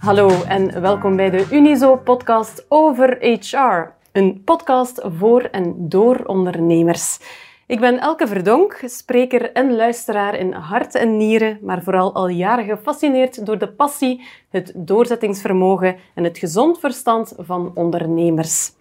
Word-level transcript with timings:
Hallo 0.00 0.28
en 0.48 0.80
welkom 0.80 1.16
bij 1.16 1.30
de 1.30 1.46
Unizo-podcast 1.50 2.66
over 2.68 3.18
HR. 3.20 3.92
Een 4.12 4.42
podcast 4.44 5.00
voor 5.18 5.42
en 5.42 5.74
door 5.88 6.24
ondernemers. 6.24 7.18
Ik 7.66 7.80
ben 7.80 7.98
Elke 7.98 8.26
Verdonk, 8.26 8.82
spreker 8.84 9.52
en 9.52 9.76
luisteraar 9.76 10.34
in 10.34 10.52
hart 10.52 10.94
en 10.94 11.16
nieren, 11.16 11.58
maar 11.62 11.82
vooral 11.82 12.14
al 12.14 12.28
jaren 12.28 12.64
gefascineerd 12.64 13.46
door 13.46 13.58
de 13.58 13.72
passie, 13.72 14.26
het 14.48 14.72
doorzettingsvermogen 14.76 15.96
en 16.14 16.24
het 16.24 16.38
gezond 16.38 16.78
verstand 16.78 17.34
van 17.36 17.72
ondernemers. 17.74 18.72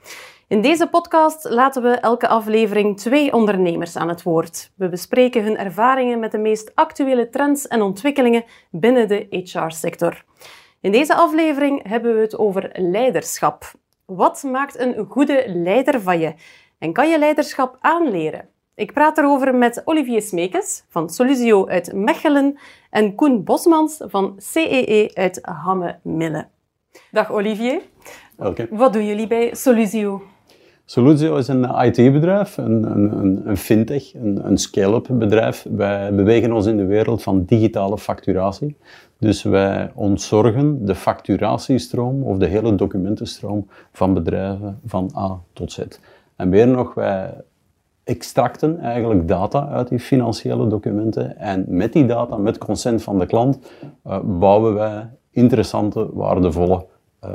In 0.47 0.61
deze 0.61 0.87
podcast 0.87 1.49
laten 1.49 1.81
we 1.81 1.89
elke 1.89 2.27
aflevering 2.27 2.99
twee 2.99 3.33
ondernemers 3.33 3.95
aan 3.95 4.09
het 4.09 4.23
woord. 4.23 4.71
We 4.75 4.89
bespreken 4.89 5.43
hun 5.43 5.57
ervaringen 5.57 6.19
met 6.19 6.31
de 6.31 6.37
meest 6.37 6.71
actuele 6.75 7.29
trends 7.29 7.67
en 7.67 7.81
ontwikkelingen 7.81 8.43
binnen 8.69 9.07
de 9.07 9.27
HR-sector. 9.29 10.27
In 10.81 10.91
deze 10.91 11.15
aflevering 11.15 11.87
hebben 11.87 12.15
we 12.15 12.21
het 12.21 12.37
over 12.37 12.69
leiderschap. 12.73 13.71
Wat 14.05 14.43
maakt 14.43 14.79
een 14.79 15.05
goede 15.09 15.43
leider 15.47 16.01
van 16.01 16.19
je? 16.19 16.33
En 16.77 16.93
kan 16.93 17.09
je 17.09 17.19
leiderschap 17.19 17.77
aanleren? 17.79 18.47
Ik 18.75 18.93
praat 18.93 19.17
erover 19.17 19.55
met 19.55 19.81
Olivier 19.85 20.21
Smekes 20.21 20.83
van 20.89 21.09
Solusio 21.09 21.67
uit 21.67 21.93
Mechelen 21.93 22.59
en 22.89 23.15
Koen 23.15 23.43
Bosmans 23.43 23.97
van 24.05 24.33
CEE 24.37 25.11
uit 25.13 25.39
Hamme-Mille. 25.41 26.47
Dag 27.11 27.31
Olivier. 27.31 27.81
Oké. 28.37 28.67
Wat 28.69 28.93
doen 28.93 29.05
jullie 29.05 29.27
bij 29.27 29.49
Solusio? 29.53 30.21
Soluzio 30.85 31.35
is 31.35 31.47
een 31.47 31.63
IT-bedrijf, 31.63 32.57
een, 32.57 32.83
een, 32.83 33.41
een, 33.47 33.57
fintech, 33.57 34.13
een, 34.13 34.45
een 34.45 34.57
scale-up 34.57 35.07
bedrijf. 35.11 35.65
Wij 35.69 36.15
bewegen 36.15 36.51
ons 36.51 36.65
in 36.65 36.77
de 36.77 36.85
wereld 36.85 37.23
van 37.23 37.45
digitale 37.45 37.97
facturatie. 37.97 38.77
Dus 39.19 39.43
wij 39.43 39.91
ontzorgen 39.93 40.85
de 40.85 40.95
facturatiestroom 40.95 42.23
of 42.23 42.37
de 42.37 42.45
hele 42.45 42.75
documentenstroom 42.75 43.67
van 43.91 44.13
bedrijven 44.13 44.79
van 44.85 45.11
A 45.17 45.39
tot 45.53 45.71
Z. 45.71 45.79
En 46.35 46.49
meer 46.49 46.67
nog, 46.67 46.93
wij 46.93 47.33
extracten 48.03 48.79
eigenlijk 48.79 49.27
data 49.27 49.67
uit 49.67 49.87
die 49.87 49.99
financiële 49.99 50.67
documenten 50.67 51.37
en 51.37 51.65
met 51.67 51.93
die 51.93 52.05
data, 52.05 52.37
met 52.37 52.57
consent 52.57 53.03
van 53.03 53.19
de 53.19 53.25
klant, 53.25 53.59
uh, 54.07 54.19
bouwen 54.23 54.73
wij 54.73 55.09
interessante, 55.31 56.09
waardevolle, 56.13 56.85
uh, 57.25 57.29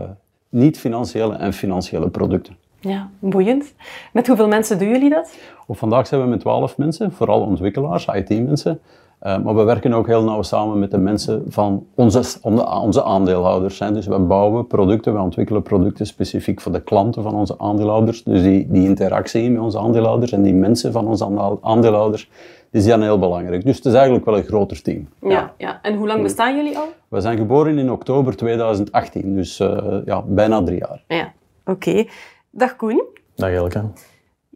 niet-financiële 0.49 1.35
en 1.35 1.53
financiële 1.53 2.09
producten. 2.09 2.57
Ja, 2.81 3.11
boeiend. 3.19 3.75
Met 4.13 4.27
hoeveel 4.27 4.49
mensen 4.49 4.79
doen 4.79 4.89
jullie 4.89 5.11
dat? 5.11 5.39
Op 5.67 5.79
vandaag 5.79 6.07
zijn 6.07 6.21
we 6.21 6.27
met 6.27 6.41
12 6.41 6.77
mensen, 6.79 7.13
vooral 7.13 7.41
ontwikkelaars, 7.41 8.07
IT-mensen. 8.07 8.81
Uh, 9.23 9.39
maar 9.39 9.55
we 9.55 9.63
werken 9.63 9.93
ook 9.93 10.07
heel 10.07 10.23
nauw 10.25 10.43
samen 10.43 10.79
met 10.79 10.91
de 10.91 10.99
mensen 10.99 11.45
van 11.49 11.87
onze, 11.95 12.23
onze 12.63 13.05
aandeelhouders. 13.05 13.79
Hè. 13.79 13.93
Dus 13.93 14.07
we 14.07 14.19
bouwen 14.19 14.67
producten, 14.67 15.15
we 15.15 15.21
ontwikkelen 15.21 15.63
producten 15.63 16.07
specifiek 16.07 16.61
voor 16.61 16.73
de 16.73 16.83
klanten 16.83 17.23
van 17.23 17.35
onze 17.35 17.59
aandeelhouders. 17.59 18.25
Dus 18.25 18.43
die, 18.43 18.67
die 18.71 18.89
interactie 18.89 19.51
met 19.51 19.61
onze 19.61 19.79
aandeelhouders 19.79 20.33
en 20.33 20.43
die 20.43 20.55
mensen 20.55 20.93
van 20.93 21.07
onze 21.07 21.59
aandeelhouders, 21.61 22.31
die 22.71 22.83
zijn 22.83 23.03
heel 23.03 23.19
belangrijk. 23.19 23.65
Dus 23.65 23.77
het 23.77 23.85
is 23.85 23.93
eigenlijk 23.93 24.25
wel 24.25 24.37
een 24.37 24.45
groter 24.45 24.83
team. 24.83 25.09
Ja, 25.21 25.53
ja. 25.59 25.79
En 25.83 25.97
hoe 25.97 26.07
lang 26.07 26.23
bestaan 26.23 26.57
jullie 26.57 26.79
al? 26.79 26.89
We 27.09 27.21
zijn 27.21 27.39
geboren 27.39 27.79
in 27.79 27.91
oktober 27.91 28.37
2018, 28.37 29.35
dus 29.35 29.61
uh, 29.61 29.97
ja, 30.05 30.23
bijna 30.23 30.63
drie 30.63 30.79
jaar. 30.79 31.05
Ja, 31.09 31.33
oké. 31.65 32.05
Dag 32.51 32.77
Koen. 32.77 33.03
Dag 33.35 33.51
Elke. 33.51 33.83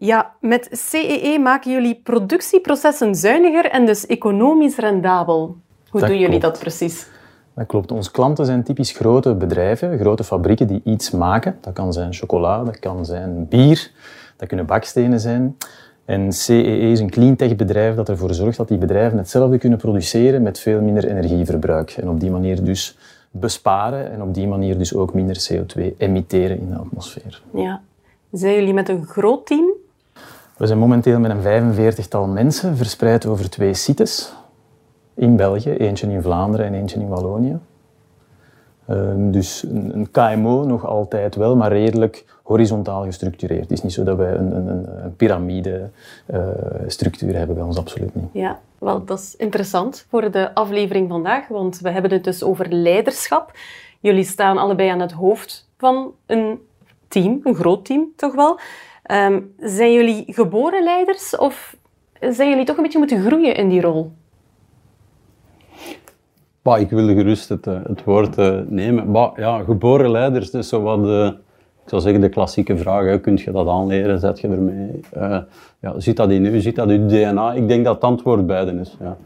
Ja, 0.01 0.33
met 0.41 0.69
CEE 0.71 1.39
maken 1.39 1.73
jullie 1.73 2.01
productieprocessen 2.05 3.15
zuiniger 3.15 3.71
en 3.71 3.87
dus 3.87 4.07
economisch 4.07 4.77
rendabel. 4.77 5.57
Hoe 5.91 6.07
doen 6.07 6.19
jullie 6.19 6.41
dat 6.41 6.59
precies? 6.59 7.07
Dat 7.55 7.67
klopt. 7.67 7.93
Onze 7.93 8.11
klanten 8.11 8.47
zijn 8.47 8.63
typisch 8.63 8.91
grote 8.91 9.35
bedrijven, 9.35 9.99
grote 9.99 10.25
fabrieken 10.25 10.67
die 10.67 10.81
iets 10.85 11.11
maken. 11.11 11.59
Dat 11.61 11.73
kan 11.73 11.93
zijn 11.93 12.13
chocola, 12.13 12.65
dat 12.65 12.79
kan 12.79 13.05
zijn 13.05 13.49
bier, 13.49 13.91
dat 14.37 14.49
kunnen 14.49 14.67
bakstenen 14.67 15.21
zijn. 15.21 15.57
En 16.05 16.33
CEE 16.33 16.79
is 16.91 17.01
een 17.01 17.11
cleantech 17.11 17.57
bedrijf 17.57 17.95
dat 17.95 18.09
ervoor 18.09 18.35
zorgt 18.35 18.57
dat 18.57 18.69
die 18.69 18.79
bedrijven 18.79 19.19
hetzelfde 19.19 19.59
kunnen 19.59 19.79
produceren 19.79 20.43
met 20.43 20.59
veel 20.59 20.81
minder 20.81 21.09
energieverbruik. 21.09 21.91
En 21.91 22.09
op 22.09 22.21
die 22.21 22.31
manier 22.31 22.65
dus 22.65 22.99
besparen 23.31 24.13
en 24.13 24.23
op 24.23 24.35
die 24.35 24.49
manier 24.49 24.79
dus 24.79 24.95
ook 24.95 25.15
minder 25.15 25.49
CO2 25.53 25.97
emitteren 25.97 26.59
in 26.59 26.69
de 26.69 26.77
atmosfeer. 26.77 27.43
Ja. 27.55 27.81
Zijn 28.33 28.55
jullie 28.55 28.75
met 28.75 28.89
een 28.89 29.07
groot 29.07 29.47
team? 29.47 29.68
We 30.59 30.67
zijn 30.67 30.79
momenteel 30.79 31.21
met 31.21 31.31
een 31.31 31.43
45-tal 32.05 32.27
mensen 32.27 32.77
verspreid 32.77 33.27
over 33.27 33.51
twee 33.51 33.75
sites 33.75 34.33
in 35.15 35.37
België, 35.37 35.71
eentje 35.71 36.11
in 36.11 36.23
Vlaanderen 36.23 36.67
en 36.67 36.75
eentje 36.75 37.01
in 37.01 37.09
Wallonië. 37.09 37.59
Um, 38.91 39.31
dus 39.31 39.63
een, 39.63 39.95
een, 39.95 40.11
KMO 40.11 40.65
nog 40.65 40.87
altijd 40.87 41.35
wel, 41.35 41.57
maar 41.57 41.73
redelijk 41.73 42.25
horizontaal 42.43 43.05
gestructureerd. 43.05 43.61
Het 43.61 43.71
is 43.71 43.83
niet 43.83 43.93
zo 43.93 44.05
dat 44.05 44.17
wij 44.17 44.35
een, 44.35 44.57
een, 44.57 45.05
een 45.05 45.17
piramide-structuur 45.17 47.31
uh, 47.31 47.37
hebben 47.37 47.57
bij 47.57 47.65
ons, 47.65 47.79
absoluut 47.79 48.15
niet. 48.15 48.29
Ja, 48.33 48.61
wel, 48.79 49.05
dat 49.05 49.19
is 49.19 49.37
interessant 49.37 50.07
voor 50.09 50.31
de 50.31 50.55
aflevering 50.55 51.09
vandaag, 51.09 51.49
want 51.49 51.81
we 51.81 51.91
hebben 51.91 52.13
het 52.13 52.25
dus 52.25 52.43
over 52.43 52.69
leiderschap. 52.69 53.53
Jullie 54.01 54.25
staan 54.25 54.59
allebei 54.59 54.89
aan 54.89 55.01
het 55.01 55.13
hoofd 55.13 55.69
van 55.77 56.13
een 56.27 56.59
team, 57.09 57.41
een 57.45 57.55
groot 57.55 57.85
team 57.85 58.13
toch 58.17 58.35
wel. 58.35 58.59
Um, 59.13 59.55
zijn 59.59 59.93
jullie 59.93 60.25
geboren 60.27 60.83
leiders 60.83 61.37
of 61.37 61.77
zijn 62.21 62.49
jullie 62.49 62.65
toch 62.65 62.77
een 62.77 62.83
beetje 62.83 62.99
moeten 62.99 63.25
groeien 63.25 63.55
in 63.55 63.69
die 63.69 63.81
rol? 63.81 64.13
Bah, 66.63 66.81
ik 66.81 66.91
wilde 66.91 67.15
gerust 67.15 67.49
het, 67.49 67.67
eh, 67.67 67.81
woord 68.05 68.39
uh, 68.39 68.59
nemen. 68.67 69.13
Bah, 69.13 69.37
ja, 69.37 69.63
geboren 69.63 70.11
leiders, 70.11 70.51
dus 70.51 70.69
zo 70.69 70.83
wat 70.83 71.03
de, 71.03 71.35
ik 71.83 71.89
zou 71.89 72.03
zeggen 72.03 72.21
de 72.21 72.29
klassieke 72.29 72.77
vraag, 72.77 73.05
hè, 73.05 73.21
kun 73.21 73.37
je 73.37 73.51
dat 73.51 73.69
aanleren, 73.69 74.19
zet 74.19 74.41
je 74.41 74.49
ermee? 74.49 75.01
Uh, 75.17 75.39
ja, 75.81 76.01
zit 76.01 76.17
dat 76.17 76.31
in 76.31 76.45
u, 76.45 76.61
zit 76.61 76.77
dat 76.77 76.91
in 76.91 77.01
uw 77.01 77.07
DNA? 77.07 77.53
Ik 77.53 77.69
denk 77.69 77.85
dat 77.85 77.95
het 77.95 78.05
antwoord 78.05 78.47
beide 78.47 78.73
is. 78.73 78.97
Ja. 79.01 79.17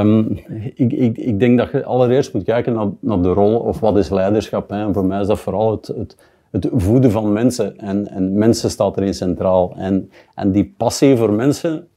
Um, 0.00 0.38
ik, 0.74 0.92
ik, 0.92 1.18
ik, 1.18 1.40
denk 1.40 1.58
dat 1.58 1.70
je 1.70 1.84
allereerst 1.84 2.34
moet 2.34 2.44
kijken 2.44 2.72
naar, 2.72 2.86
naar 3.00 3.22
de 3.22 3.32
rol 3.32 3.58
of 3.58 3.80
wat 3.80 3.96
is 3.96 4.10
leiderschap. 4.10 4.68
Hè. 4.68 4.80
En 4.80 4.94
voor 4.94 5.04
mij 5.04 5.20
is 5.20 5.26
dat 5.26 5.38
vooral 5.38 5.70
het, 5.70 5.86
het 5.86 6.16
het 6.50 6.68
voeden 6.72 7.10
van 7.10 7.32
mensen. 7.32 7.78
En, 7.78 8.08
en 8.08 8.38
mensen 8.38 8.70
staat 8.70 8.96
erin 8.96 9.14
centraal. 9.14 9.74
En, 9.76 10.10
en 10.34 10.52
die 10.52 10.74
passie 10.76 11.16
voor 11.16 11.32
mensen, 11.32 11.88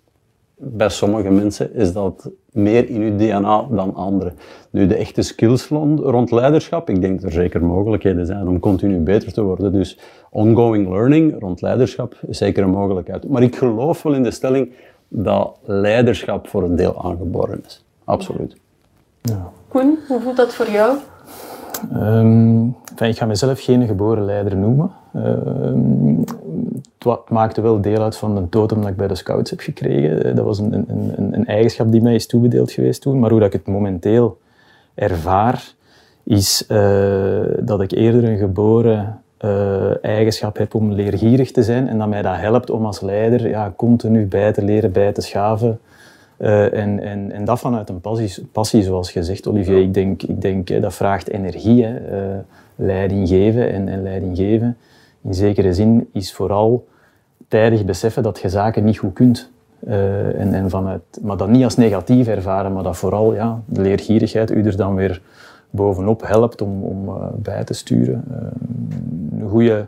bij 0.55 0.89
sommige 0.89 1.29
mensen 1.29 1.73
is 1.73 1.93
dat 1.93 2.29
meer 2.51 2.89
in 2.89 3.01
uw 3.01 3.17
DNA 3.17 3.67
dan 3.71 3.95
anderen. 3.95 4.33
Nu, 4.69 4.87
de 4.87 4.95
echte 4.95 5.21
skills 5.21 5.67
rond, 5.67 6.31
leiderschap, 6.31 6.89
ik 6.89 7.01
denk 7.01 7.21
dat 7.21 7.29
er 7.29 7.35
zeker 7.35 7.63
mogelijkheden 7.63 8.25
zijn 8.25 8.47
om 8.47 8.59
continu 8.59 8.97
beter 8.97 9.33
te 9.33 9.41
worden. 9.41 9.71
Dus 9.71 9.99
ongoing 10.29 10.89
learning 10.89 11.39
rond 11.39 11.61
leiderschap 11.61 12.15
is 12.27 12.37
zeker 12.37 12.63
een 12.63 12.69
mogelijkheid. 12.69 13.29
Maar 13.29 13.43
ik 13.43 13.55
geloof 13.55 14.03
wel 14.03 14.13
in 14.13 14.23
de 14.23 14.31
stelling 14.31 14.71
dat 15.07 15.57
leiderschap 15.63 16.47
voor 16.47 16.63
een 16.63 16.75
deel 16.75 17.03
aangeboren 17.03 17.61
is. 17.65 17.83
Absoluut. 18.03 18.55
Ja. 19.21 19.51
Koen, 19.67 19.97
hoe 20.07 20.21
voelt 20.21 20.37
dat 20.37 20.53
voor 20.53 20.69
jou? 20.69 20.97
Um, 21.93 22.75
enfin, 22.91 23.09
ik 23.09 23.17
ga 23.17 23.25
mezelf 23.25 23.63
geen 23.63 23.87
geboren 23.87 24.25
leider 24.25 24.57
noemen. 24.57 24.91
Um, 25.15 26.23
het 26.97 27.29
maakte 27.29 27.61
wel 27.61 27.81
deel 27.81 28.01
uit 28.01 28.17
van 28.17 28.37
een 28.37 28.49
totem 28.49 28.81
dat 28.81 28.89
ik 28.89 28.95
bij 28.95 29.07
de 29.07 29.15
scouts 29.15 29.49
heb 29.49 29.59
gekregen. 29.59 30.35
Dat 30.35 30.45
was 30.45 30.59
een, 30.59 30.73
een, 30.73 31.13
een, 31.15 31.33
een 31.33 31.45
eigenschap 31.45 31.91
die 31.91 32.01
mij 32.01 32.15
is 32.15 32.27
toebedeeld 32.27 32.71
geweest 32.71 33.01
toen. 33.01 33.19
Maar 33.19 33.29
hoe 33.29 33.39
dat 33.39 33.53
ik 33.53 33.65
het 33.65 33.73
momenteel 33.73 34.37
ervaar, 34.93 35.73
is 36.23 36.65
uh, 36.67 37.41
dat 37.59 37.81
ik 37.81 37.91
eerder 37.91 38.23
een 38.23 38.37
geboren 38.37 39.21
uh, 39.39 40.05
eigenschap 40.05 40.57
heb 40.57 40.75
om 40.75 40.91
leergierig 40.91 41.51
te 41.51 41.63
zijn 41.63 41.87
en 41.87 41.97
dat 41.97 42.07
mij 42.07 42.21
dat 42.21 42.35
helpt 42.37 42.69
om 42.69 42.85
als 42.85 43.01
leider 43.01 43.49
ja, 43.49 43.73
continu 43.75 44.25
bij 44.25 44.51
te 44.51 44.63
leren, 44.63 44.91
bij 44.91 45.11
te 45.11 45.21
schaven, 45.21 45.79
uh, 46.41 46.73
en, 46.73 46.99
en, 46.99 47.31
en 47.31 47.45
dat 47.45 47.59
vanuit 47.59 47.89
een 47.89 48.01
passie, 48.01 48.45
passie, 48.51 48.83
zoals 48.83 49.11
je 49.11 49.23
zegt, 49.23 49.47
Olivier. 49.47 49.81
Ik 49.81 49.93
denk, 49.93 50.23
ik 50.23 50.41
denk 50.41 50.81
dat 50.81 50.93
vraagt 50.93 51.29
energie. 51.29 51.85
Hè. 51.85 51.93
Uh, 52.11 52.39
leiding 52.81 53.27
geven 53.27 53.71
en, 53.71 53.87
en 53.87 54.03
leiding 54.03 54.37
geven, 54.37 54.77
in 55.21 55.33
zekere 55.33 55.73
zin, 55.73 56.09
is 56.13 56.33
vooral 56.33 56.87
tijdig 57.47 57.85
beseffen 57.85 58.23
dat 58.23 58.39
je 58.39 58.49
zaken 58.49 58.83
niet 58.83 58.97
goed 58.97 59.13
kunt. 59.13 59.51
Uh, 59.87 60.39
en, 60.39 60.53
en 60.53 60.69
vanuit, 60.69 61.01
maar 61.21 61.37
dat 61.37 61.49
niet 61.49 61.63
als 61.63 61.75
negatief 61.75 62.27
ervaren, 62.27 62.73
maar 62.73 62.83
dat 62.83 62.97
vooral 62.97 63.33
ja, 63.33 63.61
de 63.65 63.81
leergierigheid 63.81 64.51
u 64.51 64.63
er 64.63 64.77
dan 64.77 64.95
weer 64.95 65.21
bovenop 65.69 66.27
helpt 66.27 66.61
om, 66.61 66.83
om 66.83 67.09
bij 67.35 67.63
te 67.63 67.73
sturen. 67.73 68.23
een 69.39 69.49
goede 69.49 69.87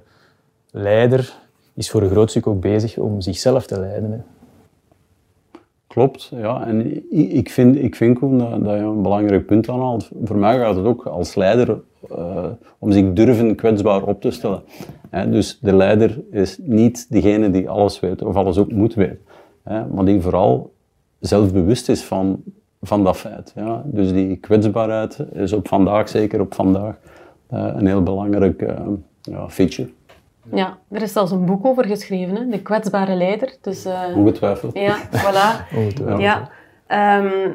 leider 0.72 1.34
is 1.74 1.90
voor 1.90 2.02
een 2.02 2.10
groot 2.10 2.30
stuk 2.30 2.48
ook 2.48 2.62
bezig 2.62 2.98
om 2.98 3.22
zichzelf 3.22 3.66
te 3.66 3.80
leiden. 3.80 4.12
Hè. 4.12 4.18
Klopt, 5.88 6.32
ja. 6.36 6.68
En 6.68 7.04
ik 7.12 7.50
vind, 7.50 7.76
ik 7.76 7.96
vind 7.96 8.20
Koen, 8.20 8.38
dat, 8.38 8.64
dat 8.64 8.74
je 8.74 8.80
een 8.80 9.02
belangrijk 9.02 9.46
punt 9.46 9.70
aanhaalt. 9.70 10.10
Voor 10.24 10.38
mij 10.38 10.58
gaat 10.58 10.76
het 10.76 10.86
ook 10.86 11.06
als 11.06 11.36
leider 11.36 11.82
uh, 12.12 12.46
om 12.80 12.92
zich 12.92 13.14
durven 13.14 13.56
kwetsbaar 13.56 14.04
op 14.04 14.22
te 14.22 14.32
stellen. 14.32 14.64
dus 15.30 15.60
de 15.60 15.76
leider 15.76 16.22
is 16.32 16.58
niet 16.62 17.12
degene 17.12 17.50
die 17.50 17.70
alles 17.70 18.00
weet 18.00 18.22
of 18.22 18.36
alles 18.36 18.58
ook 18.58 18.72
moet 18.72 18.94
weten. 18.94 19.20
maar 19.64 20.06
die 20.06 20.22
vooral 20.22 20.74
zelfbewust 21.20 21.90
is 21.90 22.04
van, 22.04 22.44
van 22.82 23.04
dat 23.04 23.18
feit. 23.18 23.52
Ja. 23.56 23.84
Dus 23.86 24.12
die 24.12 24.36
kwetsbaarheid 24.36 25.20
is 25.34 25.54
op 25.54 25.68
vandaag, 25.68 26.10
zeker 26.10 26.42
op 26.42 26.54
vandaag, 26.54 26.96
een 27.50 27.88
heel 27.88 28.04
belangrijk 28.04 28.62
ja, 29.22 29.50
feature. 29.50 29.90
Ja, 30.52 30.78
er 30.90 31.02
is 31.02 31.12
zelfs 31.12 31.32
een 31.32 31.46
boek 31.46 31.66
over 31.66 31.86
geschreven, 31.86 32.36
hè? 32.36 32.48
De 32.48 32.62
kwetsbare 32.62 33.16
leider. 33.16 33.58
Dus, 33.62 33.88
Ongetwijfeld. 34.16 34.74
Ja, 34.74 34.98
voilà. 34.98 35.68
Ongetwijfeld. 35.78 36.22
Ja. 36.22 36.50
Ehm, 36.88 37.52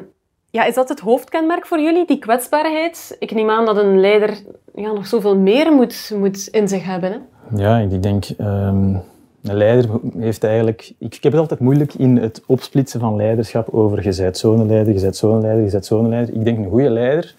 ja, 0.49 0.65
is 0.65 0.75
dat 0.75 0.89
het 0.89 0.99
hoofdkenmerk 0.99 1.65
voor 1.65 1.79
jullie, 1.79 2.05
die 2.05 2.19
kwetsbaarheid? 2.19 3.15
Ik 3.19 3.33
neem 3.33 3.49
aan 3.49 3.65
dat 3.65 3.77
een 3.77 3.99
leider 3.99 4.37
ja, 4.75 4.91
nog 4.91 5.07
zoveel 5.07 5.37
meer 5.37 5.71
moet, 5.71 6.11
moet 6.15 6.47
in 6.47 6.67
zich 6.67 6.85
hebben. 6.85 7.11
Hè? 7.11 7.17
Ja, 7.55 7.77
ik 7.77 8.03
denk, 8.03 8.25
um, 8.37 9.01
een 9.43 9.55
leider 9.55 9.89
heeft 10.17 10.43
eigenlijk... 10.43 10.93
Ik, 10.97 11.15
ik, 11.15 11.23
heb 11.23 11.31
het 11.31 11.41
altijd 11.41 11.59
moeilijk 11.59 11.93
in 11.93 12.17
het 12.17 12.41
opsplitsen 12.45 12.99
van 12.99 13.15
leiderschap 13.15 13.69
over 13.69 14.03
je 14.03 14.11
zijt 14.11 14.37
zo'n 14.37 14.67
leider, 14.67 14.93
je 14.93 14.99
zijt 14.99 15.17
zo'n 15.17 15.41
leider, 15.41 15.63
je 15.63 15.69
zijt 15.69 15.85
zo'n 15.85 16.09
leider. 16.09 16.35
Ik 16.35 16.43
denk, 16.43 16.57
een 16.57 16.69
goede 16.69 16.89
leider 16.89 17.35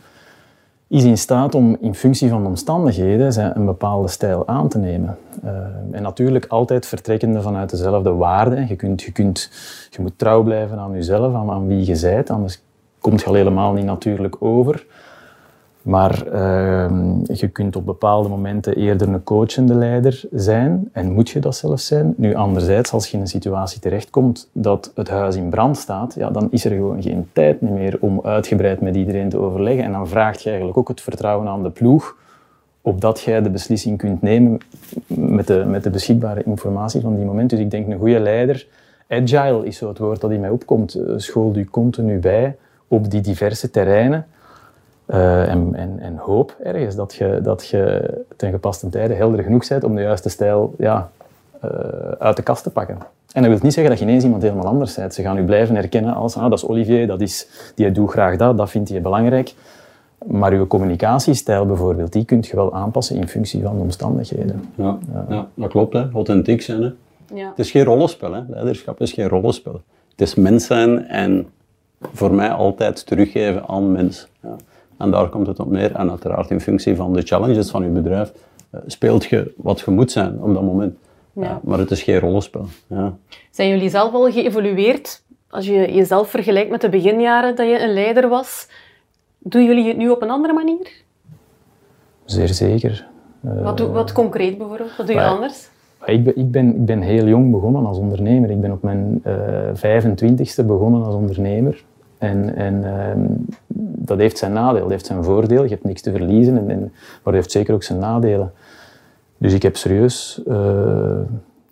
is 0.89 1.05
in 1.05 1.19
staat 1.19 1.55
om 1.55 1.77
in 1.81 1.95
functie 1.95 2.29
van 2.29 2.43
de 2.43 2.49
omstandigheden 2.49 3.57
een 3.57 3.65
bepaalde 3.65 4.09
stijl 4.09 4.49
aan 4.49 4.69
te 4.69 4.79
nemen. 4.79 5.19
Uh, 5.45 5.51
en 5.91 6.03
natuurlijk 6.03 6.47
altijd 6.49 6.87
vertrekkende 6.87 7.43
vanuit 7.43 7.71
dezelfde 7.71 8.11
waarden. 8.11 8.69
Je, 8.69 8.77
kunt, 8.77 9.03
je, 9.03 9.13
kunt, 9.13 9.51
je 9.91 10.03
moet 10.03 10.19
trouw 10.19 10.43
blijven 10.43 10.79
aan 10.79 10.93
jezelf, 10.93 11.35
aan, 11.35 11.51
aan 11.51 11.67
wie 11.67 11.87
je 11.87 11.97
zijt, 11.97 12.31
anders 12.31 12.63
komt 13.01 13.21
je 13.21 13.27
al 13.27 13.35
helemaal 13.35 13.73
niet 13.73 13.85
natuurlijk 13.85 14.37
over. 14.39 14.87
Maar 15.83 16.27
uh, 16.27 16.91
je 17.25 17.49
kunt 17.49 17.77
op 17.77 17.87
bepaalde 17.87 18.29
momenten 18.29 18.77
eerder 18.77 19.09
een 19.09 19.23
coachende 19.23 19.75
leider 19.75 20.25
zijn 20.31 20.89
en 20.93 21.13
moet 21.13 21.31
je 21.31 21.39
dat 21.39 21.57
zelfs 21.57 21.87
zijn. 21.87 22.15
Nu, 22.17 22.35
anderzijds, 22.35 22.93
als 22.93 23.07
je 23.07 23.17
in 23.17 23.23
een 23.23 23.29
situatie 23.29 23.81
terechtkomt 23.81 24.49
dat 24.53 24.93
het 24.95 25.09
huis 25.09 25.37
in 25.37 25.51
brand 25.51 25.77
staat, 25.77 26.15
ja, 26.15 26.31
dan 26.31 26.49
is 26.51 26.65
er 26.65 26.71
gewoon 26.71 27.03
geen 27.03 27.29
tijd 27.33 27.61
meer 27.61 27.99
om 28.01 28.21
uitgebreid 28.23 28.81
met 28.81 28.97
iedereen 28.97 29.29
te 29.29 29.39
overleggen. 29.39 29.85
En 29.85 29.93
dan 29.93 30.09
vraagt 30.09 30.43
je 30.43 30.49
eigenlijk 30.49 30.79
ook 30.79 30.89
het 30.89 31.01
vertrouwen 31.01 31.49
aan 31.49 31.63
de 31.63 31.71
ploeg, 31.71 32.17
opdat 32.81 33.21
jij 33.21 33.43
de 33.43 33.51
beslissing 33.51 33.99
kunt 33.99 34.23
nemen 34.23 34.59
met 35.07 35.47
de, 35.47 35.65
met 35.67 35.83
de 35.83 35.91
beschikbare 35.91 36.43
informatie 36.43 37.01
van 37.01 37.17
die 37.17 37.25
moment. 37.25 37.51
Dus 37.51 37.59
ik 37.59 37.71
denk 37.71 37.89
een 37.89 37.99
goede 37.99 38.21
leider, 38.21 38.67
agile 39.09 39.67
is 39.67 39.77
zo 39.77 39.89
het 39.89 39.99
woord 39.99 40.21
dat 40.21 40.31
in 40.31 40.41
mij 40.41 40.51
opkomt, 40.51 40.95
eh, 40.95 41.13
school 41.17 41.53
je 41.55 41.71
continu 41.71 42.19
bij 42.19 42.57
op 42.91 43.11
die 43.11 43.21
diverse 43.21 43.71
terreinen. 43.71 44.27
Uh, 45.07 45.49
en, 45.49 45.75
en, 45.75 45.99
en, 46.01 46.17
hoop 46.17 46.57
ergens 46.63 46.95
dat 46.95 47.15
je, 47.15 47.41
dat 47.43 47.67
je 47.67 48.11
ten 48.37 48.51
gepaste 48.51 48.89
tijde 48.89 49.15
helder 49.15 49.43
genoeg 49.43 49.69
bent 49.69 49.85
om 49.85 49.95
de 49.95 50.03
juiste 50.03 50.29
stijl 50.29 50.75
ja, 50.79 51.11
uh, 51.65 51.71
uit 52.19 52.37
de 52.37 52.43
kast 52.43 52.63
te 52.63 52.71
pakken. 52.71 52.99
En 53.33 53.43
dat 53.43 53.51
wil 53.51 53.61
niet 53.63 53.73
zeggen 53.73 53.93
dat 53.93 53.99
je 53.99 54.09
ineens 54.09 54.25
iemand 54.25 54.43
helemaal 54.43 54.67
anders 54.67 54.95
bent. 54.95 55.15
Ze 55.15 55.23
gaan 55.23 55.39
u 55.39 55.45
blijven 55.45 55.75
herkennen 55.75 56.15
als, 56.15 56.37
ah, 56.37 56.43
dat 56.43 56.53
is 56.53 56.67
Olivier, 56.67 57.07
dat 57.07 57.21
is, 57.21 57.49
die 57.75 57.91
doet 57.91 58.11
graag 58.11 58.37
dat, 58.37 58.57
dat 58.57 58.71
vindt 58.71 58.89
hij 58.89 59.01
belangrijk. 59.01 59.55
Maar 60.27 60.53
uw 60.53 60.67
communicatiestijl 60.67 61.67
bijvoorbeeld, 61.67 62.13
die 62.13 62.25
kunt 62.25 62.47
je 62.47 62.57
wel 62.57 62.75
aanpassen 62.75 63.17
in 63.17 63.29
functie 63.29 63.63
van 63.63 63.77
de 63.77 63.83
omstandigheden. 63.83 64.65
Ja, 64.75 64.99
ja 65.29 65.49
dat 65.55 65.71
klopt. 65.71 65.93
Hè. 65.93 66.09
Authentiek 66.13 66.63
zijn. 66.63 66.83
Hè. 66.83 66.91
Ja. 67.35 67.49
Het 67.49 67.59
is 67.59 67.71
geen 67.71 67.85
rollenspel. 67.85 68.33
Hè. 68.33 68.41
Leiderschap 68.49 69.01
is 69.01 69.13
geen 69.13 69.29
rollenspel. 69.29 69.81
Het 70.11 70.21
is 70.21 70.35
mens 70.35 70.67
zijn 70.67 71.07
en 71.07 71.47
voor 72.13 72.35
mij 72.35 72.51
altijd 72.51 73.07
teruggeven 73.07 73.69
aan 73.69 73.93
mens. 73.93 74.29
Ja. 74.43 74.57
En 74.97 75.11
daar 75.11 75.29
komt 75.29 75.47
het 75.47 75.61
op 75.61 75.71
neer. 75.71 75.95
En 75.95 76.11
uiteraard 76.11 76.51
in 76.51 76.61
functie 76.61 76.97
van 76.97 77.13
de 77.13 77.23
challenges 77.23 77.71
van 77.71 77.83
je 77.83 77.89
bedrijf 77.89 78.33
uh, 78.75 78.81
speelt 78.87 79.25
je 79.25 79.53
wat 79.57 79.81
je 79.81 79.91
moet 79.91 80.11
zijn 80.11 80.43
op 80.43 80.55
dat 80.55 80.63
moment. 80.63 80.97
Ja. 81.33 81.61
maar 81.63 81.79
het 81.79 81.91
is 81.91 82.03
geen 82.03 82.19
rollenspel. 82.19 82.67
Ja. 82.87 83.17
Zijn 83.51 83.69
jullie 83.69 83.89
zelf 83.89 84.13
al 84.13 84.31
geëvolueerd? 84.31 85.23
Als 85.51 85.67
je 85.67 85.93
jezelf 85.93 86.31
vergelijkt 86.31 86.71
met 86.71 86.81
de 86.81 86.89
beginjaren 86.89 87.57
dat 87.57 87.67
je 87.67 87.83
een 87.83 87.93
leider 87.93 88.29
was, 88.29 88.69
doen 89.39 89.65
jullie 89.65 89.89
het 89.89 89.97
nu 89.97 90.11
op 90.11 90.23
een 90.23 90.31
andere 90.31 90.53
manier? 90.53 90.91
Zeer 92.25 92.49
zeker. 92.49 93.07
Wat, 93.41 93.77
doe, 93.77 93.89
wat 93.89 94.13
concreet 94.13 94.59
bijvoorbeeld? 94.59 94.97
Wat 94.97 95.07
doe 95.07 95.15
je 95.15 95.25
anders? 95.25 95.69
Ik 96.05 96.25
ben, 96.25 96.37
ik, 96.37 96.51
ben, 96.51 96.69
ik 96.75 96.85
ben 96.85 97.01
heel 97.01 97.27
jong 97.27 97.51
begonnen 97.51 97.87
als 97.87 97.99
ondernemer. 97.99 98.51
Ik 98.51 98.61
ben 98.61 98.73
op 98.73 98.83
mijn 98.83 99.23
uh, 99.27 99.69
eh, 99.69 100.07
25ste 100.11 100.67
begonnen 100.67 101.05
als 101.05 101.15
ondernemer. 101.15 101.85
En, 102.21 102.57
en 102.57 102.85
ehm, 102.85 103.27
dat 104.07 104.19
heeft 104.19 104.39
zijn 104.39 104.53
nadeel, 104.53 104.81
dat 104.81 104.91
heeft 104.91 105.07
zijn 105.07 105.25
voordeel. 105.25 105.63
Je 105.63 105.69
hebt 105.69 105.85
niks 105.85 106.03
te 106.03 106.11
verliezen, 106.11 106.57
en, 106.57 106.71
en, 106.71 106.81
maar 106.81 107.21
dat 107.23 107.35
heeft 107.35 107.51
zeker 107.51 107.75
ook 107.75 107.83
zijn 107.83 107.99
nadelen. 107.99 108.53
Dus 109.37 109.53
ik 109.53 109.63
heb 109.63 109.77
serieus 109.77 110.43
uh, 110.49 111.19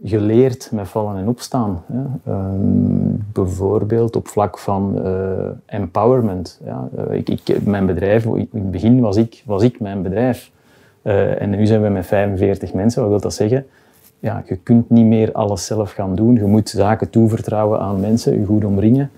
geleerd 0.05 0.71
met 0.73 0.89
vallen 0.89 1.17
en 1.17 1.29
opstaan. 1.29 1.83
Um, 2.29 3.27
bijvoorbeeld 3.33 4.17
op 4.17 4.29
vlak 4.29 4.59
van 4.59 5.00
uh, 5.06 5.12
empowerment. 5.67 6.61
Ja. 6.65 6.89
Uh, 6.99 7.17
ik, 7.17 7.29
ik, 7.29 7.65
mijn 7.65 7.87
bedrijf, 7.87 8.25
in 8.25 8.49
het 8.53 8.71
begin 8.71 9.00
was 9.00 9.17
ik, 9.17 9.43
was 9.47 9.62
ik 9.62 9.81
mijn 9.81 10.03
bedrijf. 10.03 10.50
en 11.03 11.50
nu 11.50 11.67
zijn 11.67 11.83
we 11.83 11.89
met 11.89 12.06
45 12.06 12.73
mensen. 12.73 13.00
Wat 13.00 13.11
wil 13.11 13.21
dat 13.21 13.35
zeggen? 13.35 13.67
Ja, 14.19 14.43
je 14.47 14.56
kunt 14.56 14.91
niet 14.91 15.06
meer 15.06 15.33
alles 15.33 15.67
zelf 15.67 15.93
gaan 15.93 16.15
doen. 16.15 16.35
Je 16.35 16.45
moet 16.45 16.69
zaken 16.69 17.11
toevertrouwen 17.11 17.81
aan 17.81 18.00
mensen, 18.00 18.41
je 18.41 18.47
goed 18.47 18.65
omringen. 18.65 19.11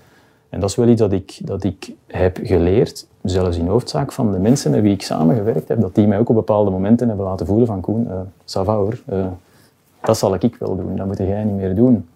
En 0.51 0.59
dat 0.59 0.69
is 0.69 0.75
wel 0.75 0.87
iets 0.87 1.01
dat 1.01 1.11
ik, 1.11 1.39
dat 1.43 1.63
ik 1.63 1.93
heb 2.07 2.39
geleerd, 2.43 3.07
zelfs 3.23 3.57
in 3.57 3.67
hoofdzaak 3.67 4.11
van 4.11 4.31
de 4.31 4.39
mensen 4.39 4.71
met 4.71 4.81
wie 4.81 4.93
ik 4.93 5.01
samengewerkt 5.01 5.67
heb, 5.67 5.81
dat 5.81 5.95
die 5.95 6.07
mij 6.07 6.19
ook 6.19 6.29
op 6.29 6.35
bepaalde 6.35 6.71
momenten 6.71 7.07
hebben 7.07 7.25
laten 7.25 7.45
voelen 7.45 7.67
van 7.67 7.81
Koen, 7.81 8.07
uh, 8.07 8.19
ça 8.45 8.65
va 8.65 8.75
hoor, 8.75 9.01
uh, 9.09 9.25
dat 10.01 10.17
zal 10.17 10.33
ik 10.33 10.55
wel 10.55 10.75
doen, 10.75 10.95
dat 10.95 11.05
moet 11.05 11.17
jij 11.17 11.43
niet 11.43 11.55
meer 11.55 11.75
doen. 11.75 12.07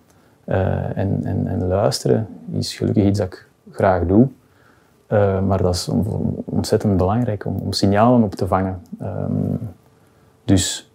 Uh, 0.46 0.98
en, 0.98 1.20
en, 1.24 1.48
en, 1.48 1.68
luisteren 1.68 2.28
is 2.52 2.76
gelukkig 2.76 3.04
iets 3.04 3.20
dat 3.20 3.28
ik 3.28 3.48
graag 3.72 4.06
doe, 4.06 4.28
maar 5.48 5.62
dat 5.62 5.74
is 5.76 5.90
ontzettend 6.46 6.98
belangrijk 6.98 7.46
om, 7.46 7.56
om 7.56 7.74
signalen 7.74 8.24
op 8.24 8.36
te 8.36 8.48
vangen. 8.48 8.82
Um, 9.02 9.60
dus 10.46 10.92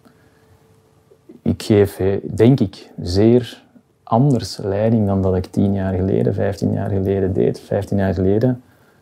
ik 1.41 1.63
geef, 1.63 2.01
denk 2.35 2.59
ik, 2.59 2.91
zeer 3.01 3.63
anders 4.11 4.57
leiding 4.57 5.07
dan 5.07 5.21
dat 5.21 5.35
ik 5.35 5.45
tien 5.45 5.73
jaar 5.73 5.93
geleden, 5.93 6.33
vijftien 6.33 6.73
jaar 6.73 6.89
geleden 6.89 7.33
deed. 7.33 7.59
Vijftien 7.59 7.97
jaar 7.97 8.13
geleden 8.13 8.61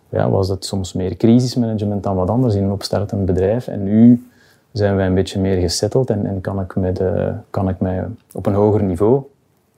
ja, 0.09 0.29
was 0.29 0.49
het 0.49 0.65
soms 0.65 0.93
meer 0.93 1.17
crisismanagement 1.17 2.03
dan 2.03 2.15
wat 2.15 2.29
anders 2.29 2.55
in 2.55 2.63
een 2.63 2.71
opstartend 2.71 3.25
bedrijf. 3.25 3.67
En 3.67 3.83
nu 3.83 4.27
zijn 4.71 4.95
wij 4.95 5.05
een 5.05 5.13
beetje 5.13 5.39
meer 5.39 5.59
gesetteld 5.59 6.09
en, 6.09 6.25
en 6.25 6.41
kan, 6.41 6.61
ik 6.61 6.75
met, 6.75 7.01
uh, 7.01 7.27
kan 7.49 7.69
ik 7.69 7.79
mij 7.79 8.05
op 8.33 8.45
een 8.45 8.53
hoger 8.53 8.83
niveau 8.83 9.23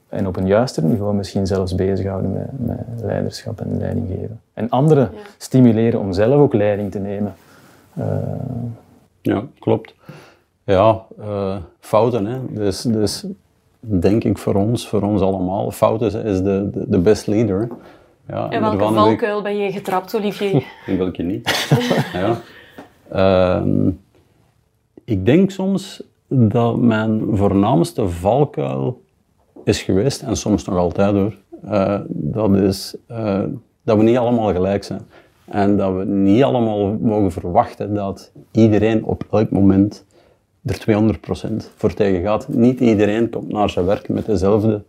en 0.10 0.28
op 0.28 0.36
een 0.36 0.48
juister 0.48 0.84
niveau 0.84 1.14
misschien 1.14 1.48
zelfs 1.48 1.76
bezighouden 1.76 2.34
met, 2.34 2.48
met 2.68 3.02
leiderschap 3.02 3.62
en 3.62 3.78
leiding 3.78 4.08
geven. 4.08 4.40
En 4.54 4.70
anderen 4.70 5.10
stimuleren 5.38 6.00
om 6.00 6.14
zelf 6.14 6.36
ook 6.36 6.54
leiding 6.54 6.92
te 6.92 7.00
nemen. 7.00 7.34
Uh, 7.98 8.06
ja, 9.22 9.44
klopt. 9.60 9.96
Ja, 10.64 11.02
uh, 11.20 11.58
fouten. 11.80 12.26
Hè. 12.26 12.40
Dus, 12.50 12.82
dus 12.82 13.26
denk 13.82 14.24
ik 14.24 14.38
voor 14.38 14.56
ons, 14.56 14.88
voor 14.88 15.02
ons 15.02 15.22
allemaal. 15.22 15.72
Fouten 15.72 16.24
is 16.24 16.38
de, 16.38 16.70
de, 16.70 16.86
de 16.88 17.00
best 17.00 17.28
leader. 17.28 17.68
Ja, 18.28 18.50
en 18.50 18.62
welke 18.62 18.94
valkuil 18.94 19.42
ben 19.42 19.58
je 19.58 19.72
getrapt, 19.72 20.16
Olivier? 20.16 20.64
in 20.88 20.98
welke 20.98 21.22
niet? 21.22 21.70
ja. 22.14 22.42
Uh, 23.14 23.88
ik 25.04 25.26
denk 25.26 25.52
soms 25.52 26.04
dat 26.28 26.78
mijn 26.78 27.22
voornaamste 27.32 28.10
valkuil 28.10 29.02
is 29.64 29.82
geweest, 29.82 30.22
en 30.22 30.36
soms 30.36 30.66
nog 30.66 30.78
altijd 30.78 31.14
hoor, 31.14 31.36
uh, 31.66 32.00
dat 32.08 32.56
is 32.56 32.96
uh, 33.12 33.44
dat 33.84 33.98
we 33.98 34.04
niet 34.04 34.18
allemaal 34.18 34.54
gelijk 34.54 34.84
zijn. 34.84 35.02
En 35.46 35.78
dat 35.78 35.96
we 35.96 36.06
niet 36.06 36.44
allemaal 36.44 36.98
mogen 37.02 37.32
verwachten 37.32 37.94
dat 37.94 38.32
iedereen 38.52 39.04
op 39.04 39.24
elk 39.32 39.50
moment 39.50 40.06
er 40.66 41.18
200% 41.50 41.52
voor 41.76 41.94
tegen 41.94 42.22
gaat. 42.22 42.48
Niet 42.48 42.80
iedereen 42.80 43.30
komt 43.30 43.52
naar 43.52 43.70
zijn 43.70 43.86
werk 43.86 44.10
met 44.10 44.26
dezelfde 44.26 44.84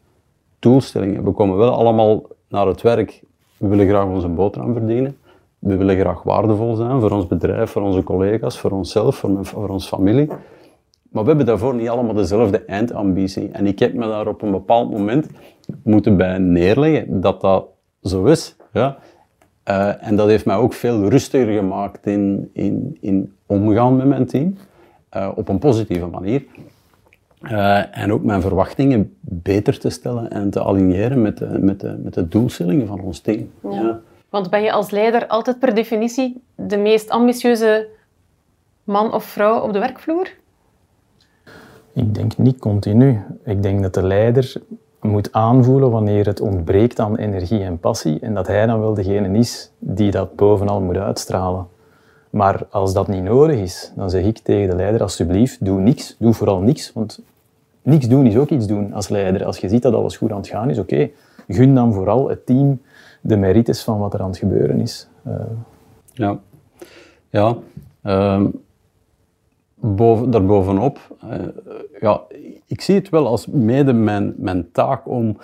doelstellingen. 0.58 1.24
We 1.24 1.30
komen 1.30 1.56
wel 1.56 1.70
allemaal 1.70 2.22
naar 2.48 2.66
het 2.66 2.82
werk. 2.82 3.22
We 3.56 3.68
willen 3.68 3.88
graag 3.88 4.06
onze 4.06 4.28
boterham 4.28 4.72
verdienen. 4.72 5.16
We 5.58 5.76
willen 5.76 5.98
graag 5.98 6.22
waardevol 6.22 6.74
zijn 6.74 7.00
voor 7.00 7.10
ons 7.10 7.26
bedrijf, 7.26 7.70
voor 7.70 7.82
onze 7.82 8.02
collega's, 8.02 8.58
voor 8.58 8.70
onszelf, 8.70 9.16
voor, 9.16 9.30
mijn, 9.30 9.70
onze 9.70 9.88
familie. 9.88 10.26
Maar 11.10 11.22
we 11.22 11.28
hebben 11.28 11.46
daarvoor 11.46 11.74
niet 11.74 11.88
allemaal 11.88 12.14
dezelfde 12.14 12.64
eindambitie. 12.64 13.48
En 13.48 13.66
ik 13.66 13.78
heb 13.78 13.94
me 13.94 14.06
daar 14.06 14.26
op 14.26 14.42
een 14.42 14.50
bepaald 14.50 14.90
moment 14.90 15.26
moeten 15.82 16.16
bij 16.16 16.38
neerleggen 16.38 17.20
dat 17.20 17.40
dat 17.40 17.66
zo 18.02 18.24
is. 18.24 18.56
Ja. 18.72 18.98
Uh, 19.68 20.06
en 20.06 20.16
dat 20.16 20.28
heeft 20.28 20.46
mij 20.46 20.56
ook 20.56 20.72
veel 20.72 21.08
rustiger 21.08 21.52
gemaakt 21.52 22.06
in, 22.06 22.50
in, 22.52 22.96
in 23.00 23.32
omgaan 23.46 23.96
met 23.96 24.06
mijn 24.06 24.26
team. 24.26 24.56
Uh, 25.16 25.28
op 25.34 25.48
een 25.48 25.58
positieve 25.58 26.06
manier. 26.06 26.44
Uh, 27.42 27.98
en 27.98 28.12
ook 28.12 28.22
mijn 28.22 28.40
verwachtingen 28.40 29.16
beter 29.20 29.78
te 29.78 29.90
stellen 29.90 30.30
en 30.30 30.50
te 30.50 30.64
aligneren 30.64 31.22
met 31.22 31.38
de, 31.38 31.58
met 31.60 31.80
de, 31.80 32.00
met 32.02 32.14
de 32.14 32.28
doelstellingen 32.28 32.86
van 32.86 33.00
ons 33.00 33.20
team. 33.20 33.50
Ja. 33.70 34.00
Want 34.28 34.50
ben 34.50 34.62
je 34.62 34.72
als 34.72 34.90
leider 34.90 35.26
altijd 35.26 35.58
per 35.58 35.74
definitie 35.74 36.42
de 36.54 36.76
meest 36.76 37.10
ambitieuze 37.10 37.88
man 38.84 39.12
of 39.12 39.24
vrouw 39.24 39.60
op 39.60 39.72
de 39.72 39.78
werkvloer? 39.78 40.30
Ik 41.92 42.14
denk 42.14 42.38
niet 42.38 42.58
continu. 42.58 43.22
Ik 43.44 43.62
denk 43.62 43.82
dat 43.82 43.94
de 43.94 44.06
leider 44.06 44.54
moet 45.00 45.32
aanvoelen 45.32 45.90
wanneer 45.90 46.26
het 46.26 46.40
ontbreekt 46.40 47.00
aan 47.00 47.16
energie 47.16 47.62
en 47.62 47.78
passie 47.78 48.20
en 48.20 48.34
dat 48.34 48.46
hij 48.46 48.66
dan 48.66 48.80
wel 48.80 48.94
degene 48.94 49.38
is 49.38 49.72
die 49.78 50.10
dat 50.10 50.36
bovenal 50.36 50.80
moet 50.80 50.96
uitstralen. 50.96 51.66
Maar 52.32 52.66
als 52.70 52.92
dat 52.92 53.08
niet 53.08 53.22
nodig 53.22 53.56
is, 53.56 53.92
dan 53.96 54.10
zeg 54.10 54.24
ik 54.24 54.38
tegen 54.38 54.70
de 54.70 54.76
leider, 54.76 55.02
alsjeblieft, 55.02 55.64
doe 55.64 55.80
niks. 55.80 56.16
Doe 56.18 56.34
vooral 56.34 56.60
niks, 56.60 56.92
want 56.92 57.20
niks 57.82 58.08
doen 58.08 58.26
is 58.26 58.36
ook 58.36 58.48
iets 58.48 58.66
doen 58.66 58.92
als 58.92 59.08
leider. 59.08 59.44
Als 59.44 59.58
je 59.58 59.68
ziet 59.68 59.82
dat 59.82 59.94
alles 59.94 60.16
goed 60.16 60.30
aan 60.30 60.36
het 60.36 60.48
gaan 60.48 60.70
is, 60.70 60.78
oké. 60.78 61.10
Gun 61.48 61.74
dan 61.74 61.92
vooral 61.92 62.28
het 62.28 62.46
team 62.46 62.80
de 63.20 63.36
merites 63.36 63.82
van 63.82 63.98
wat 63.98 64.14
er 64.14 64.20
aan 64.20 64.28
het 64.28 64.38
gebeuren 64.38 64.80
is. 64.80 65.08
Uh. 65.26 65.34
Ja. 66.12 66.38
Ja. 67.30 67.56
Uh, 68.04 68.44
boven, 69.74 70.30
daarbovenop, 70.30 70.98
uh, 71.24 71.34
ja, 72.00 72.20
ik 72.66 72.80
zie 72.80 72.94
het 72.94 73.08
wel 73.08 73.26
als 73.26 73.46
mede 73.46 73.92
mijn, 73.92 74.34
mijn 74.36 74.70
taak 74.72 75.08
om 75.08 75.36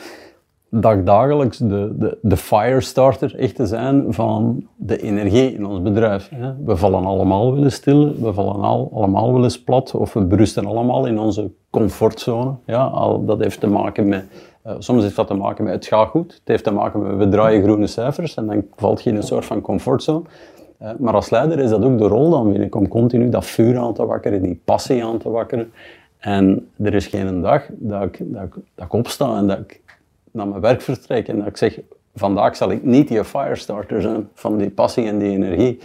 dag 0.70 1.02
dagelijks 1.02 1.58
de, 1.58 1.94
de, 1.98 2.18
de 2.22 2.36
firestarter 2.36 3.34
echt 3.34 3.54
te 3.54 3.66
zijn 3.66 4.04
van 4.08 4.66
de 4.76 5.02
energie 5.02 5.54
in 5.54 5.66
ons 5.66 5.82
bedrijf. 5.82 6.30
We 6.64 6.76
vallen 6.76 7.04
allemaal 7.04 7.54
wel 7.54 7.64
eens 7.64 7.74
stil, 7.74 8.14
we 8.20 8.32
vallen 8.32 8.60
al, 8.62 8.90
allemaal 8.94 9.32
wel 9.32 9.42
eens 9.42 9.62
plat 9.62 9.94
of 9.94 10.12
we 10.12 10.24
berusten 10.24 10.66
allemaal 10.66 11.06
in 11.06 11.18
onze 11.18 11.50
comfortzone. 11.70 12.54
Ja, 12.66 12.84
al, 12.84 13.24
dat 13.24 13.42
heeft 13.42 13.60
te 13.60 13.66
maken 13.66 14.08
met, 14.08 14.24
uh, 14.66 14.72
soms 14.78 15.02
heeft 15.02 15.16
dat 15.16 15.26
te 15.26 15.34
maken 15.34 15.64
met 15.64 15.74
het 15.74 15.86
gaat 15.86 16.08
goed, 16.08 16.32
het 16.32 16.48
heeft 16.48 16.64
te 16.64 16.72
maken 16.72 17.02
met 17.02 17.16
we 17.16 17.28
draaien 17.28 17.62
groene 17.62 17.86
cijfers 17.86 18.34
en 18.34 18.46
dan 18.46 18.64
valt 18.76 19.02
je 19.02 19.10
in 19.10 19.16
een 19.16 19.22
soort 19.22 19.44
van 19.44 19.60
comfortzone. 19.60 20.22
Uh, 20.82 20.90
maar 20.98 21.14
als 21.14 21.30
leider 21.30 21.58
is 21.58 21.70
dat 21.70 21.84
ook 21.84 21.98
de 21.98 22.06
rol 22.06 22.30
dan, 22.30 22.52
vind 22.52 22.64
ik, 22.64 22.74
om 22.74 22.88
continu 22.88 23.28
dat 23.28 23.44
vuur 23.44 23.78
aan 23.78 23.94
te 23.94 24.06
wakkeren, 24.06 24.42
die 24.42 24.60
passie 24.64 25.04
aan 25.04 25.18
te 25.18 25.30
wakkeren. 25.30 25.72
En 26.18 26.68
er 26.76 26.94
is 26.94 27.06
geen 27.06 27.40
dag 27.40 27.66
dat 27.70 28.02
ik, 28.02 28.18
dat 28.20 28.48
dat 28.74 28.84
ik 28.84 28.92
opsta 28.92 29.36
en 29.36 29.46
dat 29.46 29.58
ik 29.58 29.82
naar 30.38 30.48
mijn 30.48 30.60
werk 30.60 30.80
vertrek 30.80 31.28
en 31.28 31.38
dat 31.38 31.46
ik 31.46 31.56
zeg, 31.56 31.80
vandaag 32.14 32.56
zal 32.56 32.70
ik 32.70 32.84
niet 32.84 33.08
die 33.08 33.24
firestarter 33.24 34.02
zijn 34.02 34.28
van 34.34 34.56
die 34.56 34.70
passie 34.70 35.06
en 35.06 35.18
die 35.18 35.30
energie. 35.30 35.78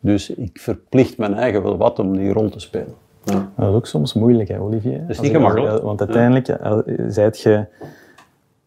Dus 0.00 0.30
ik 0.30 0.60
verplicht 0.60 1.18
mijn 1.18 1.34
eigen 1.34 1.62
wel 1.62 1.76
wat 1.76 1.98
om 1.98 2.16
die 2.16 2.32
rol 2.32 2.48
te 2.48 2.60
spelen. 2.60 2.94
Ja. 3.24 3.50
Dat 3.56 3.68
is 3.68 3.74
ook 3.74 3.86
soms 3.86 4.14
moeilijk, 4.14 4.48
hè, 4.48 4.60
Olivier? 4.60 5.00
Dat 5.00 5.10
is 5.10 5.20
niet 5.20 5.30
gemakkelijk. 5.30 5.82
Want 5.82 6.00
uiteindelijk 6.00 6.46
ja. 6.46 6.82
je, 7.32 7.66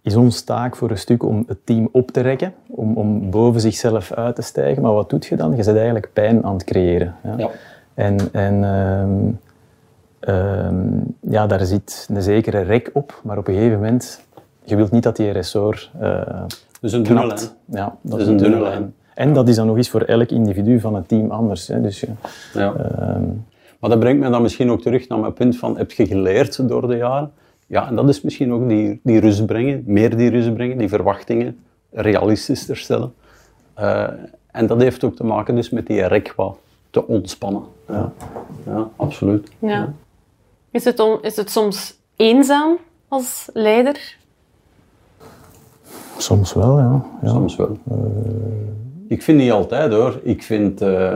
is 0.01 0.15
ons 0.15 0.43
taak 0.43 0.75
voor 0.75 0.89
een 0.89 0.97
stuk 0.97 1.23
om 1.23 1.43
het 1.47 1.65
team 1.65 1.89
op 1.91 2.11
te 2.11 2.21
rekken, 2.21 2.53
om, 2.67 2.97
om 2.97 3.29
boven 3.29 3.61
zichzelf 3.61 4.11
uit 4.11 4.35
te 4.35 4.41
stijgen. 4.41 4.81
Maar 4.81 4.93
wat 4.93 5.09
doet 5.09 5.25
je 5.25 5.35
dan? 5.35 5.49
Je 5.49 5.63
bent 5.63 5.75
eigenlijk 5.77 6.09
pijn 6.13 6.43
aan 6.43 6.53
het 6.53 6.63
creëren. 6.63 7.15
Ja? 7.23 7.33
ja. 7.37 7.49
En, 7.93 8.17
en 8.31 8.63
um, 8.63 9.39
um, 10.19 11.15
ja, 11.19 11.47
daar 11.47 11.65
zit 11.65 12.07
een 12.13 12.21
zekere 12.21 12.61
rek 12.61 12.89
op, 12.93 13.21
maar 13.23 13.37
op 13.37 13.47
een 13.47 13.53
gegeven 13.53 13.79
moment 13.79 14.22
je 14.63 14.75
wilt 14.75 14.91
niet 14.91 15.03
dat 15.03 15.15
die 15.15 15.31
ressort 15.31 15.91
uh, 16.01 16.43
dus 16.81 16.91
een 16.91 17.03
dunne 17.03 17.27
lijn. 17.27 17.39
Ja, 17.65 17.97
dat 18.01 18.19
is 18.19 18.27
een 18.27 18.37
dunne 18.37 18.61
lijn. 18.61 18.93
En 19.13 19.33
dat 19.33 19.47
is 19.47 19.55
dan 19.55 19.67
nog 19.67 19.77
eens 19.77 19.89
voor 19.89 20.01
elk 20.01 20.29
individu 20.29 20.79
van 20.79 20.95
het 20.95 21.07
team 21.07 21.31
anders. 21.31 21.67
Hè. 21.67 21.81
Dus, 21.81 22.05
ja. 22.53 22.73
Uh, 22.73 23.15
maar 23.79 23.89
dat 23.89 23.99
brengt 23.99 24.19
mij 24.19 24.29
dan 24.29 24.41
misschien 24.41 24.71
ook 24.71 24.81
terug 24.81 25.07
naar 25.07 25.19
mijn 25.19 25.33
punt 25.33 25.57
van, 25.57 25.77
heb 25.77 25.91
je 25.91 26.05
geleerd 26.05 26.67
door 26.67 26.87
de 26.87 26.95
jaren? 26.95 27.31
Ja, 27.67 27.87
en 27.87 27.95
dat 27.95 28.09
is 28.09 28.21
misschien 28.21 28.53
ook 28.53 28.69
die, 28.69 28.99
die 29.03 29.19
rust 29.19 29.45
brengen, 29.45 29.83
meer 29.85 30.17
die 30.17 30.29
rust 30.29 30.53
brengen, 30.53 30.77
die 30.77 30.89
verwachtingen 30.89 31.59
realistischer 31.91 32.77
stellen. 32.77 33.13
Uh, 33.79 34.07
en 34.51 34.67
dat 34.67 34.81
heeft 34.81 35.03
ook 35.03 35.15
te 35.15 35.23
maken 35.23 35.55
dus 35.55 35.69
met 35.69 35.87
die 35.87 36.07
rek 36.07 36.33
wat 36.35 36.57
te 36.89 37.07
ontspannen. 37.07 37.63
Ja, 37.87 38.11
ja 38.65 38.89
absoluut. 38.95 39.51
Ja. 39.59 39.93
Is, 40.71 40.83
het 40.83 40.99
on, 40.99 41.21
is 41.21 41.35
het 41.35 41.49
soms 41.49 41.99
eenzaam 42.15 42.77
als 43.07 43.49
leider? 43.53 44.15
Soms 46.23 46.53
wel, 46.53 46.79
ja. 46.79 47.05
ja. 47.21 47.29
Soms 47.29 47.55
wel. 47.55 47.77
Uh, 47.91 47.97
ik 49.07 49.21
vind 49.21 49.37
niet 49.37 49.51
altijd 49.51 49.91
hoor. 49.91 50.19
Ik 50.23 50.43
vind, 50.43 50.81
uh, 50.81 51.15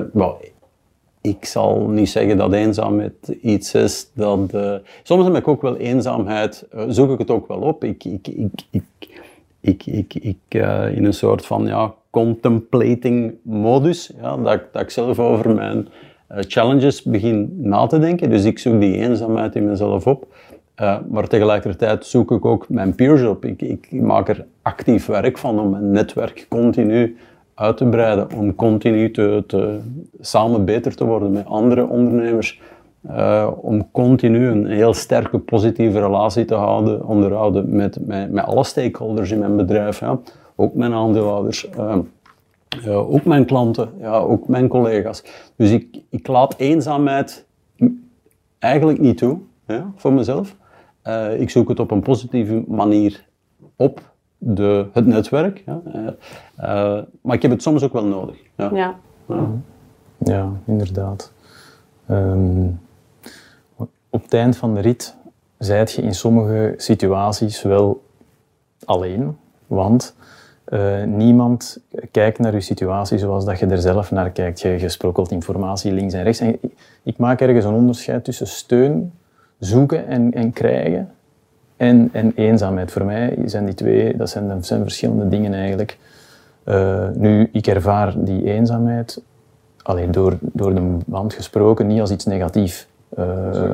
ik 1.22 1.46
zal 1.46 1.88
niet 1.90 2.10
zeggen 2.10 2.38
dat 2.38 2.54
eenzaamheid 2.54 3.38
iets 3.42 3.74
is 3.74 4.12
dat. 4.14 4.40
Uh, 4.56 4.74
soms 5.04 5.24
heb 5.24 5.36
ik 5.36 5.48
ook 5.48 5.62
wel 5.62 5.78
eenzaamheid, 5.78 6.68
zoek 6.88 7.12
ik 7.12 7.18
het 7.18 7.32
ook 7.32 7.48
wel 7.48 7.60
op. 7.60 7.84
Ik, 7.84 8.04
ik, 8.04 8.28
ik, 8.28 8.52
ik, 8.70 8.84
ik, 9.62 9.86
ik, 9.86 10.14
ik 10.14 10.54
in 10.96 11.06
een 11.06 11.14
soort 11.14 11.46
van 11.46 11.66
ja, 11.66 11.94
contemplating 12.10 13.34
modus, 13.42 14.12
ja, 14.22 14.38
dat, 14.38 14.62
dat 14.72 14.82
ik 14.82 14.90
zelf 14.90 15.20
over 15.20 15.56
mijn 15.56 15.88
challenges 16.28 17.04
begin 17.04 17.54
na 17.58 17.88
te 17.88 18.00
denken. 18.00 18.30
Dus 18.30 18.44
ik 18.44 18.60
zoek 18.60 18.80
die 18.80 18.98
eenzaamheid 18.98 19.56
in 19.56 19.66
mezelf 19.66 20.08
op. 20.08 20.28
Uh, 20.81 20.98
maar 21.10 21.27
tegelijkertijd 21.27 22.05
zoek 22.05 22.31
ik 22.31 22.46
ook 22.46 22.69
mijn 22.69 22.96
peers 22.96 23.24
op. 23.24 23.46
Ik, 23.46 23.62
ik, 23.62 23.91
maak 23.91 24.29
er 24.29 24.46
actief 24.62 25.05
werk 25.05 25.38
van 25.38 25.60
om 25.60 25.69
mijn 25.69 25.91
netwerk 25.91 26.46
continu 26.50 27.17
uit 27.53 27.77
te 27.77 27.86
breiden, 27.86 28.34
om 28.36 28.55
continu 28.55 29.12
te, 29.12 29.79
samen 30.19 30.65
beter 30.65 30.96
te 30.96 31.05
worden 31.05 31.31
met 31.31 31.46
andere 31.46 31.88
ondernemers, 31.88 32.62
uh, 33.10 33.51
om 33.62 33.91
continu 33.91 34.48
een 34.48 34.65
heel 34.65 34.93
sterke 34.93 35.39
positieve 35.39 36.00
relatie 36.00 36.46
te 36.46 36.55
houden, 36.55 37.05
onderhouden 37.05 37.75
met, 37.75 38.07
met, 38.07 38.46
alle 38.46 38.63
stakeholders 38.63 39.31
in 39.31 39.39
mijn 39.39 39.55
bedrijf, 39.55 40.00
ja. 40.00 40.19
ook 40.55 40.74
mijn 40.74 40.93
aandeelhouders. 40.93 41.69
Uh, 41.77 41.98
ook 43.12 43.25
mijn 43.25 43.46
klanten, 43.46 43.89
ja, 44.00 44.17
ook 44.17 44.48
mijn 44.48 44.67
collega's. 44.67 45.24
Dus 45.55 45.72
ik, 45.72 46.01
ik 46.10 46.27
laat 46.27 46.55
eenzaamheid 46.57 47.46
eigenlijk 48.60 49.00
niet 49.00 49.17
toe 49.17 49.38
ja, 49.67 49.91
voor 49.96 50.13
mezelf. 50.13 50.55
Uh, 51.08 51.40
ik 51.40 51.50
zoek 51.50 51.70
het 51.70 51.80
op 51.80 51.92
een 51.92 52.02
positieve 52.02 52.64
manier 52.68 53.26
op 53.76 54.02
de, 54.38 54.88
het 54.94 55.06
netwerk. 55.06 55.64
Ja. 55.66 55.82
Uh, 56.60 57.04
maar 57.22 57.36
ik 57.36 57.42
heb 57.42 57.52
het 57.52 57.62
soms 57.62 57.84
ook 57.84 57.94
wel 57.94 58.06
nodig. 58.06 58.36
Ja, 58.56 58.70
ja. 58.74 58.96
ja. 59.28 59.48
ja 60.18 60.52
inderdaad. 60.66 61.32
Um, 62.10 62.80
op 64.10 64.24
het 64.24 64.34
eind 64.34 64.58
van 64.58 64.74
de 64.74 64.80
rit 64.80 65.16
zijt 65.58 65.92
je 65.92 66.02
in 66.02 66.16
sommige 66.16 66.74
situaties 66.78 67.62
wel 67.62 68.04
alleen, 68.86 69.38
want 69.68 70.16
uh, 70.70 71.04
niemand 71.04 71.80
kijkt 72.12 72.40
naar 72.40 72.54
je 72.54 72.62
situatie 72.62 73.18
zoals 73.18 73.46
dat 73.46 73.60
je 73.60 73.66
er 73.66 73.78
zelf 73.78 74.12
naar 74.12 74.30
kijkt. 74.30 74.60
Je, 74.60 74.90
sprokkelt 74.90 75.32
informatie 75.32 75.92
links 75.92 76.14
en 76.14 76.24
rechts. 76.24 76.40
En 76.40 76.60
ik 77.04 77.18
maak 77.18 77.42
ergens 77.42 77.66
een 77.66 77.74
onderscheid 77.74 78.24
tussen 78.24 78.48
steun 78.48 79.14
zoeken 79.60 80.08
en, 80.08 80.34
en 80.34 80.54
krijgen 80.54 81.10
en, 81.78 82.10
en 82.12 82.32
eenzaamheid. 82.36 82.92
Voor 82.92 83.06
mij 83.06 83.38
zijn 83.46 83.66
die 83.66 83.74
twee, 83.74 84.18
dat 84.18 84.30
zijn, 84.30 84.64
zijn 84.64 84.82
verschillende 84.82 85.28
dingen 85.28 85.54
eigenlijk. 85.54 85.98
Uh, 86.66 87.08
nu, 87.16 87.50
ik 87.52 87.68
ervaar 87.68 88.14
die 88.18 88.44
eenzaamheid, 88.44 89.22
alleen 89.82 90.12
door, 90.12 90.38
door 90.42 90.76
de 90.76 90.98
band 91.06 91.34
gesproken, 91.34 91.88
niet 91.88 92.00
als 92.00 92.12
iets 92.12 92.26
negatiefs. 92.26 92.88
Uh, 93.20 93.74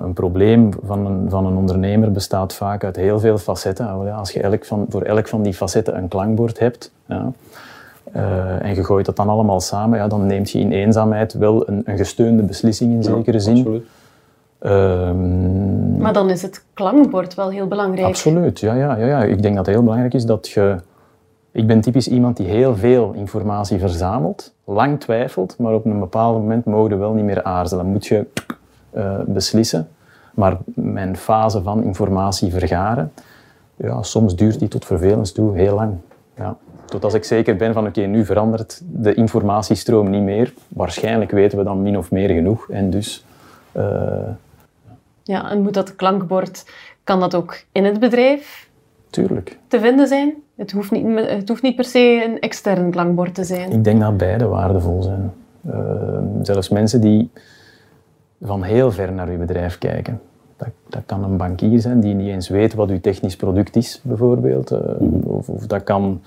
een 0.00 0.12
probleem 0.14 0.70
van 0.84 1.06
een, 1.06 1.30
van 1.30 1.46
een 1.46 1.56
ondernemer 1.56 2.12
bestaat 2.12 2.54
vaak 2.54 2.84
uit 2.84 2.96
heel 2.96 3.20
veel 3.20 3.38
facetten. 3.38 4.14
Als 4.14 4.30
je 4.30 4.40
elk 4.40 4.64
van, 4.64 4.86
voor 4.88 5.02
elk 5.02 5.28
van 5.28 5.42
die 5.42 5.54
facetten 5.54 5.96
een 5.96 6.08
klankbord 6.08 6.58
hebt, 6.58 6.92
ja, 7.06 7.32
uh, 8.16 8.64
en 8.64 8.74
je 8.74 8.84
gooit 8.84 9.06
dat 9.06 9.16
dan 9.16 9.28
allemaal 9.28 9.60
samen, 9.60 9.98
ja, 9.98 10.08
dan 10.08 10.26
neemt 10.26 10.50
je 10.50 10.58
in 10.58 10.72
eenzaamheid 10.72 11.32
wel 11.32 11.68
een, 11.68 11.82
een 11.84 11.96
gesteunde 11.96 12.42
beslissing 12.42 12.92
in 12.92 13.02
zekere 13.02 13.40
zin. 13.40 13.56
Absoluut. 13.56 13.86
Um, 14.60 15.96
maar 15.98 16.12
dan 16.12 16.30
is 16.30 16.42
het 16.42 16.64
klankbord 16.74 17.34
wel 17.34 17.50
heel 17.50 17.66
belangrijk. 17.66 18.06
Absoluut, 18.06 18.60
ja, 18.60 18.74
ja, 18.74 18.96
ja, 18.96 19.06
ja. 19.06 19.22
Ik 19.22 19.42
denk 19.42 19.56
dat 19.56 19.66
het 19.66 19.74
heel 19.74 19.84
belangrijk 19.84 20.14
is 20.14 20.26
dat 20.26 20.48
je... 20.48 20.76
Ik 21.50 21.66
ben 21.66 21.80
typisch 21.80 22.08
iemand 22.08 22.36
die 22.36 22.46
heel 22.46 22.76
veel 22.76 23.12
informatie 23.12 23.78
verzamelt, 23.78 24.54
lang 24.64 25.00
twijfelt, 25.00 25.58
maar 25.58 25.74
op 25.74 25.84
een 25.84 25.98
bepaald 25.98 26.36
moment 26.36 26.64
mogen 26.64 26.90
je 26.90 26.96
wel 26.96 27.12
niet 27.12 27.24
meer 27.24 27.42
aarzelen. 27.42 27.86
Moet 27.86 28.06
je 28.06 28.26
uh, 28.96 29.14
beslissen. 29.26 29.88
Maar 30.34 30.56
mijn 30.74 31.16
fase 31.16 31.62
van 31.62 31.82
informatie 31.82 32.50
vergaren, 32.50 33.12
ja, 33.76 34.02
soms 34.02 34.36
duurt 34.36 34.58
die 34.58 34.68
tot 34.68 34.84
vervelens 34.84 35.32
toe 35.32 35.56
heel 35.56 35.74
lang. 35.74 35.92
Ja. 36.36 36.56
Tot 36.86 37.04
als 37.04 37.14
ik 37.14 37.24
zeker 37.24 37.56
ben 37.56 37.72
van 37.72 37.86
oké, 37.86 38.00
nu 38.00 38.24
verandert 38.24 38.80
de 38.84 39.14
informatiestroom 39.14 40.10
niet 40.10 40.22
meer. 40.22 40.52
Waarschijnlijk 40.68 41.30
weten 41.30 41.58
we 41.58 41.64
dan 41.64 41.82
min 41.82 41.98
of 41.98 42.10
meer 42.10 42.28
genoeg. 42.28 42.68
En 42.70 42.90
dus... 42.90 43.24
Uh... 43.76 44.28
ja, 45.22 45.50
en 45.50 45.62
moet 45.62 45.74
dat 45.74 45.96
klankbord, 45.96 46.64
kan 47.04 47.20
dat 47.20 47.34
ook 47.34 47.64
in 47.72 47.84
het 47.84 48.00
bedrijf 48.00 48.68
Tuurlijk. 49.10 49.58
te 49.68 49.80
vinden 49.80 50.08
zijn? 50.08 50.34
Het 50.56 50.72
hoeft, 50.72 50.90
niet, 50.90 51.06
het 51.28 51.48
hoeft 51.48 51.62
niet 51.62 51.76
per 51.76 51.84
se 51.84 52.24
een 52.24 52.40
extern 52.40 52.90
klankbord 52.90 53.34
te 53.34 53.44
zijn. 53.44 53.72
Ik 53.72 53.84
denk 53.84 54.00
dat 54.00 54.16
beide 54.16 54.46
waardevol 54.46 55.02
zijn. 55.02 55.32
Uh, 55.66 56.18
zelfs 56.42 56.68
mensen 56.68 57.00
die 57.00 57.30
van 58.42 58.62
heel 58.62 58.92
ver 58.92 59.12
naar 59.12 59.28
uw 59.28 59.38
bedrijf 59.38 59.78
kijken. 59.78 60.20
Dat, 60.64 60.72
dat, 60.88 61.02
kan 61.06 61.24
een 61.24 61.36
bankier 61.36 61.80
zijn 61.80 62.00
die 62.00 62.14
niet 62.14 62.28
eens 62.28 62.48
weet 62.48 62.74
wat 62.74 62.90
uw 62.90 63.00
technisch 63.00 63.36
product 63.36 63.76
is, 63.76 64.00
bijvoorbeeld. 64.02 64.72
Uh, 64.72 64.78
of, 65.24 65.48
of, 65.48 65.66
dat 65.66 65.82
kan 65.82 66.20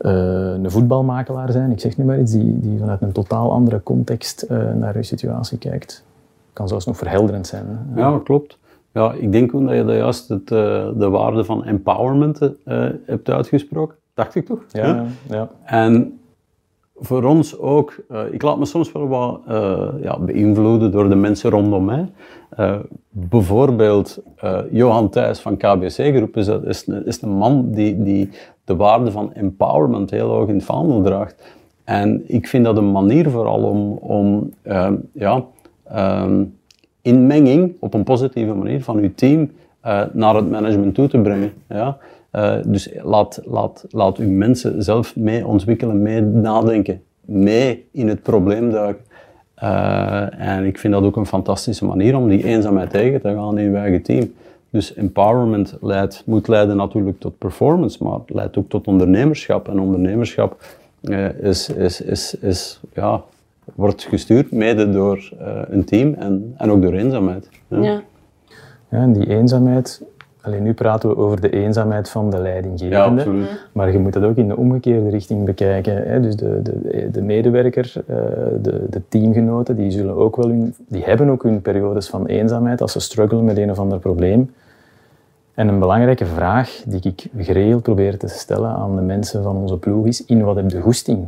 uh, 0.00 0.12
een 0.52 0.70
voetbalmakelaar 0.70 1.52
zijn, 1.52 1.70
ik 1.70 1.80
zeg 1.80 1.96
nu 1.96 2.04
maar 2.04 2.20
iets, 2.20 2.32
die, 2.32 2.60
die 2.60 2.78
vanuit 2.78 3.02
een 3.02 3.12
totaal 3.12 3.52
andere 3.52 3.82
context 3.82 4.46
uh, 4.50 4.72
naar 4.72 4.96
uw 4.96 5.02
situatie 5.02 5.58
kijkt. 5.58 6.04
Kan 6.52 6.68
zelfs 6.68 6.86
nog 6.86 6.96
verhelderend 6.96 7.46
zijn. 7.46 7.64
Hè? 7.68 8.00
Ja, 8.00 8.20
klopt. 8.24 8.58
Ja, 8.92 9.12
ik 9.12 9.32
denk 9.32 9.54
ook 9.54 9.66
dat 9.66 9.76
je 9.76 9.84
dat 9.84 9.96
juist 9.96 10.28
het, 10.28 10.48
de 10.48 11.08
waarde 11.10 11.44
van 11.44 11.64
empowerment 11.64 12.40
hebt 13.06 13.30
uitgesproken. 13.30 13.96
Dacht 14.14 14.34
ik 14.34 14.46
toch? 14.46 14.58
Ja, 14.68 14.86
ja. 14.86 15.06
ja. 15.28 15.48
En 15.64 16.18
voor 16.98 17.24
ons 17.24 17.58
ook, 17.58 17.96
uh, 18.10 18.20
ik 18.30 18.42
laat 18.42 18.58
me 18.58 18.64
soms 18.64 18.92
wel 18.92 19.08
wat 19.08 19.40
uh, 19.48 19.88
ja, 20.00 20.18
beïnvloeden 20.18 20.90
door 20.90 21.08
de 21.08 21.14
mensen 21.14 21.50
rondom 21.50 21.84
mij. 21.84 22.08
Uh, 22.58 22.76
bijvoorbeeld 23.10 24.22
Johan 24.70 25.08
Thijs 25.08 25.40
van 25.40 25.56
KBC 25.56 26.16
Groep 26.16 26.36
is, 26.36 26.48
is, 26.48 26.84
is, 26.84 27.22
een 27.22 27.36
man 27.36 27.70
die, 27.70 28.02
die 28.02 28.28
de 28.64 28.76
waarde 28.76 29.10
van 29.10 29.32
empowerment 29.32 30.10
heel 30.10 30.28
hoog 30.28 30.48
in 30.48 30.54
het 30.54 30.64
vaandel 30.64 31.02
draagt. 31.02 31.54
En 31.84 32.22
ik 32.26 32.46
vind 32.46 32.64
dat 32.64 32.76
een 32.76 32.92
manier 32.92 33.30
vooral 33.30 33.62
om, 33.62 33.92
om 33.92 34.52
ja, 35.12 35.44
um, 35.94 36.58
inmenging 37.02 37.74
op 37.80 37.94
een 37.94 38.04
positieve 38.04 38.54
manier 38.54 38.82
van 38.82 38.96
uw 38.96 39.14
team 39.14 39.50
naar 40.12 40.34
het 40.34 40.50
management 40.50 40.94
toe 40.94 41.08
te 41.08 41.18
brengen. 41.18 41.52
Ja? 41.68 41.98
Uh, 42.36 42.56
dus 42.66 42.90
laat, 43.02 43.40
laat, 43.44 43.84
laat 43.90 44.18
uw 44.18 44.30
mensen 44.30 44.82
zelf 44.82 45.16
mee 45.16 45.46
ontwikkelen, 45.46 46.02
mee 46.02 46.20
nadenken, 46.20 47.02
mee 47.20 47.86
in 47.90 48.08
het 48.08 48.22
probleem 48.22 48.70
duiken. 48.70 49.04
Uh, 49.62 50.40
en 50.40 50.64
ik 50.64 50.78
vind 50.78 50.92
dat 50.92 51.02
ook 51.02 51.16
een 51.16 51.26
fantastische 51.26 51.84
manier 51.84 52.16
om 52.16 52.28
die 52.28 52.44
eenzaamheid 52.44 52.90
tegen 52.90 53.20
te 53.20 53.34
gaan 53.34 53.58
in 53.58 53.68
uw 53.68 53.74
eigen 53.74 54.02
team. 54.02 54.32
Dus 54.70 54.94
empowerment 54.94 55.76
leidt, 55.80 56.22
moet 56.26 56.48
leiden 56.48 56.76
natuurlijk 56.76 57.20
tot 57.20 57.38
performance, 57.38 58.04
maar 58.04 58.12
het 58.12 58.30
leidt 58.30 58.56
ook 58.56 58.68
tot 58.68 58.86
ondernemerschap. 58.86 59.68
En 59.68 59.80
ondernemerschap 59.80 60.64
uh, 61.02 61.38
is, 61.38 61.68
is, 61.68 62.00
is, 62.00 62.34
is, 62.34 62.80
ja, 62.94 63.22
wordt 63.74 64.02
gestuurd 64.02 64.52
mede 64.52 64.90
door 64.90 65.32
een 65.68 65.84
team 65.84 66.14
en, 66.14 66.54
en 66.56 66.70
ook 66.70 66.82
door 66.82 66.92
eenzaamheid. 66.92 67.48
Ja. 67.68 67.82
ja. 67.82 68.02
ja 68.90 68.98
en 68.98 69.12
die 69.12 69.28
eenzaamheid 69.28 70.02
Alleen 70.46 70.62
nu 70.62 70.74
praten 70.74 71.08
we 71.08 71.16
over 71.16 71.40
de 71.40 71.50
eenzaamheid 71.50 72.08
van 72.08 72.30
de 72.30 72.40
leidinggevende. 72.40 73.24
Ja, 73.24 73.46
maar 73.72 73.92
je 73.92 73.98
moet 73.98 74.12
dat 74.12 74.22
ook 74.22 74.36
in 74.36 74.48
de 74.48 74.56
omgekeerde 74.56 75.08
richting 75.08 75.44
bekijken. 75.44 76.08
Hè? 76.08 76.20
Dus 76.20 76.36
de, 76.36 76.62
de, 76.62 77.10
de 77.10 77.22
medewerker, 77.22 77.92
eh, 78.06 78.16
de, 78.62 78.86
de 78.90 79.02
teamgenoten, 79.08 79.76
die, 79.76 79.90
zullen 79.90 80.16
ook 80.16 80.36
wel 80.36 80.48
hun, 80.48 80.74
die 80.88 81.04
hebben 81.04 81.30
ook 81.30 81.42
hun 81.42 81.62
periodes 81.62 82.08
van 82.08 82.26
eenzaamheid 82.26 82.80
als 82.80 82.92
ze 82.92 83.00
struggelen 83.00 83.44
met 83.44 83.56
een 83.56 83.70
of 83.70 83.78
ander 83.78 83.98
probleem. 83.98 84.54
En 85.54 85.68
een 85.68 85.78
belangrijke 85.78 86.26
vraag 86.26 86.82
die 86.86 87.00
ik 87.02 87.26
geregeld 87.36 87.82
probeer 87.82 88.18
te 88.18 88.28
stellen 88.28 88.70
aan 88.70 88.96
de 88.96 89.02
mensen 89.02 89.42
van 89.42 89.56
onze 89.56 89.78
ploeg 89.78 90.06
is: 90.06 90.24
in 90.24 90.42
wat 90.42 90.56
heb 90.56 90.70
je 90.70 90.80
goesting? 90.80 91.26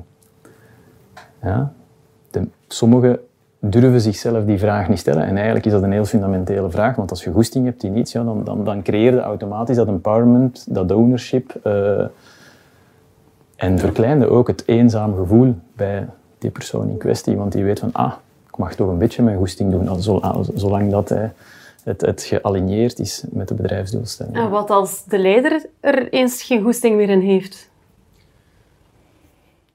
Ja? 1.43 1.73
De, 2.31 2.49
sommige 2.69 3.21
durven 3.59 4.01
zichzelf 4.01 4.45
die 4.45 4.59
vraag 4.59 4.89
niet 4.89 4.99
stellen. 4.99 5.23
En 5.23 5.35
eigenlijk 5.37 5.67
is 5.67 5.73
dat 5.73 5.83
een 5.83 5.93
heel 5.93 6.05
fundamentele 6.05 6.71
vraag, 6.71 6.97
want 6.97 7.11
als 7.11 7.25
je 7.25 7.33
goesting 7.33 7.65
hebt 7.65 7.83
in 7.83 7.97
iets, 7.97 8.13
ja, 8.13 8.25
dan, 8.25 8.45
dan, 8.45 8.65
dan 8.65 8.83
creëer 8.83 9.15
je 9.15 9.21
automatisch 9.21 9.77
dat 9.77 9.89
empowerment, 9.89 10.67
dat 10.69 10.93
ownership 10.93 11.61
uh, 11.67 12.07
en 13.57 13.79
verkleinde 13.79 14.29
ook 14.29 14.47
het 14.47 14.63
eenzame 14.67 15.17
gevoel 15.17 15.55
bij 15.77 16.07
die 16.39 16.51
persoon 16.51 16.89
in 16.89 16.97
kwestie, 16.97 17.37
want 17.37 17.53
die 17.53 17.65
weet 17.65 17.79
van, 17.79 17.93
ah, 17.93 18.13
ik 18.49 18.57
mag 18.57 18.75
toch 18.75 18.89
een 18.89 18.99
beetje 18.99 19.23
mijn 19.23 19.37
goesting 19.37 19.71
doen, 19.71 20.03
zolang 20.55 20.91
dat 20.91 21.09
hij 21.09 21.33
het, 21.85 22.01
het 22.01 22.23
gealigneerd 22.23 22.99
is 22.99 23.25
met 23.31 23.49
de 23.49 23.55
bedrijfsdoelstelling. 23.55 24.37
En 24.37 24.51
wat 24.51 24.71
als 24.71 25.05
de 25.05 25.19
leider 25.19 25.67
er 25.81 26.13
eens 26.13 26.43
geen 26.43 26.63
goesting 26.63 26.97
meer 26.97 27.09
in 27.09 27.21
heeft? 27.21 27.71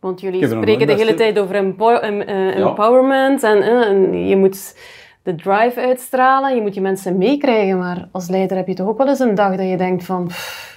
Want 0.04 0.22
jullie 0.22 0.48
spreken 0.48 0.88
de 0.88 0.94
hele 0.94 1.14
tijd 1.14 1.40
over 1.40 1.56
eh, 1.56 2.58
empowerment 2.58 3.44
en, 3.44 3.62
eh, 3.62 3.88
en, 3.88 4.28
je 4.28 4.38
moet 4.38 4.76
de 5.22 5.36
drive 5.36 5.82
uitstralen, 5.82 6.56
je 6.56 6.62
moet 6.62 6.74
je 6.74 6.82
mensen 6.82 7.18
meekrijgen, 7.18 7.78
maar 7.78 8.08
als 8.12 8.30
leider 8.30 8.58
heb 8.58 8.68
je 8.68 8.74
toch 8.74 8.88
ook 8.88 8.98
wel 8.98 9.08
eens 9.08 9.20
een 9.20 9.36
dag 9.36 9.56
dat 9.56 9.70
je 9.70 9.78
denkt 9.78 10.04
van... 10.04 10.30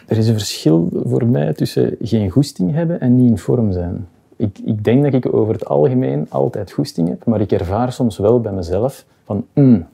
Er 0.06 0.16
is 0.18 0.28
een 0.28 0.35
verschil 0.35 0.88
voor 1.04 1.26
mij 1.26 1.52
tussen 1.52 1.97
geen 2.00 2.30
goesting 2.30 2.75
hebben 2.75 3.00
en 3.00 3.16
niet 3.16 3.30
in 3.30 3.38
vorm 3.38 3.73
zijn. 3.73 4.09
Ik, 4.37 4.59
ik 4.64 4.84
denk 4.84 5.02
dat 5.02 5.15
ik 5.15 5.34
over 5.34 5.52
het 5.52 5.67
algemeen 5.67 6.26
altijd 6.28 6.73
goesting 6.73 7.08
heb, 7.08 7.25
maar 7.25 7.41
ik 7.41 7.52
ervaar 7.52 7.93
soms 7.93 8.19
wel 8.19 8.41
bij 8.41 8.52
mezelf 8.52 9.04
van... 9.25 9.47
Mm, 9.52 9.86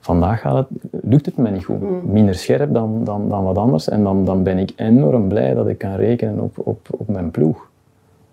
vandaag 0.00 0.40
gaat 0.40 0.56
het, 0.56 0.66
lukt 1.02 1.26
het 1.26 1.36
me 1.36 1.50
niet 1.50 1.64
goed. 1.64 1.80
Mm. 1.80 2.00
Minder 2.04 2.34
scherp 2.34 2.74
dan, 2.74 3.04
dan, 3.04 3.28
dan 3.28 3.44
wat 3.44 3.58
anders. 3.58 3.88
En 3.88 4.02
dan, 4.02 4.24
dan 4.24 4.42
ben 4.42 4.58
ik 4.58 4.72
enorm 4.76 5.28
blij 5.28 5.54
dat 5.54 5.68
ik 5.68 5.78
kan 5.78 5.94
rekenen 5.94 6.40
op, 6.40 6.58
op, 6.58 6.86
op 6.90 7.08
mijn 7.08 7.30
ploeg. 7.30 7.65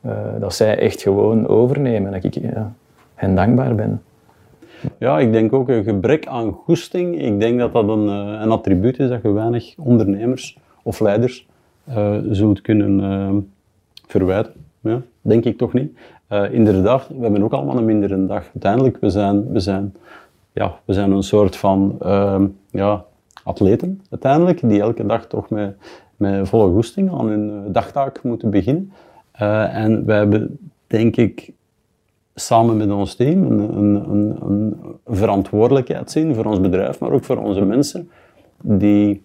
Uh, 0.05 0.11
dat 0.39 0.53
zij 0.53 0.77
echt 0.77 1.01
gewoon 1.01 1.47
overnemen. 1.47 2.11
Dat 2.11 2.23
ik 2.23 2.33
ja, 2.33 2.73
hen 3.15 3.35
dankbaar 3.35 3.75
ben. 3.75 4.01
Ja, 4.97 5.19
ik 5.19 5.31
denk 5.31 5.53
ook 5.53 5.69
een 5.69 5.83
gebrek 5.83 6.27
aan 6.27 6.51
goesting. 6.51 7.21
Ik 7.21 7.39
denk 7.39 7.59
dat 7.59 7.73
dat 7.73 7.87
een, 7.87 8.07
eh, 8.07 8.41
een 8.41 8.51
attribuut 8.51 8.99
is 8.99 9.09
dat 9.09 9.21
je 9.21 9.31
weinig 9.31 9.73
ondernemers 9.77 10.57
of 10.83 10.99
leiders 10.99 11.47
uh, 11.89 12.17
zult 12.29 12.61
kunnen 12.61 12.99
uh, 12.99 13.41
verwijten. 14.07 14.53
Ja, 14.79 15.01
denk 15.21 15.45
ik 15.45 15.57
toch 15.57 15.73
niet. 15.73 15.97
inderdaad, 16.51 17.07
we 17.07 17.21
hebben 17.21 17.43
ook 17.43 17.53
allemaal 17.53 17.77
een 17.77 17.85
mindere 17.85 18.25
dag. 18.25 18.43
Uiteindelijk, 18.53 18.97
we 18.99 19.09
zijn, 19.09 19.51
we 19.51 19.59
zijn, 19.59 19.95
ja, 20.51 20.75
we 20.85 20.93
zijn 20.93 21.11
een 21.11 21.23
soort 21.23 21.55
van 21.55 21.95
ehm, 21.99 22.45
ja, 22.71 23.05
atleten, 23.43 24.01
uiteindelijk, 24.09 24.69
die 24.69 24.81
elke 24.81 25.05
dag 25.05 25.25
toch 25.25 25.49
met, 25.49 25.75
met 26.15 26.47
volle 26.47 26.71
goesting 26.71 27.11
aan 27.11 27.27
hun 27.27 27.71
dagtaak 27.71 28.23
moeten 28.23 28.49
beginnen. 28.49 28.91
Uh, 29.43 29.75
en 29.75 30.06
we 30.06 30.13
hebben, 30.13 30.58
denk 30.88 31.15
ik, 31.15 31.51
samen 32.36 32.77
met 32.77 32.91
ons 32.91 33.15
team 33.15 33.43
een, 33.43 33.77
een, 33.77 34.38
een, 34.41 34.75
verantwoordelijkheid 35.06 36.12
zien 36.12 36.36
voor 36.36 36.45
ons 36.45 36.62
bedrijf, 36.62 36.99
maar 36.99 37.12
ook 37.12 37.23
voor 37.23 37.38
onze 37.38 37.65
mensen, 37.65 38.10
die, 38.62 39.23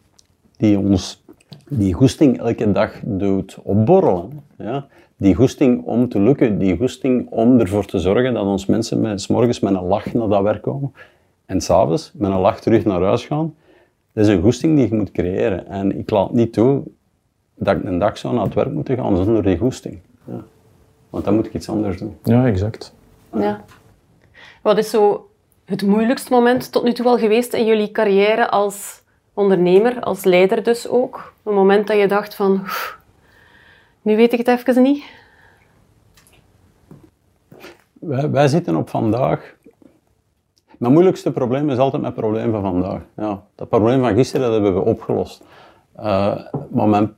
die 0.57 0.79
ons 0.79 1.25
die 1.69 1.93
goesting 1.93 2.39
elke 2.39 2.73
dag 2.73 3.01
doet 3.05 3.59
opborrelen. 3.63 4.43
Ja? 4.59 4.87
Die 5.17 5.35
goesting 5.35 5.85
om 5.85 6.09
te 6.09 6.21
lukken, 6.21 6.59
die 6.59 6.77
goesting 6.77 7.31
om 7.31 7.61
ervoor 7.61 7.85
te 7.85 7.99
zorgen 7.99 8.35
dat 8.35 8.45
ons 8.45 8.67
mensen 8.67 9.19
morgens 9.29 9.61
met 9.61 9.75
een 9.75 9.85
lach 9.87 10.13
naar 10.13 10.29
dat 10.29 10.43
werk 10.43 10.63
komen 10.63 10.93
en 11.47 11.61
s'avonds 11.61 12.13
met 12.15 12.31
een 12.31 12.39
lach 12.39 12.61
terug 12.61 12.85
naar 12.85 13.03
huis 13.03 13.27
gaan. 13.27 13.55
Dat 14.13 14.27
is 14.27 14.33
een 14.33 14.43
goesting 14.43 14.77
die 14.77 14.89
je 14.89 14.95
moet 14.95 15.11
creëren. 15.11 15.67
En 15.67 15.99
ik 15.99 16.11
laat 16.11 16.33
niet 16.33 16.53
toe 16.53 16.83
dat 17.55 17.77
ik 17.77 17.85
een 17.85 17.99
dag 17.99 18.19
zou 18.19 18.35
naar 18.35 18.45
het 18.45 18.55
werk 18.55 18.73
moeten 18.73 18.97
gaan 18.97 19.17
zonder 19.17 19.43
die 19.43 19.59
goesting. 19.59 19.99
Ja. 20.29 20.45
Want 21.11 21.25
dan 21.25 21.35
moet 21.35 21.47
ik 21.47 21.55
iets 21.55 21.69
anders 21.69 21.99
doen. 21.99 22.19
Ja, 22.23 22.47
exact. 22.47 22.95
Ja. 23.33 23.65
Wat 24.63 24.79
is 24.79 24.91
zo 24.91 25.31
het 25.65 25.83
moeilijkste 25.83 26.33
moment 26.33 26.73
tot 26.73 26.85
nu 26.85 26.93
toe 26.93 27.05
wel 27.05 27.19
geweest 27.19 27.53
in 27.53 27.67
jullie 27.67 27.91
carrière 27.91 28.51
als 28.51 29.03
ondernemer, 29.35 30.01
als 30.01 30.25
leider 30.25 30.63
dus 30.63 30.89
ook? 30.89 31.33
Een 31.43 31.55
moment 31.55 31.87
dat 31.87 31.99
je 31.99 32.09
dacht 32.09 32.35
van, 32.35 32.67
nu 34.03 34.17
weet 34.17 34.33
ik 34.33 34.47
het 34.47 34.49
even 34.49 34.83
niet? 34.83 35.05
Wij, 37.93 38.31
wij 38.31 38.49
zitten 38.49 38.77
op 38.77 38.89
vandaag 38.89 39.57
mijn 40.79 40.93
moeilijkste 40.93 41.33
probleem 41.33 41.71
is 41.71 41.79
altijd 41.79 42.03
mijn 42.03 42.15
probleem 42.15 42.51
van 42.51 42.63
vandaag. 42.63 43.01
Ja, 43.17 43.43
dat 43.55 43.69
probleem 43.69 44.01
van 44.01 44.15
gisteren 44.15 44.47
dat 44.47 44.53
hebben 44.53 44.75
we 44.75 44.91
opgelost. 44.91 45.45
Uh, 45.99 46.37
maar 46.71 46.89
mijn 46.89 47.17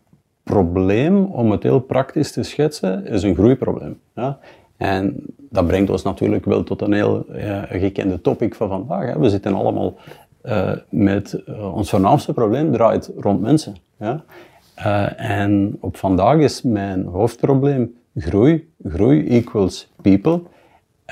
probleem, 0.51 1.25
om 1.25 1.51
het 1.51 1.63
heel 1.63 1.81
praktisch 1.81 2.33
te 2.33 2.43
schetsen, 2.43 3.07
is 3.07 3.23
een 3.23 3.35
groeiprobleem. 3.35 3.99
Ja? 4.15 4.39
En 4.77 5.17
dat 5.51 5.67
brengt 5.67 5.91
ons 5.91 6.03
natuurlijk 6.03 6.45
wel 6.45 6.63
tot 6.63 6.83
een 6.83 6.93
heel 6.93 7.25
uh, 7.29 7.63
gekende 7.69 8.21
topic 8.21 8.55
van 8.55 8.69
vandaag. 8.69 9.13
Hè? 9.13 9.19
We 9.19 9.29
zitten 9.29 9.55
allemaal 9.55 9.95
uh, 10.45 10.73
met 10.89 11.43
uh, 11.49 11.75
ons 11.75 11.91
voornaamste 11.91 12.33
probleem 12.33 12.73
draait 12.73 13.11
rond 13.17 13.41
mensen. 13.41 13.77
Ja? 13.97 14.25
en 15.17 15.77
op 15.81 15.97
vandaag 15.97 16.39
is 16.39 16.63
mijn 16.63 17.05
hoofdprobleem 17.05 17.95
groei. 18.17 18.69
Groei 18.85 19.29
equals 19.29 19.93
people. 20.03 20.41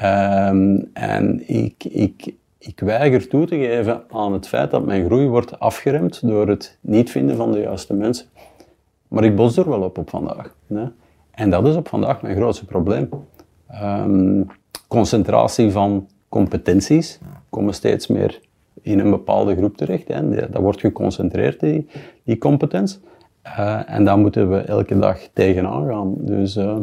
Um, 0.03 0.91
en 0.93 1.43
ik, 1.47 1.85
ik, 1.85 2.35
ik 2.59 2.81
weiger 2.81 3.29
toe 3.29 3.47
te 3.47 3.57
geven 3.57 4.03
aan 4.11 4.33
het 4.33 4.49
feit 4.49 4.71
dat 4.71 4.87
mijn 4.87 5.05
groei 5.05 5.27
wordt 5.27 5.61
afgeremd 5.61 6.29
door 6.29 6.49
het 6.49 6.79
niet 6.81 7.11
vinden 7.11 7.37
van 7.37 7.53
de 7.53 7.61
juiste 7.61 7.95
mensen. 7.95 8.27
Maar 9.09 9.25
ik 9.25 9.37
bos 9.37 9.57
er 9.57 9.69
wel 9.69 9.83
op 9.83 9.99
op 9.99 10.11
vandaag. 10.11 10.55
Hè? 10.67 10.85
En 11.31 11.51
dat 11.51 11.67
is 11.67 11.77
op 11.77 11.89
vandaag 11.89 12.23
mijn 12.23 12.37
grootste 12.37 12.65
probleem. 12.65 13.09
Um, 13.83 14.47
concentratie 14.89 15.71
van 15.71 16.09
competenties 16.29 17.19
komen 17.51 17.75
steeds 17.75 18.07
meer 18.07 18.41
in 18.83 18.99
een 18.99 19.11
bepaalde 19.11 19.57
groep 19.57 19.77
terecht. 19.77 20.09
Hè? 20.09 20.51
Dat 20.51 20.63
wordt 20.63 20.81
geconcentreerd, 20.81 21.61
die, 21.61 21.87
die 22.25 22.39
competentie. 22.39 22.99
Uh, 23.45 23.91
en 23.91 24.05
daar 24.05 24.19
moeten 24.19 24.51
we 24.51 24.59
elke 24.59 24.99
dag 24.99 25.19
tegenaan 25.33 25.87
gaan. 25.87 26.15
Dus 26.19 26.57
uh, 26.57 26.77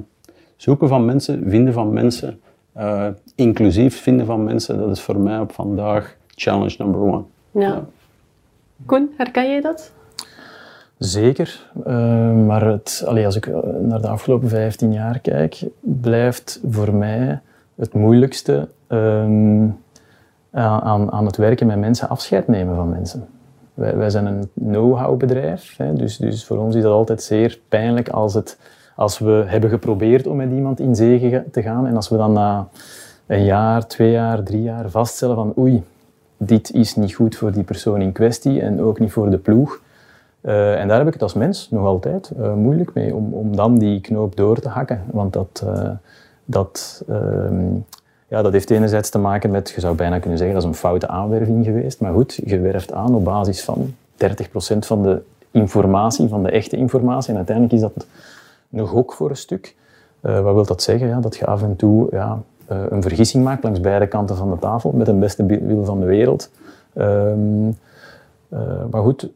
zoeken 0.56 0.88
van 0.88 1.06
mensen, 1.06 1.50
vinden 1.50 1.74
van 1.74 1.94
mensen, 1.94 2.40
uh, 2.78 3.08
inclusief 3.36 4.02
vinden 4.02 4.26
van 4.26 4.44
mensen, 4.44 4.78
dat 4.78 4.90
is 4.90 5.02
voor 5.02 5.20
mij 5.20 5.40
op 5.40 5.52
vandaag 5.52 6.18
challenge 6.28 6.76
number 6.78 7.02
one. 7.02 7.24
Ja. 7.52 7.62
ja. 7.62 7.86
Koen, 8.86 9.10
herken 9.18 9.50
jij 9.50 9.62
dat? 9.62 9.94
Zeker, 10.98 11.72
uh, 11.88 12.32
maar 12.46 12.66
het, 12.66 13.04
als 13.26 13.36
ik 13.36 13.46
eh, 13.46 13.58
naar 13.82 14.02
de 14.02 14.08
afgelopen 14.08 14.50
15 14.50 14.94
jaar 14.94 15.20
kijk, 15.20 15.66
blijft 15.80 16.60
voor 16.70 16.94
mij 16.94 17.40
het 17.76 17.94
moeilijkste 17.94 18.68
uh, 18.90 19.70
aan, 20.52 21.12
aan 21.12 21.26
het 21.26 21.38
werken 21.38 21.68
met 21.68 21.80
mensen 21.80 22.10
afscheid 22.10 22.48
nemen 22.48 22.76
van 22.76 22.90
mensen. 22.90 23.28
Wij, 23.74 23.98
wij 23.98 24.10
zijn 24.10 24.26
een 24.26 24.50
know-how 24.54 25.18
bedrijf, 25.18 25.78
hè, 25.78 25.94
dus, 25.94 26.18
dus 26.18 26.46
voor 26.46 26.58
ons 26.58 26.76
is 26.76 26.84
dat 26.84 26.92
altijd 26.92 27.24
zeer 27.24 27.60
pijnlijk 27.70 28.10
als 28.10 28.34
het, 28.34 28.58
als 28.96 29.20
we 29.20 29.44
hebben 29.48 29.70
geprobeerd 29.70 30.28
om 30.28 30.36
met 30.36 30.52
iemand 30.52 30.80
in 30.80 30.96
zee 30.96 31.44
te 31.52 31.62
gaan 31.62 31.88
en 31.88 31.96
als 31.96 32.10
we 32.10 32.18
dan 32.18 32.34
na 32.34 32.68
een 33.26 33.44
jaar, 33.44 33.88
twee 33.88 34.12
jaar, 34.12 34.44
drie 34.44 34.62
jaar 34.62 34.90
vaststellen 34.90 35.36
van 35.36 35.54
oei, 35.58 35.84
dit 36.38 36.72
is 36.74 36.96
niet 36.96 37.14
goed 37.14 37.36
voor 37.36 37.52
die 37.52 37.64
persoon 37.64 38.02
in 38.02 38.12
kwestie 38.12 38.62
en 38.62 38.82
ook 38.82 39.00
niet 39.00 39.12
voor 39.12 39.30
de 39.30 39.38
ploeg. 39.38 39.84
Uh, 40.46 40.80
en 40.80 40.88
daar 40.88 40.98
heb 40.98 41.08
ik 41.08 41.14
het 41.14 41.22
als 41.22 41.34
mens 41.34 41.70
nog 41.70 41.86
altijd 41.86 42.32
uh, 42.40 42.54
moeilijk 42.54 42.94
mee 42.94 43.16
om, 43.16 43.34
om 43.34 43.56
dan 43.56 43.78
die 43.78 44.02
knoop 44.02 44.36
door 44.36 44.60
te 44.60 44.70
hakken. 44.70 45.04
Want 45.12 45.34
dat, 45.34 45.64
uh, 45.66 45.90
dat, 46.46 47.04
ehm, 47.08 47.74
ja, 48.28 48.42
dat 48.42 48.52
heeft 48.52 48.70
enerzijds 48.70 49.10
te 49.10 49.18
maken 49.18 49.52
met, 49.52 49.70
je 49.70 49.82
zou 49.82 49.96
bijna 49.96 50.20
kunnen 50.20 50.38
zeggen, 50.38 50.56
dat 50.56 50.66
is 50.66 50.72
een 50.72 50.80
foute 50.80 51.08
aanwerving 51.08 51.66
geweest. 51.66 52.00
Maar 52.00 52.14
goed, 52.14 52.40
je 52.46 52.60
werft 52.60 52.94
aan 52.94 53.16
op 53.16 53.24
basis 53.24 53.64
van 53.64 53.94
30% 54.16 54.86
van 54.86 55.04
de 55.04 55.22
informatie, 55.52 56.28
van 56.28 56.44
de 56.44 56.52
echte 56.52 56.78
informatie. 56.78 57.30
En 57.30 57.36
uiteindelijk 57.36 57.76
is 57.76 57.82
dat 57.82 58.08
een 58.72 58.88
gok 58.88 59.14
voor 59.14 59.30
een 59.30 59.36
stuk. 59.36 59.76
wat 60.20 60.54
wil 60.54 60.66
dat 60.66 60.84
zeggen? 60.84 61.08
Ja, 61.08 61.20
dat 61.20 61.36
je 61.36 61.46
af 61.46 61.62
en 61.62 61.76
toe 61.76 62.08
ja, 62.12 62.42
een 62.68 63.02
vergissing 63.02 63.44
maakt 63.44 63.64
langs 63.64 63.80
beide 63.80 64.08
kanten 64.08 64.36
van 64.36 64.52
de 64.52 64.60
tafel, 64.60 64.92
met 64.92 65.06
de 65.06 65.14
beste 65.14 65.46
wil 65.46 65.86
van 65.86 66.00
de 66.00 66.06
wereld. 66.06 66.52
Um, 66.98 67.78
maar 68.90 69.02
goed, 69.02 69.30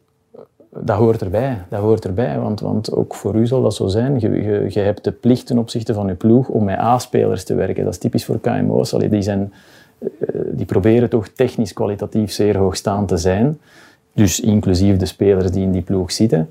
dat 0.70 0.98
hoort 0.98 1.22
erbij. 1.22 1.58
Dat 1.70 1.80
hoort 1.80 2.06
erbij, 2.06 2.40
want, 2.40 2.60
want 2.60 2.94
ook 2.94 3.16
voor 3.16 3.36
u 3.36 3.48
zal 3.48 3.62
dat 3.62 3.76
zo 3.76 3.88
zijn. 3.88 4.20
Je, 4.20 4.30
je, 4.70 4.80
hebt 4.80 5.04
de 5.04 5.12
plicht 5.12 5.46
ten 5.46 5.58
opzichte 5.58 5.94
van 5.94 6.08
je 6.08 6.14
ploeg 6.14 6.48
om 6.48 6.64
met 6.64 6.78
A-spelers 6.78 7.44
te 7.44 7.54
werken. 7.54 7.84
Dat 7.84 7.94
is 7.94 8.00
typisch 8.00 8.26
voor 8.26 8.40
KMO's. 8.40 8.94
Allee, 8.94 9.10
die, 9.10 9.22
zijn, 9.22 9.54
eh, 10.00 10.08
die 10.52 10.66
proberen 10.66 11.10
toch 11.10 11.28
technisch 11.28 11.74
kwalitatief 11.74 12.32
zeer 12.32 12.58
hoogstaand 12.58 13.08
te 13.08 13.18
zijn. 13.18 13.60
Dus 14.14 14.40
inclusief 14.40 14.98
de 14.98 15.06
spelers 15.06 15.52
die 15.52 15.64
in 15.64 15.72
die 15.72 15.82
ploeg 15.82 16.12
zitten. 16.12 16.50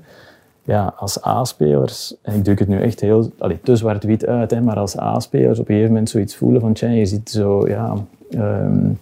Ja, 0.63 0.93
als 0.97 1.25
A-spelers, 1.25 2.15
en 2.21 2.35
ik 2.35 2.43
druk 2.43 2.59
het 2.59 2.67
nu 2.67 2.81
echt 2.81 2.99
heel 2.99 3.31
allee, 3.37 3.59
te 3.63 3.75
zwart-wit 3.75 4.25
uit, 4.25 4.51
hè, 4.51 4.61
maar 4.61 4.77
als 4.77 4.99
A-spelers 4.99 5.59
op 5.59 5.67
een 5.67 5.73
gegeven 5.73 5.93
moment 5.93 6.09
zoiets 6.09 6.35
voelen 6.35 6.61
van, 6.61 6.73
tja, 6.73 6.87
je 6.87 7.05
zit 7.05 7.29
zo, 7.29 7.67
ja... 7.67 7.95
Um, 8.31 8.99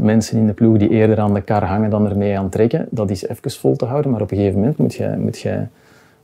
mensen 0.00 0.38
in 0.38 0.46
de 0.46 0.52
ploeg 0.52 0.78
die 0.78 0.88
eerder 0.88 1.20
aan 1.20 1.34
de 1.34 1.40
kar 1.40 1.64
hangen 1.64 1.90
dan 1.90 2.08
ermee 2.08 2.38
aan 2.38 2.48
trekken, 2.48 2.86
dat 2.90 3.10
is 3.10 3.26
even 3.26 3.50
vol 3.50 3.76
te 3.76 3.84
houden. 3.84 4.10
Maar 4.10 4.20
op 4.20 4.30
een 4.30 4.36
gegeven 4.36 4.58
moment 4.58 4.76
moet 4.78 4.94
je, 4.94 5.14
moet 5.18 5.38
je 5.38 5.66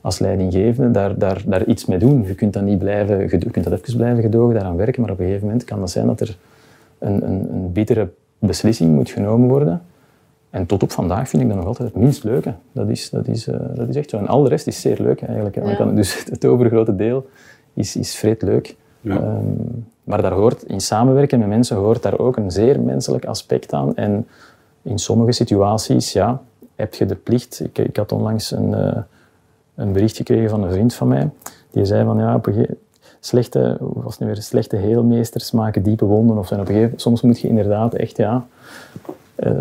als 0.01 0.19
leidinggevende 0.19 0.91
daar, 0.91 1.17
daar, 1.17 1.41
daar 1.45 1.65
iets 1.65 1.85
mee 1.85 1.99
doen. 1.99 2.23
Je 2.23 2.35
kunt 2.35 2.53
dat 2.53 2.63
niet 2.63 2.79
blijven, 2.79 3.19
je 3.19 3.51
kunt 3.51 3.63
dat 3.63 3.73
even 3.73 3.97
blijven 3.97 4.21
gedogen, 4.21 4.53
daaraan 4.53 4.75
werken, 4.75 5.01
maar 5.01 5.11
op 5.11 5.19
een 5.19 5.25
gegeven 5.25 5.45
moment 5.45 5.63
kan 5.63 5.79
dat 5.79 5.89
zijn 5.89 6.07
dat 6.07 6.19
er 6.19 6.37
een, 6.97 7.27
een, 7.27 7.47
een 7.51 7.71
bittere 7.71 8.09
beslissing 8.39 8.95
moet 8.95 9.09
genomen 9.09 9.49
worden. 9.49 9.81
En 10.49 10.65
tot 10.65 10.83
op 10.83 10.91
vandaag 10.91 11.29
vind 11.29 11.41
ik 11.41 11.47
dat 11.47 11.57
nog 11.57 11.65
altijd 11.65 11.93
het 11.93 12.01
minst 12.01 12.23
leuke. 12.23 12.53
Dat 12.71 12.89
is, 12.89 13.09
dat 13.09 13.27
is, 13.27 13.47
uh, 13.47 13.55
dat 13.75 13.89
is 13.89 13.95
echt 13.95 14.09
zo. 14.09 14.17
En 14.17 14.27
al 14.27 14.43
de 14.43 14.49
rest 14.49 14.67
is 14.67 14.81
zeer 14.81 14.97
leuk 15.01 15.21
eigenlijk. 15.21 15.55
Ja. 15.55 15.85
Dus 15.85 16.25
het 16.29 16.45
overgrote 16.45 16.95
deel 16.95 17.27
is, 17.73 17.95
is 17.95 18.15
vreed 18.15 18.41
leuk. 18.41 18.75
Ja. 19.01 19.15
Um, 19.15 19.85
maar 20.09 20.21
daar 20.21 20.31
hoort, 20.31 20.63
in 20.63 20.81
samenwerken 20.81 21.39
met 21.39 21.47
mensen 21.47 21.77
hoort 21.77 22.03
daar 22.03 22.19
ook 22.19 22.37
een 22.37 22.51
zeer 22.51 22.79
menselijk 22.79 23.25
aspect 23.25 23.73
aan. 23.73 23.95
En 23.95 24.27
in 24.81 24.99
sommige 24.99 25.31
situaties 25.31 26.13
ja, 26.13 26.41
heb 26.75 26.93
je 26.93 27.05
de 27.05 27.15
plicht. 27.15 27.59
Ik, 27.59 27.77
ik 27.77 27.95
had 27.95 28.11
onlangs 28.11 28.51
een, 28.51 28.69
uh, 28.69 28.97
een 29.75 29.91
bericht 29.91 30.17
gekregen 30.17 30.49
van 30.49 30.63
een 30.63 30.71
vriend 30.71 30.93
van 30.93 31.07
mij. 31.07 31.29
Die 31.71 31.85
zei 31.85 32.05
van 32.05 32.17
ja, 32.17 32.35
op 32.35 32.47
een 32.47 32.77
slechte, 33.19 33.77
was 33.79 34.19
nu 34.19 34.25
weer, 34.25 34.41
slechte 34.41 34.75
heelmeesters 34.75 35.51
maken 35.51 35.83
diepe 35.83 36.05
wonden. 36.05 36.37
Of 36.37 36.47
zijn 36.47 36.59
op 36.59 36.67
een 36.67 36.73
gegeven, 36.73 36.99
soms 36.99 37.21
moet 37.21 37.39
je 37.39 37.47
inderdaad 37.47 37.93
echt 37.93 38.17
ja, 38.17 38.45
uh, 39.35 39.53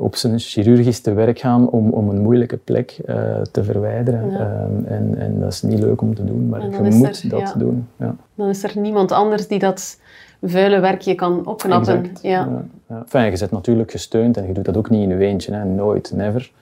op 0.00 0.16
zijn 0.16 0.38
chirurgisch 0.38 1.00
te 1.00 1.12
werk 1.12 1.38
gaan 1.38 1.70
om, 1.70 1.90
om 1.90 2.08
een 2.08 2.22
moeilijke 2.22 2.56
plek 2.56 2.98
uh, 3.06 3.40
te 3.40 3.64
verwijderen. 3.64 4.30
Ja. 4.30 4.64
Um, 4.64 4.84
en, 4.84 5.18
en 5.18 5.40
dat 5.40 5.52
is 5.52 5.62
niet 5.62 5.78
leuk 5.78 6.00
om 6.00 6.14
te 6.14 6.24
doen, 6.24 6.48
maar 6.48 6.60
je 6.60 6.90
moet 6.90 7.22
er, 7.22 7.28
dat 7.28 7.40
ja. 7.40 7.54
doen. 7.54 7.88
Ja. 7.96 8.14
Dan 8.34 8.48
is 8.48 8.62
er 8.62 8.78
niemand 8.78 9.12
anders 9.12 9.48
die 9.48 9.58
dat 9.58 10.00
vuile 10.42 10.80
werkje 10.80 11.14
kan 11.14 11.46
opknappen. 11.46 11.98
Exact. 11.98 12.22
Ja. 12.22 12.48
Ja. 12.88 12.98
Enfin, 12.98 13.24
je 13.30 13.38
bent 13.38 13.50
natuurlijk 13.50 13.90
gesteund 13.90 14.36
en 14.36 14.46
je 14.46 14.52
doet 14.52 14.64
dat 14.64 14.76
ook 14.76 14.90
niet 14.90 15.02
in 15.02 15.18
je 15.18 15.26
eentje, 15.26 15.52
hè. 15.52 15.64
nooit, 15.64 16.12
never. 16.14 16.52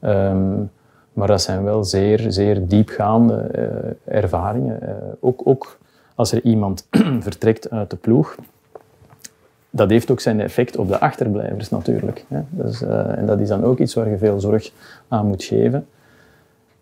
Um, 0.00 0.70
maar 1.12 1.28
dat 1.28 1.42
zijn 1.42 1.64
wel 1.64 1.84
zeer, 1.84 2.24
zeer 2.28 2.66
diepgaande 2.66 3.48
uh, 4.06 4.16
ervaringen. 4.16 4.78
Uh, 4.82 4.88
ook, 5.20 5.40
ook 5.44 5.78
als 6.14 6.32
er 6.32 6.42
iemand 6.42 6.86
vertrekt 7.28 7.70
uit 7.70 7.90
de 7.90 7.96
ploeg, 7.96 8.36
dat 9.74 9.90
heeft 9.90 10.10
ook 10.10 10.20
zijn 10.20 10.40
effect 10.40 10.76
op 10.76 10.88
de 10.88 11.00
achterblijvers 11.00 11.70
natuurlijk. 11.70 12.24
Hè. 12.28 12.40
Dus, 12.50 12.82
uh, 12.82 13.18
en 13.18 13.26
dat 13.26 13.40
is 13.40 13.48
dan 13.48 13.64
ook 13.64 13.78
iets 13.78 13.94
waar 13.94 14.08
je 14.08 14.18
veel 14.18 14.40
zorg 14.40 14.72
aan 15.08 15.26
moet 15.26 15.44
geven. 15.44 15.86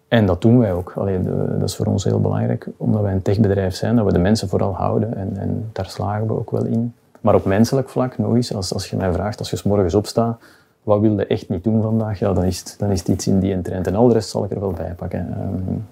En 0.09 0.27
dat 0.27 0.43
doen 0.43 0.59
wij 0.59 0.73
ook. 0.73 0.93
Allee, 0.97 1.23
de, 1.23 1.59
dat 1.59 1.69
is 1.69 1.77
voor 1.77 1.87
ons 1.87 2.05
heel 2.05 2.21
belangrijk, 2.21 2.67
omdat 2.77 3.03
wij 3.03 3.13
een 3.13 3.23
techbedrijf 3.23 3.75
zijn, 3.75 3.97
dat 3.97 4.05
we 4.05 4.13
de 4.13 4.19
mensen 4.19 4.49
vooral 4.49 4.75
houden. 4.75 5.17
En, 5.17 5.37
en 5.37 5.69
daar 5.73 5.87
slagen 5.87 6.27
we 6.27 6.33
ook 6.33 6.51
wel 6.51 6.65
in. 6.65 6.95
Maar 7.21 7.35
op 7.35 7.45
menselijk 7.45 7.89
vlak, 7.89 8.19
nog 8.19 8.35
eens, 8.35 8.55
als, 8.55 8.73
als 8.73 8.91
je 8.91 8.97
mij 8.97 9.13
vraagt, 9.13 9.39
als 9.39 9.51
je 9.51 9.57
s 9.57 9.63
morgens 9.63 9.95
opstaat, 9.95 10.41
wat 10.83 11.01
wil 11.01 11.19
je 11.19 11.27
echt 11.27 11.49
niet 11.49 11.65
doen 11.65 11.83
vandaag? 11.83 12.19
Ja, 12.19 12.33
dan 12.33 12.45
is 12.45 12.59
het, 12.59 12.75
dan 12.79 12.91
is 12.91 12.99
het 12.99 13.09
iets 13.09 13.27
in 13.27 13.41
die 13.41 13.63
trend. 13.63 13.87
En 13.87 13.95
al 13.95 14.09
de 14.09 14.15
rest 14.15 14.29
zal 14.29 14.45
ik 14.45 14.51
er 14.51 14.61
wel 14.61 14.73
bij 14.73 14.95
pakken. 14.97 15.37
Um, 15.43 15.87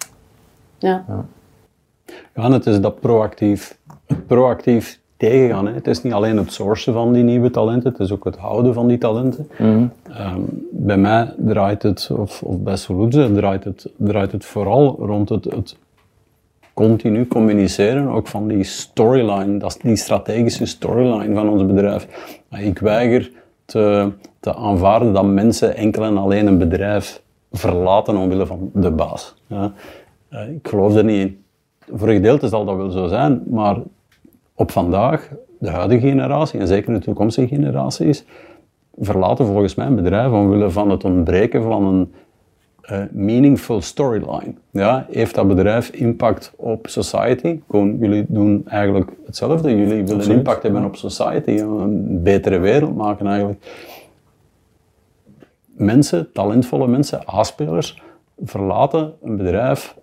ja. 0.78 1.04
ja. 1.08 1.24
Ja, 2.34 2.50
het 2.50 2.66
is 2.66 2.80
dat 2.80 3.00
proactief, 3.00 3.78
proactief 4.26 4.99
tegengaan. 5.20 5.66
Hè. 5.66 5.72
Het 5.72 5.86
is 5.86 6.02
niet 6.02 6.12
alleen 6.12 6.36
het 6.36 6.52
sourcen 6.52 6.92
van 6.92 7.12
die 7.12 7.22
nieuwe 7.22 7.50
talenten, 7.50 7.90
het 7.90 8.00
is 8.00 8.12
ook 8.12 8.24
het 8.24 8.36
houden 8.36 8.74
van 8.74 8.88
die 8.88 8.98
talenten. 8.98 9.48
Mm 9.58 9.66
-hmm. 9.66 9.92
um, 10.34 10.68
bij 10.70 10.96
mij 10.96 11.34
draait 11.36 11.82
het, 11.82 12.10
of, 12.16 12.42
of 12.42 12.58
bij 12.58 12.76
Soluze 12.76 13.32
draait 13.32 13.64
het, 13.64 13.88
draait 13.96 14.32
het 14.32 14.44
vooral 14.44 14.96
rond 14.98 15.28
het, 15.28 15.44
het 15.44 15.76
continu 16.74 17.26
communiceren, 17.26 18.08
ook 18.08 18.26
van 18.26 18.48
die 18.48 18.64
storyline, 18.64 19.56
dat 19.56 19.70
is 19.70 19.82
die 19.82 19.96
strategische 19.96 20.66
storyline 20.66 21.34
van 21.34 21.48
ons 21.48 21.66
bedrijf. 21.66 22.06
Ik 22.50 22.78
weiger 22.78 23.30
te, 23.64 24.10
te 24.40 24.54
aanvaarden 24.54 25.12
dat 25.12 25.24
mensen 25.24 25.76
enkel 25.76 26.04
en 26.04 26.16
alleen 26.16 26.46
een 26.46 26.58
bedrijf 26.58 27.22
verlaten 27.52 28.16
omwille 28.16 28.46
van 28.46 28.70
de 28.74 28.90
baas. 28.90 29.34
Ja. 29.46 29.72
Uh, 30.32 30.48
ik 30.48 30.68
geloof 30.68 30.94
er 30.94 31.04
niet 31.04 31.26
in. 31.26 31.44
Voor 31.92 32.08
een 32.08 32.14
gedeelte 32.14 32.48
zal 32.48 32.64
dat 32.64 32.76
wel 32.76 32.90
zo 32.90 33.06
zijn, 33.06 33.42
maar 33.46 33.76
op 34.60 34.70
vandaag, 34.70 35.28
de 35.58 35.70
huidige 35.70 36.06
generatie 36.08 36.60
en 36.60 36.66
zeker 36.66 36.92
de 36.92 36.98
toekomstige 36.98 37.46
generaties, 37.46 38.24
verlaten 38.98 39.46
volgens 39.46 39.74
mij 39.74 39.86
een 39.86 39.94
bedrijf 39.94 40.32
omwille 40.32 40.70
van 40.70 40.90
het 40.90 41.04
ontbreken 41.04 41.62
van 41.62 41.84
een 41.84 42.12
uh, 42.90 42.98
meaningful 43.10 43.80
storyline. 43.80 44.54
Ja, 44.70 45.06
heeft 45.10 45.34
dat 45.34 45.48
bedrijf 45.48 45.88
impact 45.90 46.52
op 46.56 46.86
society? 46.88 47.60
Gewoon, 47.70 47.96
jullie 47.98 48.24
doen 48.28 48.62
eigenlijk 48.66 49.10
hetzelfde. 49.26 49.70
Jullie 49.70 49.86
willen 49.86 50.14
Absoluut. 50.14 50.36
impact 50.36 50.62
hebben 50.62 50.84
op 50.84 50.96
society, 50.96 51.50
een 51.50 52.22
betere 52.22 52.58
wereld 52.58 52.96
maken 52.96 53.26
eigenlijk. 53.26 53.66
Mensen, 55.66 56.32
talentvolle 56.32 56.86
mensen, 56.86 57.22
A-spelers, 57.34 58.02
verlaten 58.44 59.12
een 59.22 59.36
bedrijf 59.36 59.96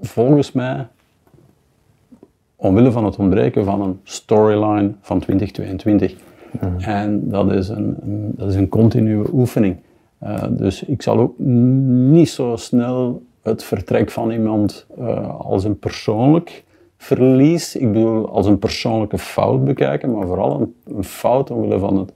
volgens 0.00 0.52
mij 0.52 0.86
omwille 2.60 2.92
van 2.92 3.04
het 3.04 3.16
ontbreken 3.16 3.64
van 3.64 3.82
een 3.82 4.00
storyline 4.02 4.92
van 5.00 5.20
2022. 5.20 6.14
Mm. 6.60 6.78
En 6.78 7.28
dat 7.28 7.52
is 7.52 7.68
een, 7.68 7.96
een, 8.02 8.32
dat 8.36 8.48
is 8.48 8.54
een 8.54 8.68
continue 8.68 9.24
oefening. 9.32 9.76
Uh, 10.22 10.42
dus 10.50 10.82
ik 10.82 11.02
zal 11.02 11.18
ook 11.18 11.38
niet 11.38 12.28
zo 12.28 12.56
snel 12.56 13.22
het 13.42 13.64
vertrek 13.64 14.10
van 14.10 14.30
iemand 14.30 14.86
uh, 14.98 15.40
als 15.40 15.64
een 15.64 15.78
persoonlijk 15.78 16.64
verlies, 16.96 17.76
ik 17.76 17.92
bedoel 17.92 18.28
als 18.28 18.46
een 18.46 18.58
persoonlijke 18.58 19.18
fout 19.18 19.64
bekijken, 19.64 20.12
maar 20.12 20.26
vooral 20.26 20.60
een, 20.60 20.74
een 20.96 21.04
fout 21.04 21.50
omwille 21.50 21.78
van 21.78 21.98
het 21.98 22.12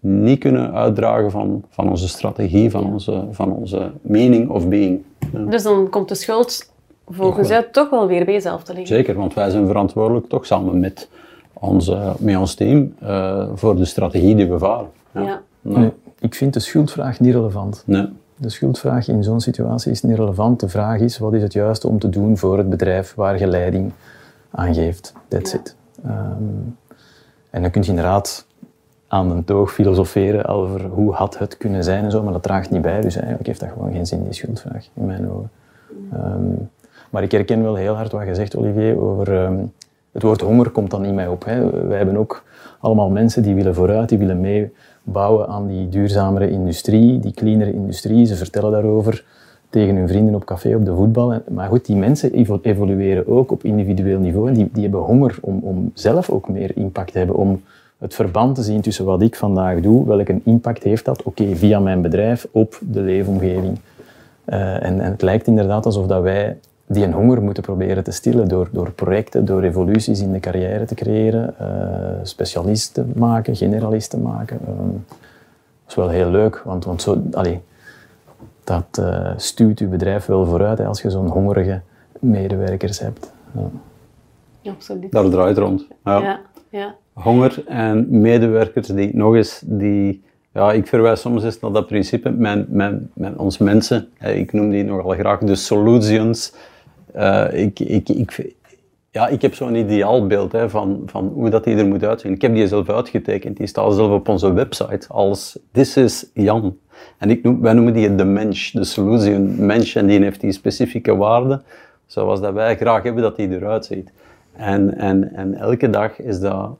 niet 0.00 0.38
kunnen 0.38 0.72
uitdragen 0.72 1.30
van, 1.30 1.64
van 1.68 1.88
onze 1.90 2.08
strategie, 2.08 2.70
van 2.70 2.92
onze, 2.92 3.24
van 3.30 3.52
onze 3.52 3.90
meaning 4.00 4.48
of 4.48 4.68
being. 4.68 5.02
Ja. 5.32 5.44
Dus 5.44 5.62
dan 5.62 5.88
komt 5.88 6.08
de 6.08 6.14
schuld 6.14 6.71
volgens 7.06 7.48
jou 7.48 7.64
toch 7.72 7.90
wel 7.90 8.06
weer 8.06 8.24
bij 8.24 8.34
jezelf 8.34 8.62
te 8.62 8.72
liggen. 8.74 8.96
Zeker, 8.96 9.14
want 9.14 9.34
wij 9.34 9.50
zijn 9.50 9.66
verantwoordelijk 9.66 10.28
toch 10.28 10.46
samen 10.46 10.80
met, 10.80 11.08
onze, 11.52 12.12
met 12.18 12.36
ons 12.36 12.54
team 12.54 12.94
uh, 13.02 13.48
voor 13.54 13.76
de 13.76 13.84
strategie 13.84 14.34
die 14.34 14.50
we 14.50 14.58
varen. 14.58 14.88
Ja. 15.10 15.22
ja. 15.22 15.40
Nee, 15.60 15.92
ik 16.18 16.34
vind 16.34 16.54
de 16.54 16.60
schuldvraag 16.60 17.20
niet 17.20 17.34
relevant. 17.34 17.82
Nee. 17.86 18.08
De 18.36 18.48
schuldvraag 18.48 19.08
in 19.08 19.24
zo'n 19.24 19.40
situatie 19.40 19.90
is 19.90 20.02
niet 20.02 20.16
relevant. 20.16 20.60
De 20.60 20.68
vraag 20.68 21.00
is, 21.00 21.18
wat 21.18 21.32
is 21.32 21.42
het 21.42 21.52
juiste 21.52 21.88
om 21.88 21.98
te 21.98 22.08
doen 22.08 22.38
voor 22.38 22.58
het 22.58 22.70
bedrijf 22.70 23.14
waar 23.14 23.38
je 23.38 23.46
leiding 23.46 23.92
aan 24.50 24.74
geeft? 24.74 25.12
That's 25.28 25.52
ja. 25.52 25.58
it. 25.58 25.76
Um, 26.06 26.76
en 27.50 27.62
dan 27.62 27.70
kun 27.70 27.82
je 27.82 27.88
inderdaad 27.88 28.46
aan 29.08 29.28
de 29.28 29.44
toog 29.44 29.72
filosoferen 29.72 30.44
over 30.44 30.84
hoe 30.84 31.12
had 31.12 31.38
het 31.38 31.56
kunnen 31.56 31.84
zijn 31.84 32.04
en 32.04 32.10
zo, 32.10 32.22
maar 32.22 32.32
dat 32.32 32.42
draagt 32.42 32.70
niet 32.70 32.82
bij. 32.82 33.00
Dus 33.00 33.14
eigenlijk 33.14 33.46
heeft 33.46 33.60
dat 33.60 33.68
gewoon 33.68 33.92
geen 33.92 34.06
zin, 34.06 34.22
die 34.24 34.32
schuldvraag, 34.32 34.88
in 34.94 35.06
mijn 35.06 35.30
ogen. 35.30 35.50
Um, 36.14 36.70
maar 37.12 37.22
ik 37.22 37.32
herken 37.32 37.62
wel 37.62 37.74
heel 37.74 37.94
hard 37.94 38.12
wat 38.12 38.26
je 38.26 38.34
zegt, 38.34 38.56
Olivier, 38.56 39.00
over 39.00 39.44
um, 39.44 39.72
het 40.12 40.22
woord 40.22 40.40
honger 40.40 40.70
komt 40.70 40.90
dan 40.90 41.04
in 41.04 41.14
mij 41.14 41.26
op. 41.26 41.44
Hè. 41.44 41.86
Wij 41.86 41.96
hebben 41.96 42.16
ook 42.16 42.44
allemaal 42.80 43.10
mensen 43.10 43.42
die 43.42 43.54
willen 43.54 43.74
vooruit, 43.74 44.08
die 44.08 44.18
willen 44.18 44.40
meebouwen 44.40 45.48
aan 45.48 45.66
die 45.66 45.88
duurzamere 45.88 46.50
industrie, 46.50 47.18
die 47.18 47.32
cleanere 47.32 47.72
industrie. 47.72 48.26
Ze 48.26 48.36
vertellen 48.36 48.70
daarover. 48.70 49.24
tegen 49.70 49.96
hun 49.96 50.08
vrienden 50.08 50.34
op 50.34 50.44
café, 50.44 50.74
op 50.76 50.84
de 50.84 50.94
voetbal. 50.94 51.42
Maar 51.48 51.68
goed, 51.68 51.86
die 51.86 51.96
mensen 51.96 52.32
evolueren 52.62 53.28
ook 53.28 53.52
op 53.52 53.64
individueel 53.64 54.18
niveau 54.18 54.48
en 54.48 54.54
die, 54.54 54.68
die 54.72 54.82
hebben 54.82 55.00
honger 55.00 55.38
om, 55.40 55.60
om 55.62 55.90
zelf 55.94 56.30
ook 56.30 56.48
meer 56.48 56.76
impact 56.76 57.12
te 57.12 57.18
hebben, 57.18 57.36
om 57.36 57.62
het 57.98 58.14
verband 58.14 58.54
te 58.54 58.62
zien 58.62 58.80
tussen 58.80 59.04
wat 59.04 59.22
ik 59.22 59.36
vandaag 59.36 59.80
doe, 59.80 60.06
welke 60.06 60.40
impact 60.44 60.82
heeft 60.82 61.04
dat, 61.04 61.22
oké, 61.22 61.56
via 61.56 61.80
mijn 61.80 62.02
bedrijf 62.02 62.46
op 62.50 62.80
de 62.90 63.00
leefomgeving. 63.00 63.78
Uh, 64.46 64.74
en, 64.74 65.00
en, 65.00 65.10
het 65.10 65.22
lijkt 65.22 65.46
inderdaad 65.46 65.86
alsof 65.86 66.06
dat 66.06 66.22
wij 66.22 66.56
die 66.86 67.04
een 67.04 67.12
honger 67.12 67.42
moeten 67.42 67.62
proberen 67.62 68.04
te 68.04 68.10
stillen 68.10 68.48
door, 68.48 68.68
door 68.72 68.92
projecten, 68.92 69.44
door 69.44 69.60
revoluties 69.60 70.20
in 70.20 70.32
de 70.32 70.40
carrière 70.40 70.84
te 70.84 70.94
creëren, 70.94 71.54
uh, 71.60 71.66
specialisten 72.22 73.12
maken, 73.16 73.56
generalisten 73.56 74.22
maken. 74.22 74.58
Uh, 74.62 74.68
dat 74.68 75.88
is 75.88 75.94
wel 75.94 76.08
heel 76.08 76.30
leuk, 76.30 76.62
want, 76.64 76.84
want 76.84 77.02
zo, 77.02 77.22
allee, 77.32 77.60
dat 78.64 78.98
uh, 79.00 79.30
stuurt 79.36 79.78
je 79.78 79.86
bedrijf 79.86 80.26
wel 80.26 80.46
vooruit 80.46 80.78
hè, 80.78 80.86
als 80.86 81.02
je 81.02 81.10
zo'n 81.10 81.28
hongerige 81.28 81.80
medewerkers 82.20 82.98
hebt. 82.98 83.32
Ja. 83.52 84.70
Absoluut. 84.70 85.12
Daar 85.12 85.28
draait 85.28 85.56
het 85.56 85.64
rond. 85.64 85.86
Ja. 86.04 86.18
ja. 86.18 86.40
Ja, 86.72 86.94
Honger 87.12 87.64
en 87.66 88.20
medewerkers 88.20 88.86
die 88.86 89.16
nog 89.16 89.34
eens 89.34 89.62
die 89.66 90.22
ja, 90.52 90.72
ik 90.72 90.86
verwijs 90.86 91.20
soms 91.20 91.44
eens 91.44 91.60
naar 91.60 91.72
dat 91.72 91.86
principe. 91.86 92.30
Mijn, 92.30 92.66
mijn, 92.68 93.10
mijn, 93.14 93.38
ons 93.38 93.58
mensen, 93.58 94.08
ik 94.20 94.52
noem 94.52 94.70
die 94.70 94.84
nogal 94.84 95.10
graag 95.10 95.38
de 95.38 95.54
solutions. 95.54 96.52
Uh, 97.16 97.46
ik, 97.52 97.80
ik, 97.80 98.54
ja, 99.10 99.28
ik 99.28 99.42
heb 99.42 99.54
zo'n 99.54 99.74
ideaalbeeld 99.74 100.54
van, 100.66 101.02
van 101.06 101.26
hoe 101.34 101.50
dat 101.50 101.64
die 101.64 101.76
er 101.76 101.86
moet 101.86 102.04
uitzien. 102.04 102.32
Ik 102.32 102.42
heb 102.42 102.54
die 102.54 102.66
zelf 102.66 102.88
uitgetekend. 102.88 103.56
Die 103.56 103.66
staat 103.66 103.94
zelf 103.94 104.10
op 104.10 104.28
onze 104.28 104.52
website 104.52 105.08
als 105.08 105.58
This 105.72 105.96
is 105.96 106.30
Jan. 106.34 106.76
En 107.18 107.30
ik 107.30 107.42
wij 107.60 107.72
noemen 107.72 107.92
die 107.92 108.14
de 108.14 108.24
mens, 108.24 108.70
de 108.70 108.84
solution 108.84 109.66
mens. 109.66 109.94
En 109.94 110.06
die 110.06 110.22
heeft 110.22 110.40
die 110.40 110.52
specifieke 110.52 111.16
waarden, 111.16 111.62
zoals 112.06 112.40
dat 112.40 112.52
wij 112.52 112.76
graag 112.76 113.02
hebben 113.02 113.22
dat 113.22 113.36
die 113.36 113.48
eruit 113.48 113.84
ziet. 113.84 114.10
En, 114.52 114.98
en, 114.98 115.34
en 115.34 115.54
elke 115.54 115.90
dag 115.90 116.20
is 116.20 116.40
dat 116.40 116.76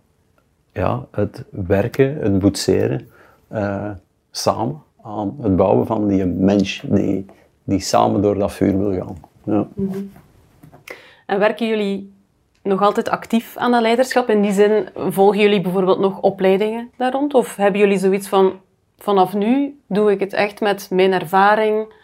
ja, 0.72 1.06
het 1.10 1.44
werken, 1.50 2.16
het 2.20 2.38
boetseren, 2.38 3.08
uh, 3.52 3.90
samen 4.30 4.82
aan 5.02 5.36
het 5.40 5.56
bouwen 5.56 5.86
van 5.86 6.08
die 6.08 6.24
mens 6.26 6.82
die, 6.88 7.26
die 7.64 7.80
samen 7.80 8.22
door 8.22 8.38
dat 8.38 8.52
vuur 8.52 8.78
wil 8.78 8.92
gaan. 8.92 9.16
Ja. 9.44 9.66
Mhm. 9.74 9.98
En 11.32 11.38
werken 11.38 11.66
jullie 11.66 12.12
nog 12.62 12.82
altijd 12.82 13.08
actief 13.08 13.56
aan 13.56 13.70
dat 13.70 13.80
leiderschap? 13.80 14.28
In 14.28 14.42
die 14.42 14.52
zin, 14.52 14.88
volgen 14.94 15.38
jullie 15.38 15.60
bijvoorbeeld 15.60 15.98
nog 15.98 16.20
opleidingen 16.20 16.90
daar 16.96 17.12
rond? 17.12 17.34
Of 17.34 17.56
hebben 17.56 17.80
jullie 17.80 17.98
zoiets 17.98 18.28
van, 18.28 18.52
vanaf 18.98 19.34
nu 19.34 19.80
doe 19.86 20.10
ik 20.10 20.20
het 20.20 20.32
echt 20.32 20.60
met 20.60 20.88
mijn 20.90 21.12
ervaring 21.12 21.94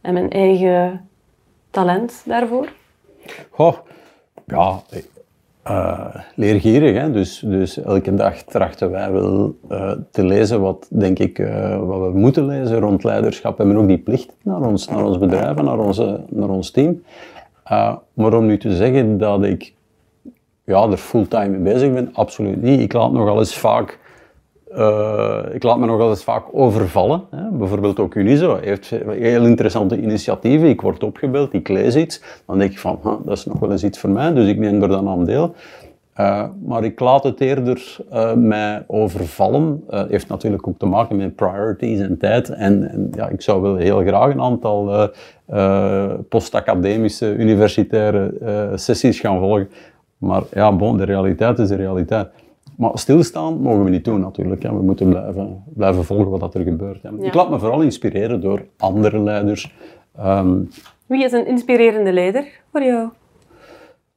en 0.00 0.12
mijn 0.12 0.30
eigen 0.30 1.08
talent 1.70 2.22
daarvoor? 2.26 2.68
Goh, 3.50 3.76
ja, 4.46 4.82
uh, 5.66 6.14
leergierig. 6.34 6.96
Hè? 6.96 7.10
Dus, 7.10 7.38
dus 7.38 7.82
elke 7.82 8.14
dag 8.14 8.42
trachten 8.42 8.90
wij 8.90 9.12
wel 9.12 9.54
uh, 9.70 9.92
te 10.10 10.24
lezen 10.24 10.60
wat, 10.60 10.86
denk 10.90 11.18
ik, 11.18 11.38
uh, 11.38 11.78
wat 11.78 12.00
we 12.00 12.18
moeten 12.18 12.46
lezen 12.46 12.78
rond 12.78 13.04
leiderschap. 13.04 13.56
We 13.56 13.62
hebben 13.64 13.82
ook 13.82 13.88
die 13.88 13.98
plicht 13.98 14.34
naar 14.42 14.60
ons, 14.60 14.88
naar 14.88 15.04
ons 15.04 15.18
bedrijf 15.18 15.56
en 15.56 15.64
naar, 15.64 15.78
onze, 15.78 16.24
naar 16.28 16.48
ons 16.48 16.70
team. 16.70 17.02
Maar 18.14 18.34
om 18.34 18.46
nu 18.46 18.58
te 18.58 18.76
zeggen 18.76 19.18
dat 19.18 19.44
ik 19.44 19.74
ja, 20.64 20.88
er 20.88 20.96
fulltime 20.96 21.48
mee 21.48 21.72
bezig 21.72 21.92
ben, 21.92 22.10
absoluut 22.12 22.62
niet. 22.62 22.80
Ik 22.80 22.92
laat 22.92 23.12
nogal 23.12 23.38
eens 23.38 23.56
vaak 23.56 23.98
uh, 24.76 25.42
ik 25.52 25.62
laat 25.62 25.78
me 25.78 25.86
nog 25.86 26.00
eens 26.00 26.24
vaak 26.24 26.44
overvallen. 26.52 27.24
Hè. 27.30 27.50
Bijvoorbeeld 27.50 28.00
ook 28.00 28.14
Unizo 28.14 28.58
heeft 28.60 28.90
heel 29.06 29.44
interessante 29.44 30.00
initiatieven. 30.00 30.68
Ik 30.68 30.80
word 30.80 31.02
opgebeld, 31.02 31.52
ik 31.52 31.68
lees 31.68 31.96
iets. 31.96 32.22
Dan 32.46 32.58
denk 32.58 32.70
ik 32.70 32.78
van, 32.78 32.98
dat 33.24 33.36
is 33.36 33.44
nog 33.44 33.58
wel 33.58 33.70
eens 33.70 33.84
iets 33.84 33.98
voor 33.98 34.10
mij, 34.10 34.32
dus 34.32 34.48
ik 34.48 34.58
neem 34.58 34.82
er 34.82 34.88
dan 34.88 35.08
aan 35.08 35.24
deel. 35.24 35.54
Uh, 36.20 36.44
maar 36.64 36.84
ik 36.84 37.00
laat 37.00 37.24
het 37.24 37.40
eerder 37.40 37.96
uh, 38.12 38.34
mij 38.34 38.84
overvallen. 38.86 39.84
Uh, 39.90 40.02
heeft 40.08 40.28
natuurlijk 40.28 40.68
ook 40.68 40.78
te 40.78 40.86
maken 40.86 41.16
met 41.16 41.36
priorities 41.36 42.00
en 42.00 42.18
tijd. 42.18 42.48
En, 42.48 42.90
en 42.90 43.10
ja, 43.14 43.28
ik 43.28 43.42
zou 43.42 43.62
wel 43.62 43.76
heel 43.76 44.00
graag 44.00 44.34
een 44.34 44.40
aantal 44.40 45.10
postacademische 46.28 47.34
universitaire 47.36 48.34
sessies 48.74 49.20
gaan 49.20 49.38
volgen. 49.38 49.70
Maar 50.18 50.42
ja, 50.52 50.72
bon, 50.72 50.96
de 50.96 51.04
realiteit 51.04 51.58
is 51.58 51.68
de 51.68 51.76
realiteit. 51.76 52.28
Maar 52.76 52.90
stilstaan 52.94 53.60
mogen 53.60 53.84
we 53.84 53.90
niet 53.90 54.04
doen 54.04 54.20
natuurlijk. 54.20 54.62
Hè. 54.62 54.74
We 54.74 54.82
moeten 54.82 55.08
blijven, 55.08 55.64
blijven 55.74 56.04
volgen 56.04 56.38
wat 56.38 56.54
er 56.54 56.62
gebeurt. 56.62 57.02
Hè. 57.02 57.10
Ik 57.20 57.34
laat 57.34 57.50
me 57.50 57.58
vooral 57.58 57.80
inspireren 57.80 58.40
door 58.40 58.64
andere 58.76 59.18
leiders. 59.18 59.74
Ehm, 60.16 60.60
Wie 61.06 61.24
is 61.24 61.32
een 61.32 61.46
inspirerende 61.46 62.12
leider 62.12 62.44
voor 62.70 62.82
jou? 62.82 63.08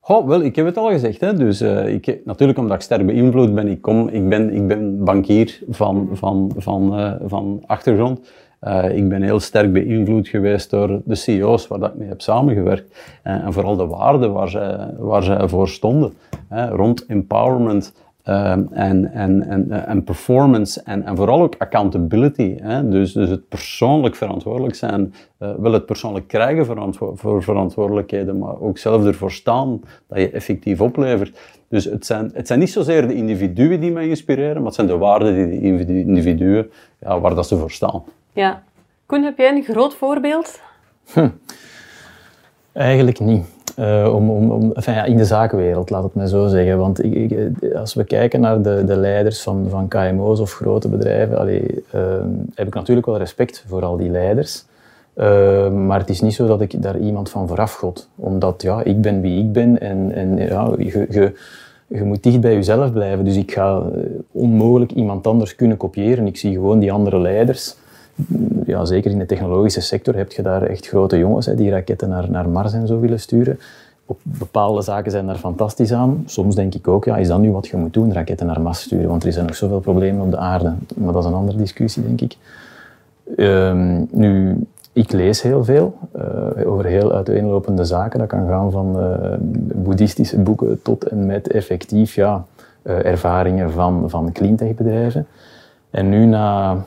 Wel, 0.08 0.42
ik 0.42 0.56
heb 0.56 0.66
het 0.66 0.78
al 0.78 0.90
gezegd. 0.90 1.22
Hè. 1.22 1.34
Dus, 1.34 1.62
uh, 1.62 1.94
ik, 1.94 2.20
natuurlijk 2.26 2.60
omdat 2.60 2.76
ik 2.76 2.82
sterk 2.82 3.06
beïnvloed 3.06 3.56
ben. 3.56 3.68
Ik, 3.68 3.82
kom, 3.82 4.08
ik, 4.08 4.30
ben, 4.30 4.54
ik 4.54 4.68
ben 4.68 5.04
bankier 5.04 5.60
van, 5.70 6.10
van, 6.12 6.52
van, 6.58 7.00
uh, 7.00 7.14
van 7.26 7.64
achtergrond. 7.66 8.20
Uh, 8.62 8.98
ik 8.98 9.10
ben 9.10 9.22
heel 9.22 9.40
sterk 9.40 9.74
beïnvloed 9.74 10.28
geweest 10.28 10.70
door 10.70 11.02
de 11.06 11.16
CEO's 11.16 11.68
waar 11.68 11.80
dat 11.80 11.90
ik 11.90 11.96
mee 11.96 12.08
heb 12.08 12.22
samengewerkt. 12.22 13.20
en 13.24 13.54
vooral 13.54 13.76
de 13.76 13.86
waarden 13.86 14.34
waar 14.34 14.50
zij, 14.50 14.94
waar 14.98 15.24
zij 15.24 15.48
voor 15.48 15.70
stonden. 15.70 16.14
Rond 16.50 17.06
empowerment, 17.06 17.94
Um, 18.28 18.68
en, 18.72 19.12
en, 19.12 19.48
en, 19.48 19.86
en 19.88 20.04
performance 20.04 20.82
en, 20.84 21.04
en 21.04 21.16
vooral 21.16 21.42
ook 21.42 21.56
accountability. 21.58 22.58
Hè? 22.62 22.90
Dus, 22.90 23.14
dus 23.14 23.30
het 23.30 23.50
persoonlijk 23.50 24.16
verantwoordelijk 24.16 24.76
zijn, 24.76 25.14
uh, 25.40 25.54
wel 25.58 25.72
het 25.72 25.86
persoonlijk 25.86 26.28
krijgen 26.28 26.66
verantwo 26.66 27.16
voor 27.16 27.44
verantwoordelijkheden, 27.44 28.38
maar 28.38 28.62
ook 28.62 28.78
zelf 28.78 29.06
ervoor 29.06 29.32
staan 29.32 29.82
dat 30.08 30.18
je 30.18 30.30
effectief 30.30 30.82
oplevert. 30.82 31.40
Dus 31.68 31.86
het 31.86 32.06
zijn, 32.06 32.32
het 32.34 32.48
zijn 32.48 32.60
niet 32.60 32.72
zozeer 32.72 33.08
de 33.08 33.14
individuen 33.14 33.80
die 33.80 33.92
mij 33.92 34.08
inspireren, 34.08 34.56
maar 34.56 34.66
het 34.66 34.76
zijn 34.76 34.88
de 34.88 34.98
waarden 34.98 35.36
die 35.36 35.86
de 35.86 36.00
individuen, 36.00 36.70
ja, 37.00 37.20
waar 37.20 37.36
dat 37.36 37.48
ze 37.48 37.58
voor 37.58 37.72
staan. 37.72 38.04
Ja. 38.34 38.64
Koen, 39.06 39.24
heb 39.24 39.38
jij 39.38 39.56
een 39.56 39.64
groot 39.64 39.96
voorbeeld? 39.96 40.62
Hm. 41.14 41.30
Eigenlijk 42.72 43.20
niet. 43.20 43.55
Uh, 43.80 44.14
om, 44.16 44.30
om, 44.30 44.52
om, 44.52 44.74
in 45.06 45.18
de 45.18 45.26
zakenwereld, 45.26 45.90
laat 45.90 46.04
het 46.04 46.16
mij 46.16 46.28
zo 46.28 46.48
zeggen. 46.48 46.78
Want 46.78 47.04
ik, 47.04 47.14
ik, 47.14 47.74
als 47.74 47.94
we 47.94 48.04
kijken 48.04 48.42
naar 48.42 48.62
de, 48.62 48.84
de 48.86 48.96
leiders 48.96 49.42
van, 49.42 49.66
van 49.70 49.88
KMO's 49.88 50.40
of 50.40 50.54
grote 50.54 50.90
bedrijven, 50.90 51.50
uh, 51.50 52.02
heb 52.54 52.68
ik 52.68 52.74
natuurlijk 52.74 53.06
wel 53.06 53.18
respect 53.18 53.64
voor 53.68 53.86
al 53.86 53.98
die 53.98 54.10
leiders. 54.10 54.66
Uh, 55.16 55.70
maar 55.70 56.00
het 56.00 56.10
is 56.10 56.22
niet 56.22 56.34
zo 56.34 56.48
dat 56.48 56.62
ik 56.62 56.82
daar 56.82 57.00
iemand 57.00 57.30
van 57.30 57.48
vooraf 57.48 57.74
god. 57.74 58.10
Omdat 58.16 58.62
ja, 58.62 58.84
ik 58.84 59.02
ben 59.02 59.22
wie 59.22 59.40
ik 59.40 59.52
ben 59.52 59.80
en, 59.80 60.12
en 60.12 60.38
ja, 60.38 60.72
je, 60.78 61.08
je, 61.10 61.34
je 61.88 62.04
moet 62.04 62.24
dicht 62.24 62.42
bij 62.42 62.54
jezelf 62.54 62.92
blijven. 62.92 63.26
Dus 63.26 63.36
ik 63.36 63.52
ga 63.52 63.82
onmogelijk 64.32 64.92
iemand 64.92 65.28
anders 65.28 65.56
kunnen 65.56 65.78
kopiëren. 65.78 66.28
Ik 66.28 66.38
zie 66.38 66.54
gewoon 66.54 66.80
die 66.80 66.92
andere 66.92 67.20
leiders 67.20 67.76
ja, 68.66 68.86
zeker 68.86 69.12
in 69.12 69.20
de 69.20 69.26
technologische 69.26 69.82
sector 69.82 70.16
heb 70.16 70.32
je 70.32 70.42
daar 70.42 70.62
echt 70.62 70.88
grote 70.88 71.18
jongens 71.18 71.46
hè, 71.46 71.56
die 71.56 71.70
raketten 71.70 72.10
naar, 72.10 72.30
naar 72.30 72.50
Mars 72.50 72.74
en 72.74 72.88
zo 72.88 73.00
willen 73.00 73.20
sturen. 73.20 73.60
Op 74.06 74.20
bepaalde 74.22 74.82
zaken 74.82 75.12
zijn 75.12 75.26
daar 75.26 75.36
fantastisch 75.36 75.94
aan. 75.94 76.24
Soms 76.26 76.56
denk 76.56 76.76
ik 76.76 76.88
ook, 76.88 77.06
ja, 77.06 77.18
is 77.18 77.28
dat 77.28 77.40
nu 77.40 77.52
wat 77.52 77.68
je 77.68 77.78
moet 77.78 77.94
doen, 77.94 78.14
raketten 78.14 78.48
naar 78.48 78.62
Mars 78.62 78.82
sturen? 78.82 79.08
Want 79.08 79.24
er 79.24 79.34
zijn 79.34 79.46
nog 79.46 79.56
zoveel 79.56 79.80
problemen 79.80 80.26
op 80.26 80.32
de 80.32 80.38
aarde. 80.38 80.74
Maar 80.96 81.14
dat 81.14 81.24
is 81.24 81.30
een 81.30 81.36
andere 81.36 81.58
discussie, 81.58 82.04
denk 82.04 82.22
ik. 82.22 82.38
Um, 83.38 84.08
nu, 84.12 84.58
ik 84.94 85.12
lees 85.12 85.42
heel 85.42 85.64
veel 85.64 85.98
uh, 86.16 86.68
over 86.72 86.86
heel 86.86 87.14
uiteenlopende 87.14 87.84
zaken. 87.84 88.20
Dat 88.20 88.28
kan 88.28 88.48
gaan 88.48 88.72
van 88.72 89.00
uh, 89.00 89.34
boeddhistische 89.76 90.40
boeken 90.40 90.82
tot 90.82 91.04
en 91.04 91.26
met 91.26 91.48
effectief 91.48 92.16
ja, 92.16 92.46
uh, 92.84 93.06
ervaringen 93.06 93.72
van, 93.72 94.10
van 94.10 94.32
cleantech 94.32 94.76
bedrijven. 94.76 95.28
En 95.90 96.10
nu 96.10 96.26
na 96.26 96.78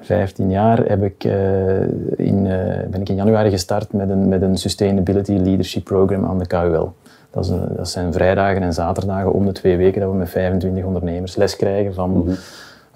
15 0.00 0.50
jaar 0.50 0.78
heb 0.78 1.02
ik, 1.02 1.24
uh, 1.24 1.80
in, 2.16 2.44
uh, 2.44 2.88
ben 2.90 3.00
ik 3.00 3.08
in 3.08 3.14
januari 3.14 3.50
gestart 3.50 3.92
met 3.92 4.10
een, 4.10 4.28
met 4.28 4.42
een 4.42 4.56
Sustainability 4.56 5.32
Leadership 5.32 5.84
Program 5.84 6.24
aan 6.24 6.38
de 6.38 6.46
KUL. 6.46 6.92
Dat, 7.30 7.44
is, 7.44 7.50
dat, 7.76 7.88
zijn 7.88 8.12
vrijdagen 8.12 8.62
en 8.62 8.72
zaterdagen 8.72 9.32
om 9.32 9.46
de 9.46 9.52
twee 9.52 9.76
weken 9.76 10.00
dat 10.00 10.10
we 10.10 10.16
met 10.16 10.30
25 10.30 10.84
ondernemers 10.84 11.36
les 11.36 11.56
krijgen 11.56 11.94
van 11.94 12.10
mm 12.10 12.34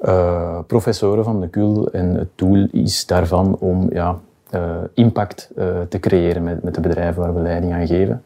uh, 0.05 0.59
professoren 0.67 1.25
van 1.25 1.41
de 1.41 1.49
KUL. 1.49 1.89
En 1.93 2.15
het 2.15 2.29
doel 2.35 2.67
is 2.71 3.07
daarvan 3.07 3.57
om 3.59 3.89
ja, 3.93 4.19
impact 4.95 5.51
te 5.89 5.99
creëren 6.01 6.43
met, 6.43 6.63
met 6.63 6.75
de 6.75 6.81
bedrijven 6.81 7.23
waar 7.23 7.35
we 7.35 7.41
leiding 7.41 7.73
aan 7.73 7.87
geven. 7.87 8.23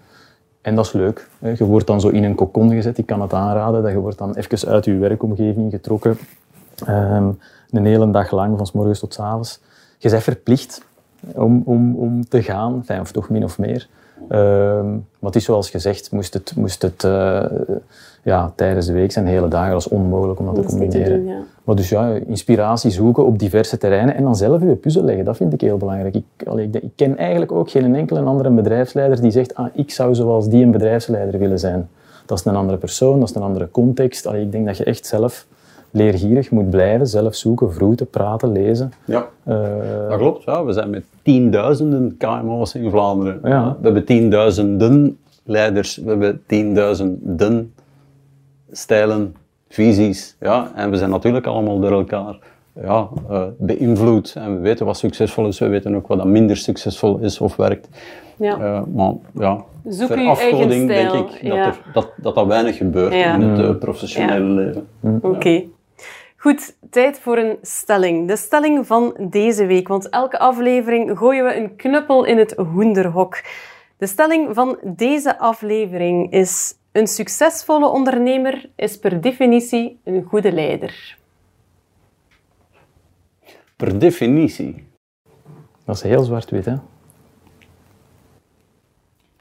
En 0.61 0.75
dat 0.75 0.85
is 0.85 0.93
leuk. 0.93 1.29
Je 1.39 1.65
wordt 1.65 1.87
dan 1.87 2.01
zo 2.01 2.09
in 2.09 2.25
een 2.25 2.35
kokon 2.35 2.71
gezet, 2.71 2.99
ik 2.99 3.07
kan 3.07 3.21
het 3.21 3.33
aanraden, 3.33 3.83
dat 3.83 3.91
je 3.93 3.99
wordt 3.99 4.19
dan 4.19 4.35
even 4.35 4.69
uit 4.69 4.85
je 4.85 4.97
werkomgeving 4.97 5.71
getrokken. 5.71 6.19
Um, 6.89 7.39
een 7.70 7.87
hele 7.87 8.11
dag 8.11 8.31
lang, 8.31 8.57
van 8.57 8.66
s 8.66 8.72
morgens 8.72 8.98
tot 8.98 9.14
s 9.14 9.18
avonds. 9.18 9.61
Je 9.98 10.11
bent 10.11 10.22
verplicht 10.22 10.83
om, 11.35 11.62
om, 11.64 11.96
om 11.96 12.29
te 12.29 12.42
gaan, 12.42 12.74
enfin, 12.74 13.00
of 13.00 13.12
toch 13.12 13.29
min 13.29 13.44
of 13.44 13.59
meer. 13.59 13.88
Ehm, 14.29 14.90
maar 14.90 15.31
het 15.31 15.37
is 15.37 15.44
zoals 15.44 15.70
gezegd, 15.70 16.12
moest 16.12 16.35
het, 16.35 16.52
moest 16.57 16.83
het 16.83 17.05
eh, 17.05 17.44
ja, 18.22 18.52
tijdens 18.55 18.87
de 18.87 18.92
week 18.92 19.12
zijn, 19.12 19.26
hele 19.26 19.48
dagen, 19.48 19.70
dat 19.72 19.81
is 19.81 19.88
onmogelijk 19.88 20.38
om 20.38 20.46
dat, 20.46 20.55
te 20.55 20.62
combineren. 20.62 21.18
doen, 21.18 21.26
ja. 21.26 21.38
Maar 21.64 21.74
dus 21.74 21.88
ja, 21.88 22.09
inspiratie 22.26 22.90
zoeken 22.90 23.26
op 23.26 23.38
diverse 23.38 23.79
terreinen 23.79 24.14
en 24.14 24.22
dan 24.22 24.37
zelf 24.37 24.62
je 24.62 24.74
puzzel 24.74 25.02
leggen, 25.02 25.24
dat 25.24 25.37
vind 25.37 25.52
ik 25.52 25.61
heel 25.61 25.76
belangrijk. 25.76 26.14
Ik, 26.14 26.48
allee, 26.48 26.64
ik, 26.64 26.72
denk- 26.72 26.85
ik 26.85 26.92
ken 26.96 27.16
eigenlijk 27.16 27.52
ook 27.52 27.70
geen 27.70 27.94
enkele 27.94 28.20
andere 28.20 28.50
bedrijfsleider 28.50 29.20
die 29.20 29.31
zegt, 29.31 29.55
ah, 29.55 29.66
ik 29.72 29.90
zou 29.90 30.14
zoals 30.14 30.48
die 30.48 30.64
een 30.64 30.70
bedrijfsleider 30.70 31.40
willen 31.40 31.59
zijn. 31.59 31.88
Dat 32.26 32.38
is 32.38 32.44
een 32.44 32.57
andere 32.57 32.79
persoon, 32.79 33.20
dat 33.20 33.29
is 33.29 33.35
een 33.35 33.42
andere 33.42 33.70
context. 33.70 34.26
Allee, 34.26 34.42
ik 34.42 34.52
denk 34.52 34.66
dat 34.66 34.76
je 34.76 34.85
echt 34.85 35.07
zelf 35.07 35.46
leergierig 35.97 36.51
moet 36.51 36.71
blijven, 36.71 37.07
zelf 37.07 37.35
zoeken, 37.35 37.73
vroeten, 37.73 38.11
praten, 38.11 38.53
lezen. 38.53 38.93
Ja. 39.05 39.27
Eh, 39.45 39.57
Dat 40.09 40.19
klopt, 40.19 40.45
ja. 40.45 40.65
we 40.65 40.73
zijn 40.73 40.91
met 40.91 41.05
tienduizenden 41.23 42.17
KMO's 42.19 42.75
in 42.75 42.91
Vlaanderen. 42.91 43.41
Ja. 43.45 43.77
We 43.81 43.85
hebben 43.85 44.05
tienduizenden 44.05 45.19
leiders, 45.45 45.97
we 45.97 46.09
hebben 46.09 46.43
tienduizenden 46.47 47.73
stijlen, 48.71 49.35
visies. 49.69 50.37
Ja. 50.41 50.71
En 50.75 50.91
we 50.91 50.97
zijn 50.97 51.11
natuurlijk 51.11 51.47
allemaal 51.47 51.81
door 51.81 51.93
elkaar 51.93 52.39
ja, 52.83 53.09
eh, 53.31 53.43
beïnvloed. 53.59 54.35
En 54.39 54.55
we 54.55 54.61
weten 54.61 54.87
wat 54.87 54.97
succesvol 54.97 55.47
is, 55.47 55.59
we 55.59 55.67
weten 55.69 55.95
ook 55.95 56.07
wat 56.07 56.19
dat 56.19 56.27
minder 56.27 56.57
succesvol 56.57 57.19
is 57.19 57.41
of 57.41 57.57
werkt. 57.57 57.89
Ja. 58.37 58.59
Eh, 58.59 58.83
maar 58.95 59.13
ja, 59.35 59.65
Zoek 59.89 60.09
ter 60.09 60.27
afgoding 60.29 60.89
denk 60.89 61.13
ik 61.13 61.19
dat, 61.19 61.39
ja. 61.41 61.67
er, 61.67 61.79
dat, 61.93 62.13
dat 62.17 62.35
dat 62.35 62.47
weinig 62.47 62.77
gebeurt 62.77 63.13
Ja. 63.13 63.35
in 63.35 63.41
het 63.43 63.59
eh, 63.61 63.75
professionele 63.79 64.45
leven. 64.45 64.87
Oké. 65.23 65.63
Goed, 66.47 66.77
tijd 66.91 67.19
voor 67.19 67.39
een 67.39 67.59
stelling. 67.63 68.29
De 68.29 68.37
stelling 68.37 68.87
van 68.87 69.17
deze 69.31 69.67
week, 69.67 69.89
want 69.89 70.09
elke 70.09 70.39
aflevering 70.39 71.19
gooien 71.19 71.45
we 71.45 71.57
een 71.57 71.77
knuppel 71.77 72.25
in 72.25 72.39
het 72.39 72.53
hoenderhok. 72.57 73.43
De 73.97 74.07
stelling 74.07 74.55
van 74.55 74.79
deze 74.83 75.39
aflevering 75.39 76.33
is: 76.33 76.75
een 76.93 77.07
succesvolle 77.07 77.89
ondernemer 77.89 78.71
is 78.77 78.99
per 78.99 79.21
definitie 79.21 80.01
een 80.05 80.23
goede 80.23 80.53
leider. 80.53 81.19
Per 83.77 83.99
definitie. 83.99 84.87
dat 85.85 85.97
is 85.97 86.03
heel 86.03 86.23
zwart-wit, 86.23 86.65
hè? 86.65 86.75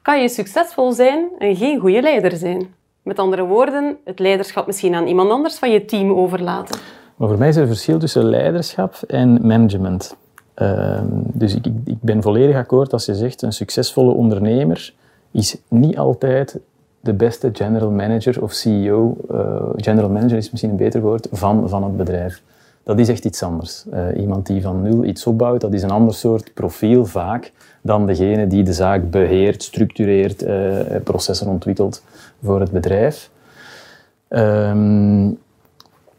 Kan 0.02 0.22
je 0.22 0.30
succesvol 0.30 0.92
zijn 0.92 1.30
en 1.38 1.56
geen 1.56 1.80
goede 1.80 2.02
leider 2.02 2.38
zijn? 2.38 2.74
Met 3.06 3.20
andere 3.20 3.44
woorden, 3.44 3.98
het 4.04 4.20
leiderschap 4.20 4.66
misschien 4.66 4.96
aan 4.96 5.08
iemand 5.08 5.32
anders 5.32 5.58
van 5.58 5.72
je 5.72 5.86
team 5.86 6.12
overlaten. 6.12 6.80
Maar 7.16 7.28
voor 7.28 7.38
mij 7.38 7.48
is 7.48 7.56
er 7.56 7.62
een 7.62 7.68
verschil 7.68 8.00
tussen 8.00 8.26
leiderschap 8.26 8.96
en 9.08 9.48
management. 9.48 10.16
Ehm, 10.54 11.06
dus 11.12 11.56
ik, 11.56 11.66
ik, 11.86 12.02
ben 12.02 12.22
volledig 12.22 12.56
akkoord 12.56 12.94
als 12.94 13.06
je 13.06 13.16
zegt 13.16 13.42
een 13.42 13.54
succesvolle 13.54 14.14
ondernemer 14.14 14.94
is 15.32 15.58
niet 15.68 15.98
altijd 15.98 16.60
de 17.00 17.14
beste 17.14 17.50
general 17.54 17.92
manager 17.92 18.44
of 18.44 18.52
CEO. 18.52 19.18
eh, 19.30 19.64
general 19.76 20.10
manager 20.10 20.38
is 20.38 20.52
misschien 20.52 20.72
een 20.72 20.78
beter 20.78 21.02
woord 21.02 21.28
van, 21.32 21.70
van 21.70 21.84
het 21.84 21.98
bedrijf. 21.98 22.42
Dat 22.84 23.00
is 23.00 23.10
echt 23.10 23.26
iets 23.26 23.44
anders. 23.44 23.86
Eh, 23.92 24.08
iemand 24.18 24.46
die 24.46 24.62
van 24.62 24.82
nul 24.82 25.04
iets 25.04 25.26
opbouwt, 25.26 25.62
dat 25.62 25.74
is 25.74 25.84
een 25.84 25.92
ander 25.92 26.14
soort 26.14 26.54
profiel 26.54 27.06
vaak 27.06 27.52
dan 27.82 28.06
degene 28.06 28.48
die 28.48 28.64
de 28.64 28.74
zaak 28.74 29.10
beheert, 29.10 29.64
structureert, 29.64 30.44
eh, 30.44 30.80
processen 31.04 31.48
ontwikkelt 31.48 32.04
voor 32.44 32.60
het 32.60 32.72
bedrijf. 32.72 33.30
Ehm, 34.28 35.30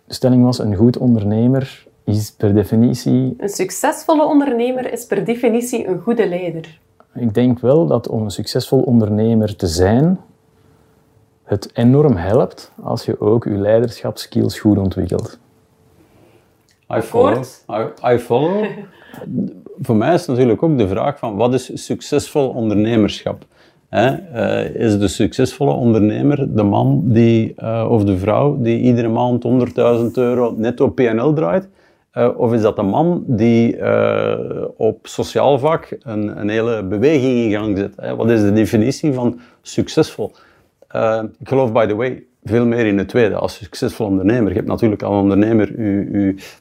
de 0.06 0.14
stelling 0.14 0.44
was, 0.44 0.58
een 0.58 0.74
goed 0.74 0.98
ondernemer 0.98 1.86
is 2.04 2.30
per 2.30 2.54
definitie... 2.54 3.34
Een 3.38 3.48
succesvolle 3.48 4.24
ondernemer 4.24 4.92
is 4.92 5.06
per 5.06 5.24
definitie 5.24 5.86
een 5.86 6.00
goede 6.00 6.28
leider. 6.28 6.78
Ik 7.14 7.34
denk 7.34 7.58
wel 7.58 7.86
dat 7.86 8.08
om 8.08 8.22
een 8.22 8.30
succesvol 8.30 8.80
ondernemer 8.80 9.56
te 9.56 9.66
zijn, 9.66 10.20
het 11.44 11.70
enorm 11.74 12.16
helpt 12.16 12.72
als 12.82 13.04
je 13.04 13.20
ook 13.20 13.44
je 13.44 13.50
leiderschapskills 13.50 14.58
goed 14.58 14.78
ontwikkelt. 14.78 15.38
I 16.96 17.00
follow. 17.00 17.44
I 18.04 18.18
follow. 18.18 18.64
Voor 19.86 19.96
mij 19.96 20.14
is 20.14 20.26
natuurlijk 20.26 20.62
ook 20.62 20.78
de 20.78 20.88
vraag 20.88 21.18
van 21.18 21.36
wat 21.36 21.54
is 21.54 21.84
succesvol 21.84 22.48
ondernemerschap? 22.48 23.44
Hè? 23.88 24.14
Eh, 24.14 24.74
is 24.74 24.98
de 24.98 25.08
succesvolle 25.08 25.72
ondernemer 25.72 26.54
de 26.54 26.62
man 26.62 27.02
die, 27.04 27.52
eh, 27.56 27.86
of 27.90 28.04
de 28.04 28.18
vrouw 28.18 28.56
die 28.60 28.80
iedere 28.80 29.08
maand 29.08 29.42
100.000 29.42 30.16
euro 30.16 30.54
netto 30.56 30.88
PNL 30.88 31.32
draait? 31.32 31.68
Eh, 32.10 32.28
of 32.36 32.52
is 32.52 32.60
dat 32.60 32.76
de 32.76 32.82
man 32.82 33.24
die 33.26 33.76
op 34.76 35.06
sociaal 35.06 35.58
vlak 35.58 35.96
een, 36.00 36.40
een 36.40 36.48
hele 36.48 36.84
beweging 36.84 37.38
in 37.38 37.50
gang 37.50 37.78
zet? 37.78 37.92
Hè? 37.96 38.16
Wat 38.16 38.30
is 38.30 38.40
de 38.40 38.52
definitie 38.52 39.12
van 39.12 39.40
succesvol? 39.62 40.32
Ik 41.40 41.48
geloof, 41.48 41.72
by 41.72 41.86
the 41.86 41.94
way, 41.94 42.22
veel 42.44 42.66
meer 42.66 42.86
in 42.86 42.98
het 42.98 43.08
tweede, 43.08 43.34
als 43.34 43.54
succesvol 43.54 44.06
ondernemer. 44.06 44.48
Je 44.48 44.56
hebt 44.56 44.68
natuurlijk 44.68 45.02
als 45.02 45.22
ondernemer 45.22 45.74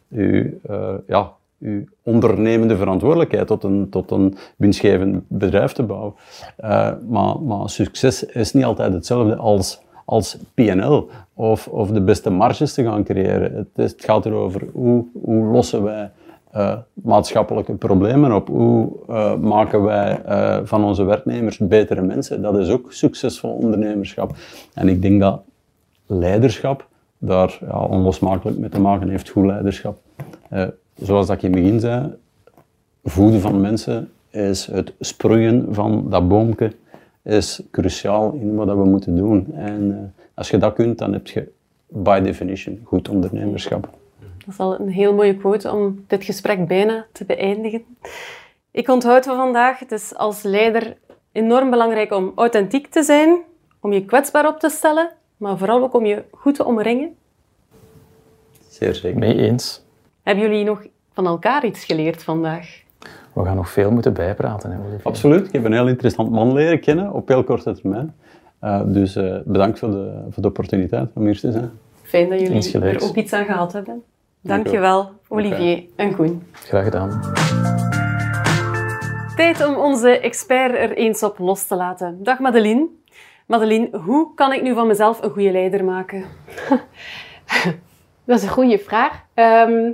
eh, 0.10 0.96
ja, 1.08 1.32
uw 1.66 1.84
ondernemende 2.04 2.78
verantwoordelijkheid 2.78 3.48
tot 3.48 3.64
een, 3.64 3.90
tot 3.90 4.12
een 4.12 4.36
winstgevend 4.58 5.24
bedrijf 5.28 5.72
te 5.72 5.84
bouwen. 5.84 6.14
Eh, 6.58 6.92
maar, 7.08 7.42
maar 7.42 7.70
succes 7.70 8.24
is 8.24 8.54
niet 8.54 8.64
altijd 8.64 8.94
hetzelfde 8.94 9.36
als, 9.36 9.82
als 10.06 10.38
PNL 10.54 11.10
of, 11.34 11.68
of 11.68 11.90
de 11.92 12.02
beste 12.02 12.30
marges 12.30 12.74
te 12.74 12.84
gaan 12.84 13.04
creëren. 13.04 13.54
Het, 13.56 13.68
is- 13.86 13.92
het 13.92 14.04
gaat 14.06 14.26
erover 14.26 14.62
hoe, 14.74 15.06
hoe 15.24 15.46
lossen 15.46 15.84
wij 15.84 16.12
eh, 16.52 16.78
maatschappelijke 16.94 17.74
problemen 17.74 18.32
op. 18.36 18.48
Hoe 18.48 18.90
eh, 19.08 19.36
maken 19.36 19.84
wij 19.84 20.22
van 20.64 20.84
onze 20.84 21.04
werknemers 21.04 21.58
betere 21.58 22.02
mensen? 22.02 22.42
Dat 22.42 22.58
is 22.58 22.70
ook 22.70 22.94
succesvol 22.94 23.52
ondernemerschap. 23.52 24.36
En 24.74 24.88
ik 24.88 25.02
denk 25.02 25.20
dat 25.22 25.42
leiderschap 26.06 26.88
daar 27.18 27.58
ja, 27.62 27.80
onlosmakelijk 27.80 28.58
mee 28.58 28.70
te 28.70 28.80
maken 28.82 29.10
heeft, 29.10 29.30
goed 29.30 29.46
leiderschap. 29.46 29.98
Zoals 30.96 31.28
dat 31.28 31.36
ik 31.36 31.42
in 31.42 31.54
het 31.54 31.62
begin 31.62 31.80
zei, 31.80 32.16
voeden 33.04 33.42
van 33.42 33.62
mensen 33.62 34.12
is 34.30 34.66
het 34.66 34.94
sproeien 35.00 35.68
van 35.74 36.10
dat 36.10 36.28
boomke 36.28 36.72
is 37.24 37.62
cruciaal 37.72 38.34
in 38.34 38.56
wat 38.56 38.68
dat 38.68 38.78
we 38.78 38.84
moeten 38.84 39.16
doen. 39.16 39.54
En 39.54 39.92
eh, 39.92 40.24
als 40.34 40.50
je 40.50 40.58
dat 40.58 40.74
kunt, 40.74 40.98
dan 40.98 41.14
heb 41.14 41.28
je 41.28 41.52
by 41.88 42.20
definition 42.20 42.82
goed 42.84 43.10
ondernemerschap. 43.10 43.90
Dat 44.20 44.54
is 44.54 44.58
al 44.58 44.80
een 44.80 44.90
heel 44.90 45.14
mooie 45.14 45.38
quote 45.38 45.72
om 45.72 46.04
dit 46.08 46.24
gesprek 46.24 46.68
bijna 46.68 47.06
te 47.12 47.26
beëindigen. 47.26 47.84
Ik 48.72 48.90
onthoud 48.90 49.26
van 49.26 49.36
vandaag, 49.36 49.80
het 49.80 49.92
is 49.92 50.16
als 50.16 50.44
leider 50.44 50.98
enorm 51.32 51.70
belangrijk 51.70 52.12
om 52.12 52.32
authentiek 52.36 52.88
te 52.88 53.04
zijn, 53.04 53.38
om 53.80 53.94
je 53.94 54.06
kwetsbaar 54.06 54.48
op 54.48 54.60
te 54.60 54.70
stellen, 54.70 55.10
maar 55.38 55.58
vooral 55.58 55.84
ook 55.84 55.94
om 55.94 56.06
je 56.06 56.24
goed 56.32 56.56
te 56.56 56.66
omringen. 56.66 57.16
Zeer 58.70 58.96
zeker. 58.96 59.20
Mee 59.20 59.38
eens. 59.38 59.85
Hebben 60.26 60.44
jullie 60.44 60.64
nog 60.64 60.86
van 61.14 61.28
elkaar 61.28 61.66
iets 61.66 61.86
geleerd 61.86 62.24
vandaag? 62.24 62.82
We 63.34 63.44
gaan 63.44 63.56
nog 63.56 63.70
veel 63.70 63.92
moeten 63.92 64.14
bijpraten. 64.14 64.72
Hè. 64.72 64.78
Absoluut. 65.04 65.48
Ik 65.48 65.54
heb 65.54 65.64
een 65.64 65.74
heel 65.74 65.88
interessant 65.88 66.32
man 66.32 66.54
leren 66.54 66.80
kennen 66.80 67.12
op 67.12 67.28
heel 67.28 67.44
korte 67.44 67.74
termijn. 67.74 68.16
Eh, 68.60 68.82
dus 68.86 69.16
eh, 69.16 69.38
bedankt 69.46 69.80
voor 69.80 69.92
de, 69.92 70.26
voor 70.30 70.42
de 70.42 70.48
opportuniteit 70.48 71.10
om 71.14 71.26
hier 71.26 71.40
te 71.40 71.52
zijn. 71.52 71.72
Fijn 72.02 72.30
dat 72.30 72.40
jullie 72.40 72.80
er 72.80 73.04
ook 73.04 73.16
iets 73.16 73.34
aan 73.34 73.46
gehad 73.46 73.74
hebben. 73.74 74.04
Dank 74.42 74.60
u 74.60 74.64
Dank 74.64 74.76
je 74.76 74.80
wel, 74.80 75.12
Olivier 75.28 75.84
en 75.96 76.16
Koen. 76.16 76.44
Graag 76.52 76.84
gedaan. 76.84 77.22
Tijd 79.36 79.66
om 79.68 79.76
onze 79.76 80.20
expert 80.20 80.76
er 80.76 80.92
eens 80.92 81.24
op 81.24 81.38
los 81.40 81.68
te 81.68 81.76
laten. 81.76 82.24
Dag 82.24 82.40
Madeline. 82.40 82.88
Madeline, 83.46 83.98
hoe 83.98 84.34
kan 84.34 84.54
ik 84.54 84.62
nu 84.62 84.74
van 84.74 84.88
mezelf 84.88 85.22
een 85.24 85.32
goede 85.32 85.52
leider 85.52 85.84
maken? 85.84 86.24
Dat 88.26 88.38
is 88.38 88.44
een 88.44 88.50
goede 88.50 88.80
vraag. 88.80 89.24
Ehm, 89.34 89.92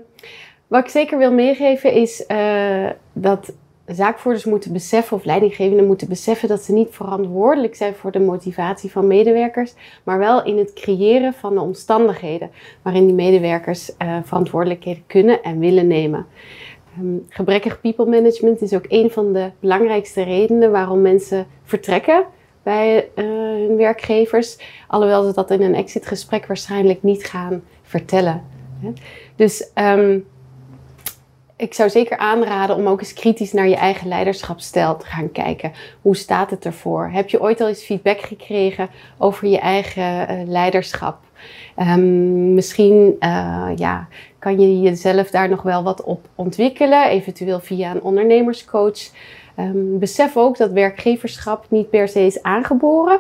wat 0.67 0.84
ik 0.84 0.89
zeker 0.89 1.17
wil 1.17 1.32
meegeven 1.32 1.94
is 1.94 2.26
eh, 2.26 2.89
dat 3.13 3.54
zaakvoerders 3.86 4.46
moeten 4.46 4.74
beseffen, 4.74 5.17
of 5.17 5.24
leidinggevenden 5.24 5.88
moeten 5.88 6.08
beseffen, 6.08 6.48
dat 6.48 6.62
ze 6.62 6.74
niet 6.74 6.88
verantwoordelijk 6.91 7.76
zijn 7.76 7.94
voor 7.94 8.12
de 8.12 8.20
motivatie 8.20 8.91
van 8.91 9.08
medewerkers, 9.08 9.74
maar 10.04 10.17
wel 10.17 10.44
in 10.44 10.58
het 10.58 10.74
creëren 10.74 11.34
van 11.34 11.54
de 11.54 11.62
omstandigheden 11.62 12.52
waarin 12.82 13.06
die 13.06 13.15
medewerkers 13.15 13.98
eh, 13.98 14.17
verantwoordelijkheden 14.24 15.04
kunnen 15.08 15.44
en 15.44 15.60
willen 15.60 15.88
nemen. 15.88 16.25
Ehm, 16.98 17.17
gebrekkig 17.29 17.82
people 17.82 18.06
management 18.06 18.62
is 18.62 18.73
ook 18.73 18.86
een 18.88 19.12
van 19.12 19.34
de 19.34 19.52
belangrijkste 19.60 20.23
redenen 20.23 20.71
waarom 20.71 21.02
mensen 21.02 21.48
vertrekken 21.63 22.25
bij 22.63 23.10
eh, 23.15 23.25
hun 23.25 23.75
werkgevers. 23.75 24.58
Alhoewel 24.88 25.23
ze 25.23 25.34
dat 25.34 25.52
in 25.52 25.62
een 25.62 25.75
exitgesprek 25.75 26.46
waarschijnlijk 26.46 27.04
niet 27.04 27.25
gaan 27.25 27.63
vertellen. 27.92 28.44
Dus 29.35 29.71
ehm, 29.73 30.19
ik 31.56 31.73
zou 31.73 31.89
zeker 31.89 32.17
aanraden 32.17 32.75
om 32.75 32.87
ook 32.87 33.00
eens 33.00 33.13
kritisch 33.13 33.54
naar 33.54 33.67
je 33.67 33.75
eigen 33.75 34.08
leiderschapsstijl 34.08 34.98
te 34.98 35.06
gaan 35.06 35.31
kijken. 35.31 35.71
Hoe 36.02 36.15
staat 36.15 36.50
het 36.50 36.65
ervoor? 36.65 37.10
Heb 37.13 37.29
je 37.29 37.42
ooit 37.42 37.62
al 37.62 37.67
eens 37.67 37.83
feedback 37.83 38.21
gekregen 38.21 38.89
over 39.17 39.48
je 39.48 39.60
eigen 39.60 40.27
eh, 40.27 40.48
leiderschap? 40.48 41.17
Ehm, 41.75 42.54
misschien 42.54 43.15
eh, 43.19 43.69
ja, 43.75 44.08
kan 44.39 44.60
je 44.60 44.81
jezelf 44.81 45.29
daar 45.29 45.50
nog 45.50 45.62
wel 45.62 45.83
wat 45.83 46.04
op 46.04 46.27
ontwikkelen, 46.35 47.10
eventueel 47.10 47.60
via 47.60 47.92
een 47.92 48.02
ondernemerscoach. 48.02 49.10
Um, 49.60 50.00
besef 50.00 50.37
ook 50.37 50.58
dat 50.58 50.71
werkgeverschap 50.71 51.65
niet 51.69 51.89
per 51.89 52.08
se 52.08 52.25
is 52.25 52.44
aangeboren. 52.44 53.19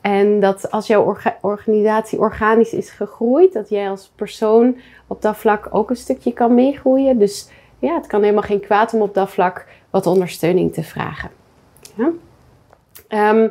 En 0.00 0.40
dat 0.40 0.70
als 0.70 0.86
jouw 0.86 1.16
organisatie 1.40 2.18
organisch 2.18 2.72
is 2.72 2.90
gegroeid, 2.90 3.52
dat 3.52 3.68
jij 3.68 3.90
als 3.90 4.12
persoon 4.14 4.76
op 5.06 5.22
dat 5.22 5.36
vlak 5.36 5.68
ook 5.70 5.90
een 5.90 5.96
stukje 5.96 6.32
kan 6.32 6.54
meegroeien. 6.54 7.18
Dus 7.18 7.48
ja, 7.78 7.94
het 7.94 8.06
kan 8.06 8.22
helemaal 8.22 8.42
geen 8.42 8.60
kwaad 8.60 8.94
om 8.94 9.00
op 9.00 9.14
dat 9.14 9.30
vlak 9.30 9.66
wat 9.90 10.06
ondersteuning 10.06 10.72
te 10.72 10.82
vragen. 10.82 11.30
Ja? 11.94 12.10
Ehm, 13.08 13.48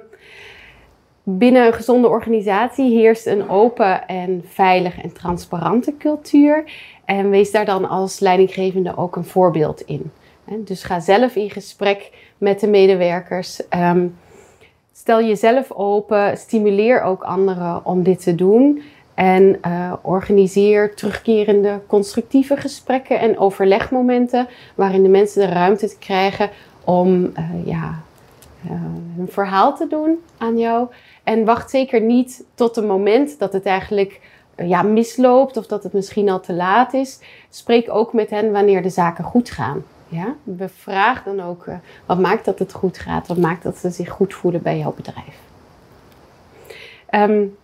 binnen 1.24 1.66
een 1.66 1.74
gezonde 1.74 2.08
organisatie 2.08 2.98
heerst 2.98 3.26
een 3.26 3.50
open 3.50 4.08
en 4.08 4.44
veilig 4.48 5.02
en 5.02 5.14
transparante 5.14 5.98
cultuur. 5.98 6.64
En 7.06 7.30
wees 7.30 7.52
daar 7.52 7.66
dan 7.66 7.90
als 7.90 8.20
leidinggevende 8.20 8.98
ook 8.98 9.16
een 9.16 9.26
voorbeeld 9.26 9.82
in. 9.82 10.12
Dus 10.58 10.84
ga 10.84 11.00
zelf 11.00 11.36
in 11.36 11.50
gesprek 11.50 12.12
met 12.38 12.60
de 12.60 12.68
medewerkers. 12.68 13.68
Ehm, 13.68 14.08
stel 15.00 15.24
jezelf 15.24 15.72
open, 15.72 16.38
stimuleer 16.38 17.02
ook 17.02 17.24
anderen 17.24 17.86
om 17.86 18.04
dit 18.04 18.24
te 18.24 18.36
doen. 18.36 18.82
En 19.14 19.60
uh, 19.68 19.94
organiseer 20.02 20.96
terugkerende 20.96 21.82
constructieve 21.88 22.58
gesprekken 22.58 23.20
en 23.20 23.38
overlegmomenten 23.38 24.48
waarin 24.76 25.04
de 25.04 25.10
mensen 25.10 25.48
de 25.48 25.54
ruimte 25.54 25.96
krijgen 26.00 26.50
om 26.84 27.24
uh, 27.24 27.32
ja, 27.66 28.02
uh, 28.66 28.72
hun 29.16 29.28
verhaal 29.30 29.76
te 29.76 29.88
doen 29.88 30.20
aan 30.38 30.58
jou. 30.58 30.88
En 31.24 31.46
wacht 31.46 31.70
zeker 31.70 32.02
niet 32.02 32.44
tot 32.56 32.76
het 32.76 32.86
moment 32.86 33.40
dat 33.40 33.54
het 33.54 33.66
eigenlijk 33.66 34.22
ja, 34.56 34.82
misloopt 34.82 35.58
of 35.58 35.68
dat 35.68 35.84
het 35.84 35.94
misschien 35.94 36.30
al 36.30 36.40
te 36.40 36.54
laat 36.54 36.94
is. 36.94 37.20
Spreek 37.50 37.94
ook 37.94 38.14
met 38.14 38.30
hen 38.30 38.52
wanneer 38.52 38.82
de 38.82 38.90
zaken 38.90 39.24
goed 39.24 39.50
gaan. 39.50 39.84
Ja? 40.10 40.36
Bevraag 40.44 41.24
dan 41.24 41.42
ook 41.42 41.66
uh, 41.66 41.76
wat 42.06 42.20
maakt 42.20 42.46
dat 42.46 42.60
het 42.60 42.74
goed 42.74 42.98
gaat, 42.98 43.28
wat 43.28 43.38
maakt 43.38 43.64
dat 43.64 43.78
ze 43.78 43.90
zich 43.90 44.10
goed 44.10 44.34
voelen 44.34 44.62
bij 44.62 44.78
jouw 44.78 44.94
bedrijf. 44.94 45.38
Um, 47.12 47.58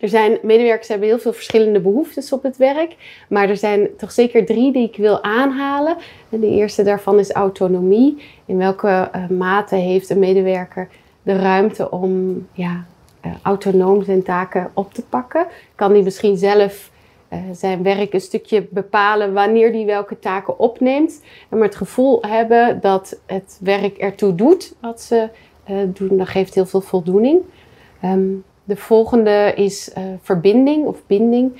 er 0.00 0.08
zijn 0.08 0.38
medewerkers 0.42 0.88
hebben 0.88 1.08
heel 1.08 1.18
veel 1.18 1.32
verschillende 1.32 1.80
behoeftes 1.80 2.32
op 2.32 2.42
het 2.42 2.56
werk, 2.56 2.96
maar 3.28 3.48
er 3.48 3.56
zijn 3.56 3.88
toch 3.96 4.12
zeker 4.12 4.46
drie 4.46 4.72
die 4.72 4.88
ik 4.88 4.96
wil 4.96 5.22
aanhalen. 5.22 5.96
En 6.28 6.40
de 6.40 6.50
eerste 6.50 6.82
daarvan 6.82 7.18
is 7.18 7.30
autonomie. 7.30 8.22
In 8.44 8.56
welke 8.56 9.10
uh, 9.14 9.28
mate 9.28 9.76
heeft 9.76 10.10
een 10.10 10.18
medewerker 10.18 10.88
de 11.22 11.36
ruimte 11.36 11.90
om 11.90 12.46
ja, 12.52 12.84
uh, 13.26 13.32
autonoom 13.42 14.02
zijn 14.02 14.22
taken 14.22 14.70
op 14.74 14.94
te 14.94 15.02
pakken? 15.02 15.46
Kan 15.74 15.90
hij 15.90 16.02
misschien 16.02 16.36
zelf 16.36 16.89
zijn 17.52 17.82
werk 17.82 18.12
een 18.12 18.20
stukje 18.20 18.66
bepalen 18.70 19.32
wanneer 19.32 19.72
hij 19.72 19.84
welke 19.84 20.18
taken 20.18 20.58
opneemt? 20.58 21.22
Maar 21.48 21.60
het 21.62 21.76
gevoel 21.76 22.22
hebben 22.22 22.80
dat 22.80 23.20
het 23.26 23.58
werk 23.62 23.96
ertoe 23.96 24.34
doet 24.34 24.74
wat 24.80 25.00
ze 25.00 25.28
doen, 25.86 26.16
dat 26.16 26.28
geeft 26.28 26.54
heel 26.54 26.66
veel 26.66 26.80
voldoening. 26.80 27.40
Um, 28.04 28.44
de 28.64 28.76
volgende 28.76 29.52
is 29.56 29.90
uh, 29.98 30.04
verbinding 30.22 30.86
of 30.86 31.06
binding. 31.06 31.52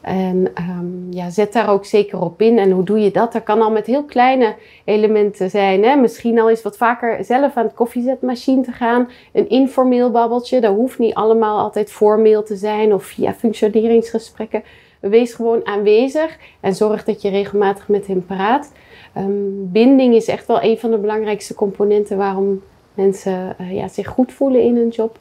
En 0.00 0.52
um, 0.58 1.06
ja, 1.10 1.30
zet 1.30 1.52
daar 1.52 1.70
ook 1.70 1.84
zeker 1.84 2.20
op 2.20 2.40
in. 2.40 2.58
En 2.58 2.70
hoe 2.70 2.84
doe 2.84 2.98
je 2.98 3.10
dat? 3.10 3.32
Dat 3.32 3.42
kan 3.42 3.62
al 3.62 3.70
met 3.70 3.86
heel 3.86 4.04
kleine 4.04 4.54
elementen 4.84 5.50
zijn. 5.50 5.84
Hè? 5.84 5.96
Misschien 5.96 6.40
al 6.40 6.50
eens 6.50 6.62
wat 6.62 6.76
vaker 6.76 7.24
zelf 7.24 7.56
aan 7.56 7.64
het 7.64 7.74
koffiezetmachine 7.74 8.62
te 8.62 8.72
gaan. 8.72 9.08
Een 9.32 9.48
informeel 9.48 10.10
babbeltje. 10.10 10.60
Dat 10.60 10.74
hoeft 10.74 10.98
niet 10.98 11.14
allemaal 11.14 11.58
altijd 11.58 11.92
formeel 11.92 12.42
te 12.42 12.56
zijn 12.56 12.94
of 12.94 13.04
via 13.04 13.34
functioneringsgesprekken. 13.34 14.62
Wees 15.00 15.34
gewoon 15.34 15.66
aanwezig 15.66 16.38
en 16.60 16.74
zorg 16.74 17.04
dat 17.04 17.22
je 17.22 17.30
regelmatig 17.30 17.88
met 17.88 18.06
hem 18.06 18.26
praat. 18.26 18.72
Um, 19.16 19.72
binding 19.72 20.14
is 20.14 20.26
echt 20.26 20.46
wel 20.46 20.62
een 20.62 20.78
van 20.78 20.90
de 20.90 20.98
belangrijkste 20.98 21.54
componenten 21.54 22.16
waarom 22.16 22.62
mensen 22.94 23.56
uh, 23.60 23.72
ja, 23.72 23.88
zich 23.88 24.08
goed 24.08 24.32
voelen 24.32 24.62
in 24.62 24.76
hun 24.76 24.88
job. 24.88 25.18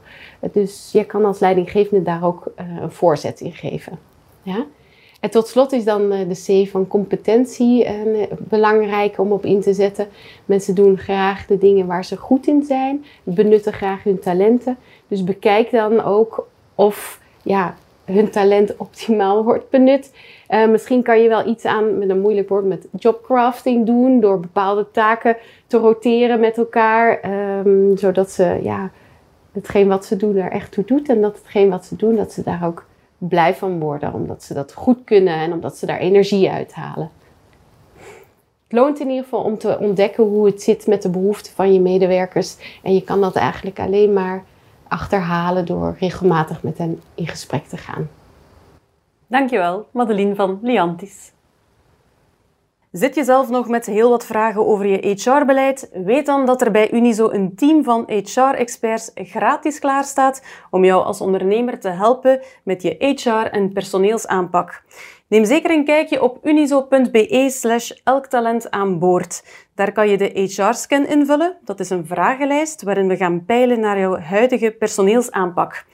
Dus 0.52 0.90
je 0.92 1.04
kan 1.04 1.26
als 1.26 1.40
leidinggevende 1.40 2.04
daar 2.04 2.24
ook 2.24 2.52
uh, 2.60 2.82
een 2.82 2.92
voorzet 2.92 3.40
in 3.40 3.52
geven. 3.52 4.00
Ja? 4.42 4.66
En 5.20 5.30
tot 5.30 5.48
slot 5.48 5.72
is 5.72 5.84
dan 5.84 6.14
uh, 6.14 6.20
de 6.30 6.64
C 6.66 6.70
van 6.70 6.88
competentie 6.88 7.88
belangrijk 8.38 9.20
om 9.20 9.32
op 9.32 9.46
in 9.46 9.62
te 9.62 9.74
zetten. 9.74 10.08
Mensen 10.46 10.76
doen 10.76 10.98
graag 10.98 11.46
de 11.46 11.58
dingen 11.58 11.86
waar 11.86 12.06
ze 12.06 12.18
goed 12.18 12.48
in 12.48 12.64
zijn, 12.64 13.06
benutten 13.24 13.74
graag 13.74 14.04
hun 14.04 14.20
talenten. 14.20 14.78
Dus 15.08 15.24
bekijk 15.24 15.72
dan 15.72 16.04
ook 16.04 16.48
of 16.76 17.22
ja, 17.44 17.76
hun 18.12 18.30
talent 18.30 18.78
optimaal 18.78 19.44
wordt 19.50 19.70
benut. 19.70 20.12
Uh, 20.50 20.68
misschien 20.68 21.04
kan 21.04 21.22
je 21.22 21.30
wel 21.30 21.48
iets 21.48 21.66
aan, 21.66 21.98
met 21.98 22.10
een 22.10 22.22
moeilijk 22.22 22.50
woord, 22.50 22.66
met 22.66 22.88
jobcrafting 22.98 23.86
doen. 23.86 24.20
Door 24.20 24.40
bepaalde 24.40 24.92
taken 24.92 25.38
te 25.68 25.78
roteren 25.78 26.40
met 26.40 26.58
elkaar. 26.58 27.20
Um, 27.66 27.98
zodat 27.98 28.32
ze 28.32 28.60
ja, 28.64 28.92
hetgeen 29.52 29.88
wat 29.88 30.06
ze 30.06 30.16
doen 30.16 30.36
er 30.36 30.52
echt 30.52 30.72
toe 30.72 30.86
doet. 30.86 31.10
En 31.10 31.22
dat 31.22 31.38
hetgeen 31.38 31.70
wat 31.70 31.86
ze 31.86 31.96
doen, 31.96 32.16
dat 32.16 32.32
ze 32.32 32.44
daar 32.44 32.66
ook 32.66 32.86
blij 33.18 33.56
van 33.56 33.80
worden. 33.80 34.14
Omdat 34.14 34.44
ze 34.44 34.54
dat 34.54 34.74
goed 34.74 35.04
kunnen 35.04 35.34
en 35.34 35.54
omdat 35.54 35.78
ze 35.78 35.86
daar 35.86 36.00
energie 36.00 36.50
uithalen. 36.50 37.10
Het 38.70 38.78
loont 38.78 39.00
in 39.00 39.08
ieder 39.08 39.24
geval 39.24 39.44
om 39.44 39.58
te 39.58 39.80
ontdekken 39.80 40.24
hoe 40.24 40.46
het 40.46 40.62
zit 40.62 40.88
met 40.88 41.02
de 41.02 41.10
behoeften 41.10 41.54
van 41.54 41.74
je 41.74 41.80
medewerkers. 41.80 42.80
En 42.84 42.94
je 42.94 43.04
kan 43.04 43.22
dat 43.22 43.36
eigenlijk 43.36 43.80
alleen 43.80 44.14
maar 44.14 44.44
achterhalen 44.90 45.66
door 45.66 45.96
regelmatig 46.00 46.64
met 46.64 46.78
hen 46.78 47.02
in 47.16 47.28
gesprek 47.28 47.66
te 47.66 47.78
gaan. 47.78 48.10
Dankjewel, 49.28 49.88
Madeline 49.92 50.36
van 50.36 50.60
Liantis. 50.62 51.32
Zit 52.92 53.16
je 53.16 53.24
zelf 53.24 53.50
nog 53.50 53.68
met 53.68 53.86
heel 53.86 54.10
wat 54.10 54.26
vragen 54.26 54.68
over 54.68 54.86
je 54.86 55.16
HR-beleid? 55.16 55.90
Weet 55.94 56.26
dan 56.26 56.46
dat 56.46 56.62
er 56.62 56.72
bij 56.72 56.92
Unizo 56.92 57.30
een 57.30 57.56
team 57.56 57.84
van 57.84 58.04
HR-experts 58.08 59.12
gratis 59.14 59.80
klaarstaat 59.80 60.44
om 60.70 60.86
jou 60.86 61.04
als 61.04 61.22
ondernemer 61.22 61.80
te 61.80 61.90
helpen 61.90 62.42
met 62.64 62.82
je 62.82 62.96
HR- 63.00 63.50
en 63.52 63.74
personeelsaanpak. 63.74 64.84
Neem 65.30 65.46
zeker 65.46 65.72
een 65.72 65.86
kijkje 65.86 66.22
op 66.22 66.46
unizo.be 66.46 67.50
slash 67.50 67.92
elktalent 68.04 68.72
aan 68.72 69.00
boord. 69.00 69.44
Daar 69.76 69.92
kan 69.92 70.10
je 70.10 70.18
de 70.18 70.32
HR-scan 70.34 71.06
invullen. 71.06 71.58
Dat 71.64 71.80
is 71.80 71.90
een 71.90 72.06
vragenlijst 72.06 72.82
waarin 72.82 73.08
we 73.08 73.18
gaan 73.18 73.46
peilen 73.46 73.80
naar 73.80 74.00
jouw 74.00 74.18
huidige 74.18 74.72
personeelsaanpak. 74.72 75.86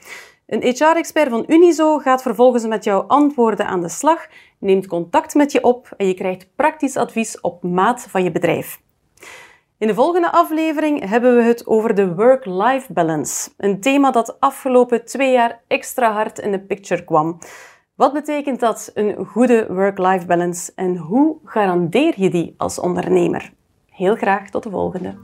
Een 0.46 0.62
HR-expert 0.62 1.28
van 1.28 1.44
Unizo 1.48 1.98
gaat 1.98 2.22
vervolgens 2.22 2.66
met 2.66 2.84
jouw 2.84 3.02
antwoorden 3.02 3.66
aan 3.66 3.80
de 3.80 3.88
slag, 3.88 4.26
neemt 4.58 4.86
contact 4.86 5.34
met 5.34 5.52
je 5.52 5.62
op 5.62 5.88
en 5.96 6.06
je 6.06 6.14
krijgt 6.14 6.48
praktisch 6.56 6.96
advies 6.96 7.40
op 7.40 7.62
maat 7.62 8.06
van 8.10 8.24
je 8.24 8.32
bedrijf. 8.32 8.80
In 9.78 9.86
de 9.86 9.94
volgende 9.94 10.32
aflevering 10.32 11.08
hebben 11.08 11.36
we 11.36 11.42
het 11.42 11.66
over 11.66 11.94
de 11.94 12.14
work-life 12.14 12.92
balance, 12.92 13.50
een 13.56 13.80
thema 13.80 14.10
dat 14.10 14.40
afgelopen 14.40 15.04
twee 15.04 15.32
jaar 15.32 15.60
extra 15.66 16.12
hard 16.12 16.38
in 16.38 16.52
de 16.52 16.60
picture 16.60 17.04
kwam. 17.04 17.38
Wat 17.96 18.12
betekent 18.12 18.60
dat, 18.60 18.90
een 18.94 19.26
goede 19.26 19.66
work-life 19.68 20.26
balance, 20.26 20.72
en 20.74 20.96
hoe 20.96 21.36
garandeer 21.44 22.14
je 22.16 22.30
die 22.30 22.54
als 22.56 22.78
ondernemer? 22.78 23.52
Heel 23.90 24.14
graag 24.14 24.50
tot 24.50 24.62
de 24.62 24.70
volgende. 24.70 25.14